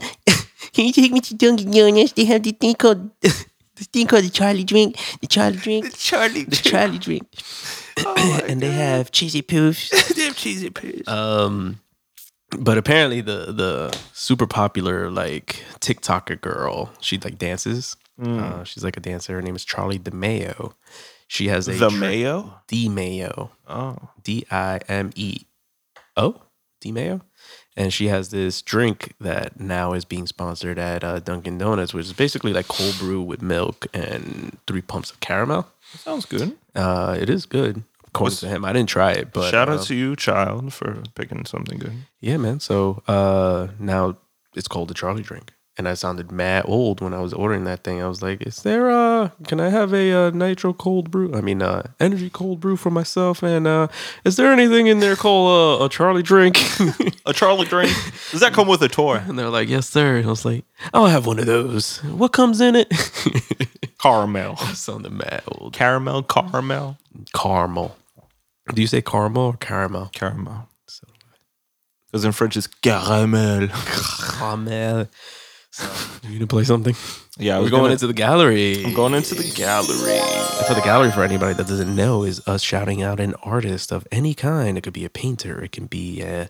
[0.74, 2.14] can you take me to Dunkin' Donuts?
[2.14, 3.46] They have this thing called this
[3.92, 4.98] thing called the Charlie drink.
[5.22, 5.92] The Charlie drink.
[5.92, 7.28] The Charlie, The Charlie drink.
[8.48, 9.90] and they have cheesy poofs.
[10.16, 11.08] damn cheesy poofs.
[11.08, 11.80] Um,
[12.58, 17.96] but apparently the the super popular like TikToker girl, she like dances.
[18.22, 19.34] Uh, she's like a dancer.
[19.34, 20.74] Her name is Charlie DeMayo.
[21.28, 22.54] She has a the drink- mayo.
[22.68, 23.50] DeMayo.
[23.68, 25.46] Oh, D I M E
[26.18, 26.40] O
[26.84, 27.22] DeMayo.
[27.78, 32.06] And she has this drink that now is being sponsored at uh, Dunkin' Donuts, which
[32.06, 35.68] is basically like cold brew with milk and three pumps of caramel.
[35.96, 36.56] sounds good.
[36.76, 38.66] Uh, it is good, according What's- to him.
[38.66, 41.94] I didn't try it, but Shout uh, out to you, child, for picking something good.
[42.20, 42.60] Yeah, man.
[42.60, 44.18] So uh now
[44.56, 45.54] it's called the Charlie drink.
[45.78, 48.04] And I sounded mad old when I was ordering that thing.
[48.04, 51.34] I was like, "Is there uh can I have a uh, nitro cold brew?
[51.34, 53.88] I mean, uh energy cold brew for myself and uh
[54.26, 56.58] is there anything in there called uh, a Charlie drink?"
[57.26, 57.92] A Charlie drink.
[58.32, 59.22] Does that come with a toy?
[59.28, 62.00] and they're like, "Yes, sir." And I was like, "I'll have one of those.
[62.04, 62.90] What comes in it?"
[64.00, 64.58] Caramel.
[64.58, 65.74] Sounded mad old.
[65.74, 66.24] Caramel.
[66.24, 66.98] Caramel.
[67.34, 67.96] Caramel.
[68.74, 70.10] Do you say caramel or caramel?
[70.14, 70.68] Caramel.
[72.08, 73.68] Because in French it's caramel.
[74.40, 75.08] Caramel.
[75.74, 75.88] So,
[76.28, 76.94] you gonna play something?
[77.38, 78.84] Yeah, We're going gonna- into the gallery.
[78.84, 80.20] I'm going into the gallery.
[80.20, 83.94] And for the gallery, for anybody that doesn't know, is us shouting out an artist
[83.94, 84.78] of any kind.
[84.78, 86.50] It could be a painter, it can be a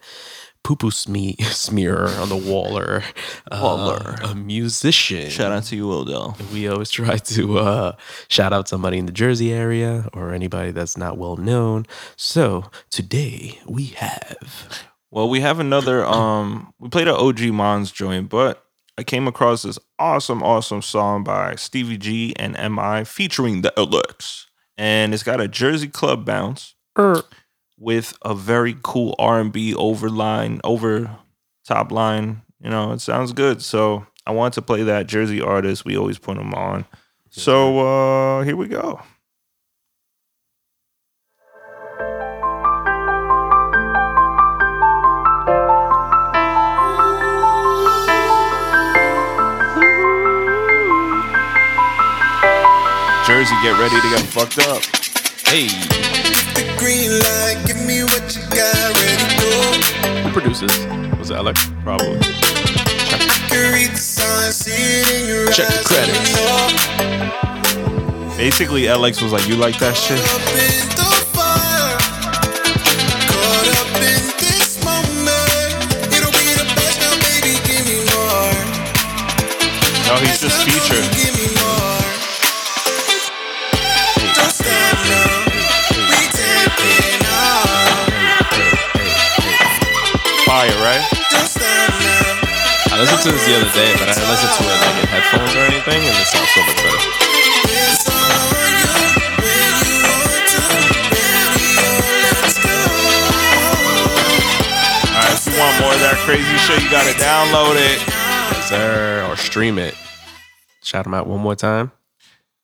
[0.63, 3.03] poo poo sme- smearer on the wall, or
[3.51, 4.15] uh, Waller.
[4.23, 5.29] a musician.
[5.29, 6.37] Shout out to you, Odell.
[6.53, 7.95] We always try to uh,
[8.27, 11.85] shout out somebody in the Jersey area or anybody that's not well known.
[12.15, 14.85] So today we have.
[15.09, 16.05] Well, we have another.
[16.11, 18.63] Um, we played an OG Mons joint, but
[18.97, 24.45] I came across this awesome, awesome song by Stevie G and Mi featuring the LX,
[24.77, 26.75] and it's got a Jersey club bounce
[27.81, 31.17] with a very cool R and B overline, over
[31.65, 32.43] top line.
[32.63, 33.63] You know, it sounds good.
[33.63, 35.83] So I wanted to play that Jersey artist.
[35.83, 36.85] We always put them on.
[37.31, 39.01] So uh here we go.
[53.25, 54.83] Jersey, get ready to get fucked up.
[55.47, 55.67] Hey,
[60.23, 60.71] who produces?
[61.17, 61.69] Was it Alex?
[61.83, 62.19] Probably.
[62.19, 66.31] Can read the signs, see it in your Check the credits.
[68.37, 72.01] Basically, LX was like, "You like that shit?" Up in the fire,
[90.61, 91.01] Fire, right?
[92.91, 93.01] Now.
[93.01, 95.55] listened to this the other day, but I didn't listen to it like in headphones
[95.57, 97.01] or anything, and it sounds so much better.
[97.01, 98.77] It's on you.
[99.41, 101.81] Where you want to, radio,
[102.45, 102.77] let's go.
[105.09, 107.97] All right, if you want more of that crazy shit, you gotta download it.
[108.05, 109.25] Yes, sir.
[109.27, 109.95] Or stream it.
[110.83, 111.91] Shout them out one more time.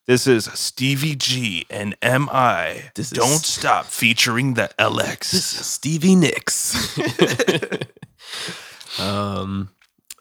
[0.08, 2.90] This is Stevie G and MI.
[2.96, 5.26] This is- Don't stop featuring the LX.
[5.26, 6.98] Stevie Nicks.
[9.00, 9.70] um,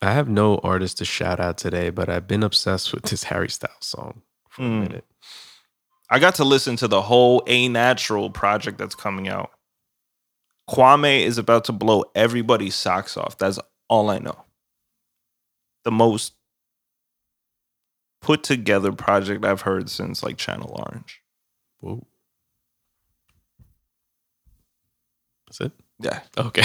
[0.03, 3.49] I have no artist to shout out today, but I've been obsessed with this Harry
[3.49, 4.81] Styles song for a Mm.
[4.81, 5.05] minute.
[6.11, 9.51] I got to listen to the whole A Natural project that's coming out.
[10.71, 13.39] Kwame is about to blow everybody's socks off.
[13.39, 13.59] That's
[13.89, 14.45] all I know.
[15.85, 16.35] The most
[18.27, 21.23] put together project I've heard since like Channel Orange.
[21.79, 22.05] Whoa.
[25.47, 25.73] That's it?
[26.01, 26.21] Yeah.
[26.37, 26.63] Okay.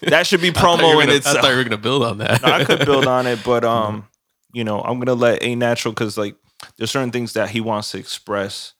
[0.08, 1.36] That should be I thought you promo in gonna- itself.
[1.36, 2.40] I thought you were gonna build on that.
[2.42, 4.08] No, I could build on it, but um,
[4.54, 6.36] you know, I'm gonna let A Natural because like
[6.78, 8.72] there's certain things that he wants to express.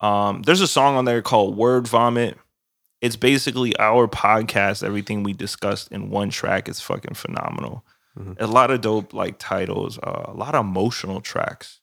[0.00, 2.36] Um, there's a song on there called Word Vomit.
[3.00, 6.68] It's basically our podcast, everything we discussed in one track.
[6.68, 7.84] It's fucking phenomenal.
[8.18, 8.36] Mhm.
[8.40, 11.80] A lot of dope like titles, uh, a lot of emotional tracks.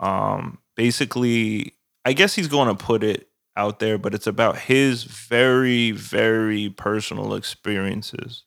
[0.00, 1.72] Um, basically,
[2.04, 6.68] I guess he's going to put it out there, but it's about his very, very
[6.70, 8.44] personal experiences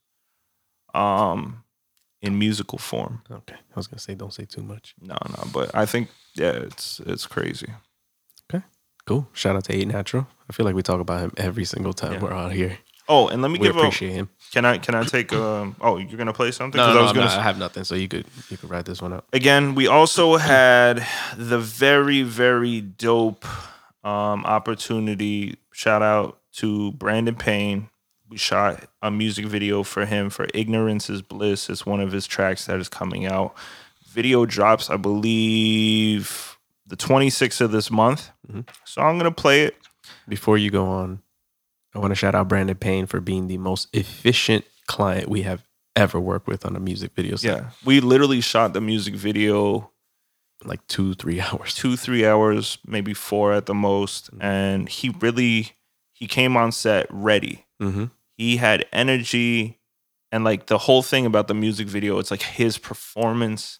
[0.94, 1.64] um
[2.22, 3.22] in musical form.
[3.31, 3.56] Okay.
[3.56, 4.94] I was gonna say don't say too much.
[4.99, 7.68] No, no, but I think yeah, it's it's crazy.
[8.52, 8.64] Okay.
[9.06, 9.27] Cool.
[9.34, 10.27] Shout out to A Natural.
[10.49, 12.19] I feel like we talk about him every single time Yeah.
[12.22, 12.77] we're on here.
[13.07, 14.30] Oh, and let me We give a appreciate him.
[14.52, 16.78] Can I can I take um oh you're gonna play something?
[16.80, 18.70] No, no, I was I'm gonna s- I have nothing, so you could you could
[18.70, 19.26] write this one out.
[19.34, 21.06] again, we also had
[21.38, 23.46] the very, very dope
[24.04, 25.58] um, opportunity.
[25.74, 27.90] Shout out to Brandon Payne.
[28.30, 31.70] We shot a music video for him for Ignorance is Bliss.
[31.70, 33.56] It's one of his tracks that is coming out.
[34.12, 36.58] Video drops, I believe,
[36.88, 38.30] the 26th of this month.
[38.52, 38.68] Mhm.
[38.86, 39.76] So I'm going to play it.
[40.28, 41.22] Before you go on,
[41.95, 45.64] I want to shout out Brandon Payne for being the most efficient client we have
[45.95, 47.57] ever worked with on a music video set.
[47.57, 47.70] Yeah.
[47.84, 49.91] We literally shot the music video
[50.64, 51.74] Like two, three hours.
[51.74, 55.72] two three hours maybe four at the most and he really
[56.14, 58.06] he came on set ready Mm-hmm.
[58.38, 59.80] he had energy
[60.34, 63.80] and like the whole thing about the music video it's like his performance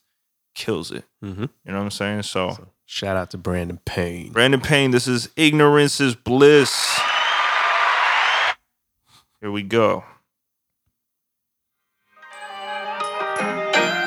[0.56, 1.42] kills it Mm-hmm.
[1.44, 4.32] you know what i'm saying so So shout out to Brandon Payne.
[4.32, 6.98] brandon payne this is ignorance is bliss
[9.42, 10.04] here we go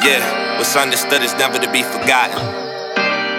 [0.03, 2.39] Yeah, what's understood is never to be forgotten.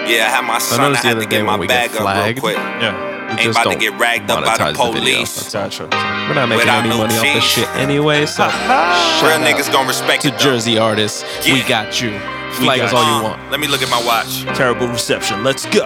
[0.08, 1.92] Yeah, I had my son, I, noticed the had other to get my we get
[1.92, 2.56] bag up real quick.
[2.56, 5.34] yeah We Ain't just about to don't get ragged up by the police.
[5.52, 5.88] that's all.
[5.88, 8.24] gotcha We're not making Without any no money off this shit anyway.
[8.26, 10.38] So Real shout out niggas gonna respect to it.
[10.38, 11.22] Jersey artists.
[11.46, 12.18] We got you.
[12.52, 13.50] Flag us got all Uh, you want.
[13.50, 14.44] Let me look at my watch.
[14.56, 15.84] terrible reception let's go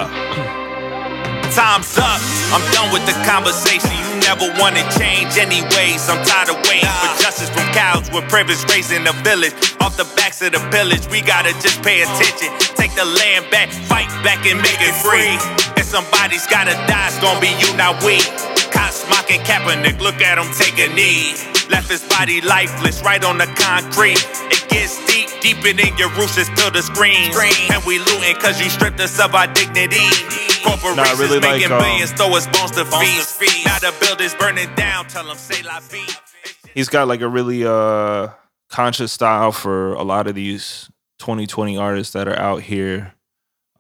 [1.51, 2.21] Time's up.
[2.55, 3.91] I'm done with the conversation.
[4.29, 6.05] Never wanna change anyways.
[6.05, 9.57] I'm tired of waiting for justice from cows with privilege raised in the village.
[9.81, 12.53] Off the backs of the pillage, we gotta just pay attention.
[12.77, 15.33] Take the land back, fight back and make it free.
[15.81, 18.21] If somebody's gotta die, it's gonna be you, not we.
[18.69, 21.33] Cops mocking Kaepernick, look at him take a knee.
[21.73, 24.21] Left his body lifeless right on the concrete.
[24.53, 27.31] It gets deep, deeper than your roots is till the screen.
[27.73, 30.05] And we looting cause you stripped us of our dignity.
[30.65, 33.41] Corporations really like, making um, billions, throw us bones to feast.
[33.65, 36.07] Now the building's burning down, tell them say la vie.
[36.75, 38.29] he's got like a really uh
[38.69, 40.91] conscious style for a lot of these
[41.21, 43.15] 2020 artists that are out here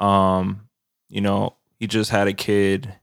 [0.00, 0.62] um
[1.10, 2.94] you know he just had a kid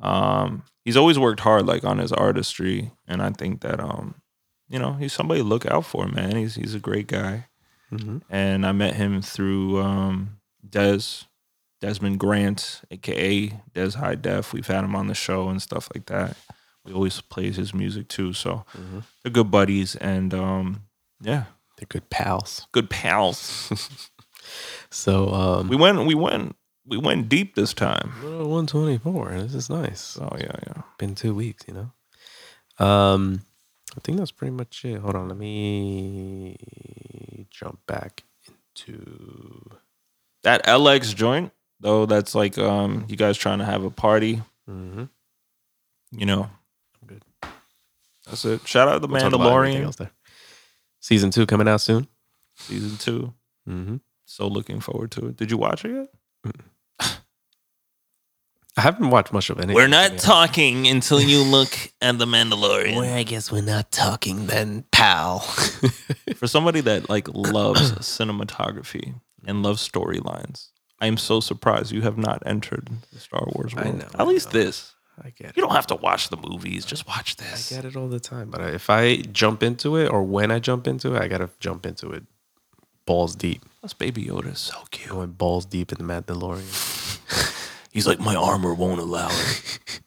[0.00, 4.14] um he's always worked hard like on his artistry and i think that um
[4.68, 7.46] you know he's somebody to look out for man he's he's a great guy
[7.92, 8.22] Mhm.
[8.30, 10.38] and i met him through um
[10.68, 11.24] des
[11.80, 16.06] desmond grant aka des high def we've had him on the show and stuff like
[16.06, 16.36] that
[16.84, 19.02] we always plays his music too so Mhm.
[19.22, 20.82] they're good buddies and um
[21.20, 21.44] yeah
[21.76, 22.66] They're good pals.
[22.72, 23.70] good pals
[24.90, 26.56] So um, we went we went
[26.86, 29.30] we went deep this time we're 124.
[29.42, 30.16] This is nice.
[30.20, 31.90] oh yeah yeah Been two weeks, you know.
[32.86, 33.40] Um,
[33.96, 34.98] I think that's pretty much it.
[35.00, 36.56] Hold on, let me
[37.50, 39.70] jump back into.
[40.42, 41.50] that lx joint
[41.80, 45.04] though that's like um you guys trying to have a party Mm-hmm.
[46.12, 46.42] you know
[47.00, 47.22] I'm good.
[48.26, 50.10] that's it shout out to the We'll mandalorian.
[51.00, 52.06] Season two coming out soon.
[52.56, 53.32] season two
[53.68, 53.96] Mm-hmm.
[54.26, 56.08] so looking forward to it did you watch it yet
[58.78, 59.74] I haven't watched much of anything.
[59.74, 62.96] We're not talking until you look at the Mandalorian.
[62.96, 65.38] Well, I guess we're not talking then, pal.
[66.36, 69.14] For somebody that like loves cinematography
[69.46, 70.68] and loves storylines,
[71.00, 73.98] I am so surprised you have not entered the Star Wars I world.
[73.98, 74.60] know, At I least know.
[74.60, 74.94] this.
[75.22, 75.56] I get it.
[75.56, 76.84] You don't have to watch the movies.
[76.84, 77.72] Just watch this.
[77.72, 80.58] I get it all the time, but if I jump into it or when I
[80.58, 82.24] jump into it, I gotta jump into it
[83.06, 83.64] balls deep.
[83.80, 85.08] Plus, Baby Yoda is so cute.
[85.08, 87.05] Going balls deep in the Mandalorian.
[87.96, 89.90] He's like, my armor won't allow it.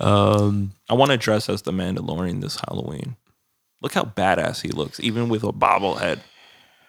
[0.00, 3.14] Um, I want to dress as the Mandalorian this Halloween.
[3.82, 6.18] Look how badass he looks, even with a bobblehead.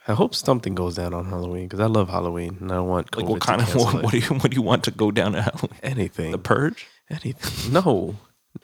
[0.07, 3.11] I hope something goes down on Halloween because I love Halloween and I don't want
[3.11, 4.91] COVID Like, what to kind of what, what do you what do you want to
[4.91, 5.79] go down to Halloween?
[5.83, 6.31] anything.
[6.31, 6.87] The Purge?
[7.09, 7.71] anything.
[7.71, 8.15] No.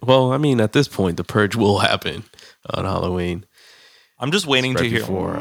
[0.01, 2.23] Well, I mean, at this point, the purge will happen
[2.73, 3.45] on Halloween.
[4.17, 5.35] I'm just waiting to hear before,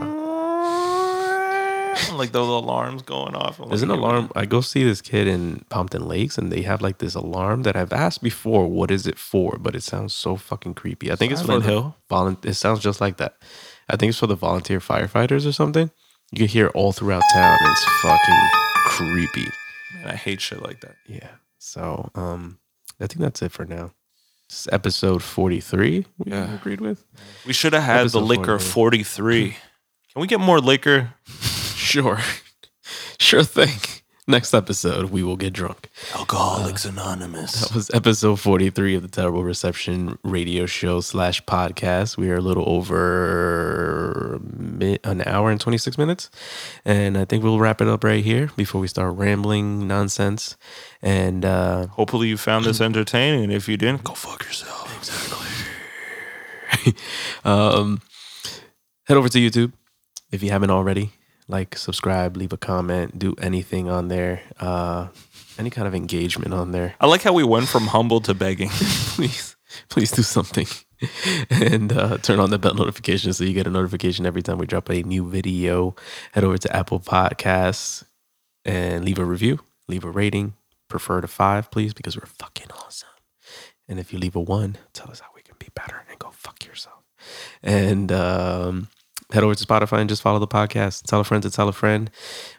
[2.12, 3.58] like those alarms going off.
[3.60, 4.30] I'm There's an like, alarm.
[4.36, 7.76] I go see this kid in Pompton Lakes, and they have like this alarm that
[7.76, 8.66] I've asked before.
[8.68, 9.56] What is it for?
[9.58, 11.10] But it sounds so fucking creepy.
[11.10, 11.96] I think it's Silent for the Hill?
[12.10, 13.36] volun- It sounds just like that.
[13.88, 15.90] I think it's for the volunteer firefighters or something.
[16.32, 17.58] You can hear it all throughout town.
[17.60, 18.48] And it's fucking
[18.86, 19.46] creepy.
[19.96, 20.94] Man, I hate shit like that.
[21.06, 21.28] Yeah.
[21.58, 22.58] So, um,
[23.00, 23.92] I think that's it for now.
[24.48, 26.06] This is episode 43.
[26.18, 26.54] We Yeah.
[26.54, 27.04] agreed with.
[27.46, 29.50] We should have had the liquor 43.
[29.50, 29.56] 43.
[30.12, 31.14] Can we get more liquor?
[31.80, 32.18] Sure.
[33.18, 33.78] sure thing.
[34.28, 35.88] Next episode, we will get drunk.
[36.14, 37.62] Alcoholics Anonymous.
[37.62, 42.16] That was episode 43 of the Terrible Reception radio show slash podcast.
[42.16, 44.40] We are a little over
[45.02, 46.30] an hour and 26 minutes.
[46.84, 50.56] And I think we'll wrap it up right here before we start rambling nonsense.
[51.02, 53.50] And uh, Hopefully you found this entertaining.
[53.50, 54.86] If you didn't, go fuck yourself.
[57.44, 58.00] um,
[59.04, 59.72] head over to YouTube
[60.30, 61.10] if you haven't already.
[61.50, 64.42] Like, subscribe, leave a comment, do anything on there.
[64.58, 65.08] Uh,
[65.58, 66.94] any kind of engagement on there.
[67.00, 68.68] I like how we went from humble to begging.
[68.70, 69.56] please,
[69.88, 70.66] please do something.
[71.50, 74.66] And uh, turn on the bell notification so you get a notification every time we
[74.66, 75.94] drop a new video.
[76.32, 78.04] Head over to Apple Podcasts
[78.64, 80.54] and leave a review, leave a rating.
[80.88, 83.08] Prefer to five, please, because we're fucking awesome.
[83.88, 86.30] And if you leave a one, tell us how we can be better and go
[86.32, 87.02] fuck yourself.
[87.62, 88.88] And um,
[89.32, 91.04] head over to Spotify and just follow the podcast.
[91.04, 92.10] Tell a friend to tell a friend.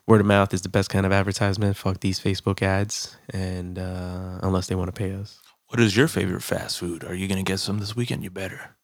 [0.07, 1.75] Word of mouth is the best kind of advertisement.
[1.77, 3.17] Fuck these Facebook ads.
[3.29, 5.39] And uh, unless they want to pay us.
[5.67, 7.03] What is your favorite fast food?
[7.03, 8.23] Are you going to get some this weekend?
[8.23, 8.75] You better.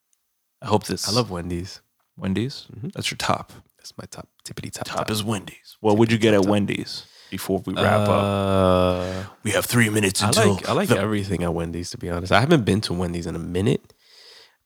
[0.61, 1.07] I hope this.
[1.07, 1.81] I love Wendy's.
[2.15, 2.65] Wendy's.
[2.95, 3.51] That's your top.
[3.77, 4.87] That's my top tippity top.
[4.87, 5.77] Top is Wendy's.
[5.81, 8.23] What would you get at Wendy's before we wrap up?
[8.23, 10.53] Uh, We have three minutes I until.
[10.55, 12.31] like I like the- everything at Wendy's to be honest.
[12.31, 13.93] I haven't been to Wendy's in a minute.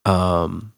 [0.05, 0.73] Um,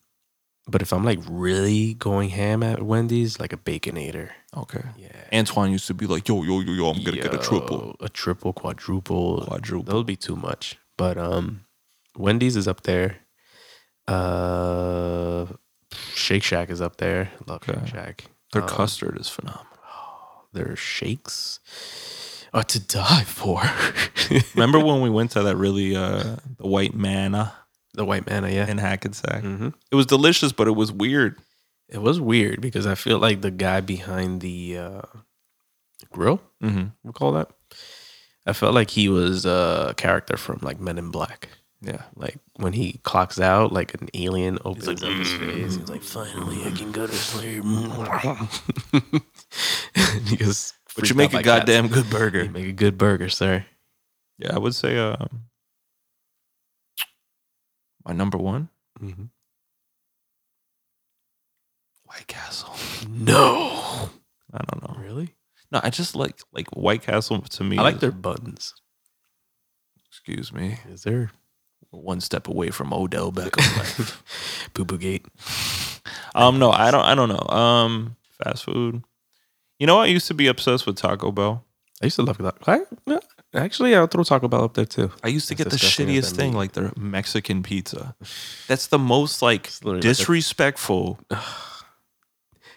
[0.67, 4.29] but if I'm like really going ham at Wendy's, like a baconator.
[4.55, 4.83] Okay.
[4.97, 5.09] Yeah.
[5.33, 7.95] Antoine used to be like, yo, yo, yo, yo, I'm going to get a triple.
[7.99, 9.83] A triple, quadruple, Quadruple.
[9.83, 10.77] That would be too much.
[10.97, 11.65] But um,
[12.17, 13.17] Wendy's is up there.
[14.07, 15.47] Uh,
[16.13, 17.31] Shake Shack is up there.
[17.47, 17.79] Love Okay.
[17.81, 18.23] Shake Shack.
[18.53, 19.65] Their Um, custard is phenomenal.
[20.53, 21.59] Their shakes
[22.53, 23.63] are to die for.
[24.55, 27.53] Remember when we went to that really, uh, the white manna
[27.93, 28.67] the white manna, yeah.
[28.69, 29.41] in Hackensack?
[29.43, 31.37] hmm It was delicious, but it was weird.
[31.89, 35.01] It was weird because I feel like the guy behind the uh,
[36.11, 36.87] grill, Mm-hmm.
[37.03, 37.49] we call that.
[38.45, 41.49] I felt like he was a character from like Men in Black.
[41.81, 42.03] Yeah.
[42.15, 45.75] Like when he clocks out, like an alien opens like, up his face.
[45.75, 47.63] He's like, "Finally, I can go to sleep."
[50.25, 52.01] he goes, But you freaked make out a by goddamn cats.
[52.01, 52.43] good burger.
[52.45, 53.65] You make a good burger, sir.
[54.39, 55.43] Yeah, I would say um,
[58.05, 58.69] my number one,
[59.01, 59.29] Mhm.
[62.05, 62.73] White Castle.
[63.09, 64.09] No,
[64.53, 64.95] I don't know.
[65.03, 65.35] really.
[65.71, 67.77] No, I just like like White Castle to me.
[67.77, 68.73] I like is- their buns.
[70.07, 70.77] Excuse me.
[70.89, 71.31] Is there
[71.89, 74.69] one step away from Odell Beckham life.
[74.73, 75.25] Poo Poo Gate?
[76.35, 77.03] um, no, I don't.
[77.03, 77.55] I don't know.
[77.55, 79.03] Um, fast food.
[79.79, 81.65] You know, I used to be obsessed with Taco Bell.
[82.01, 82.55] I used to love that.
[82.67, 82.81] I,
[83.53, 85.11] actually, I'll throw Taco Bell up there too.
[85.23, 86.57] I used to That's get the disgusting as shittiest that thing, meat.
[86.57, 88.15] like their Mexican pizza.
[88.67, 91.19] That's the most like literally like a- disrespectful.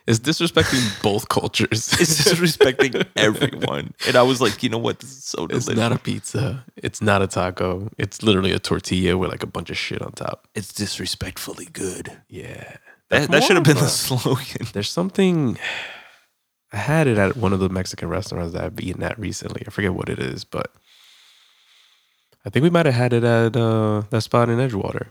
[0.09, 1.93] It's disrespecting both cultures.
[2.01, 3.93] It's disrespecting everyone.
[4.07, 5.01] And I was like, you know what?
[5.01, 5.77] This is so It's delicious.
[5.77, 6.65] not a pizza.
[6.77, 7.89] It's not a taco.
[7.99, 10.47] It's literally a tortilla with like a bunch of shit on top.
[10.55, 12.13] it's disrespectfully good.
[12.29, 12.77] Yeah.
[13.11, 14.69] That, That's that should have been the slogan.
[14.73, 15.59] There's something.
[16.73, 19.63] I had it at one of the Mexican restaurants that I've eaten at recently.
[19.67, 20.73] I forget what it is, but
[22.45, 25.09] I think we might have had it at uh, that spot in Edgewater,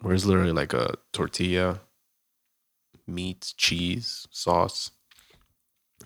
[0.00, 1.80] where it's literally like a tortilla,
[3.06, 4.90] meat, cheese, sauce.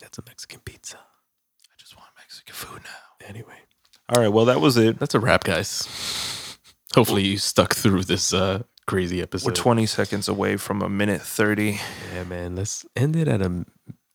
[0.01, 0.99] That's a Mexican pizza.
[0.99, 3.27] I just want Mexican food now.
[3.29, 3.55] Anyway,
[4.09, 4.33] All right.
[4.33, 4.99] Well, that was it.
[4.99, 6.59] That's a wrap, guys.
[6.95, 9.47] Hopefully you stuck through this uh, crazy episode.
[9.47, 11.79] We're 20 seconds away from a minute 30.
[12.15, 12.57] Yeah, man.
[12.57, 13.67] Let's end it at an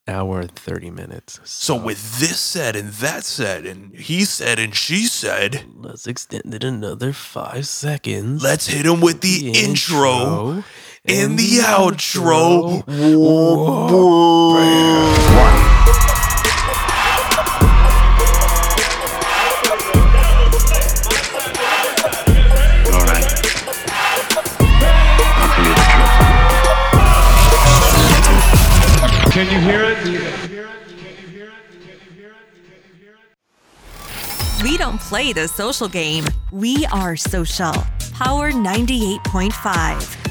[0.08, 1.40] hour and 30 minutes.
[1.44, 6.54] So, with this said and that said, and he said and she said, Let's extend
[6.54, 8.44] it another five seconds.
[8.44, 10.64] let's hit him with the, intro,
[11.06, 12.84] and the outro.
[13.20, 14.58] All
[34.88, 36.24] don't play the social game.
[36.52, 37.74] We are social.
[38.14, 40.27] Power 98.5.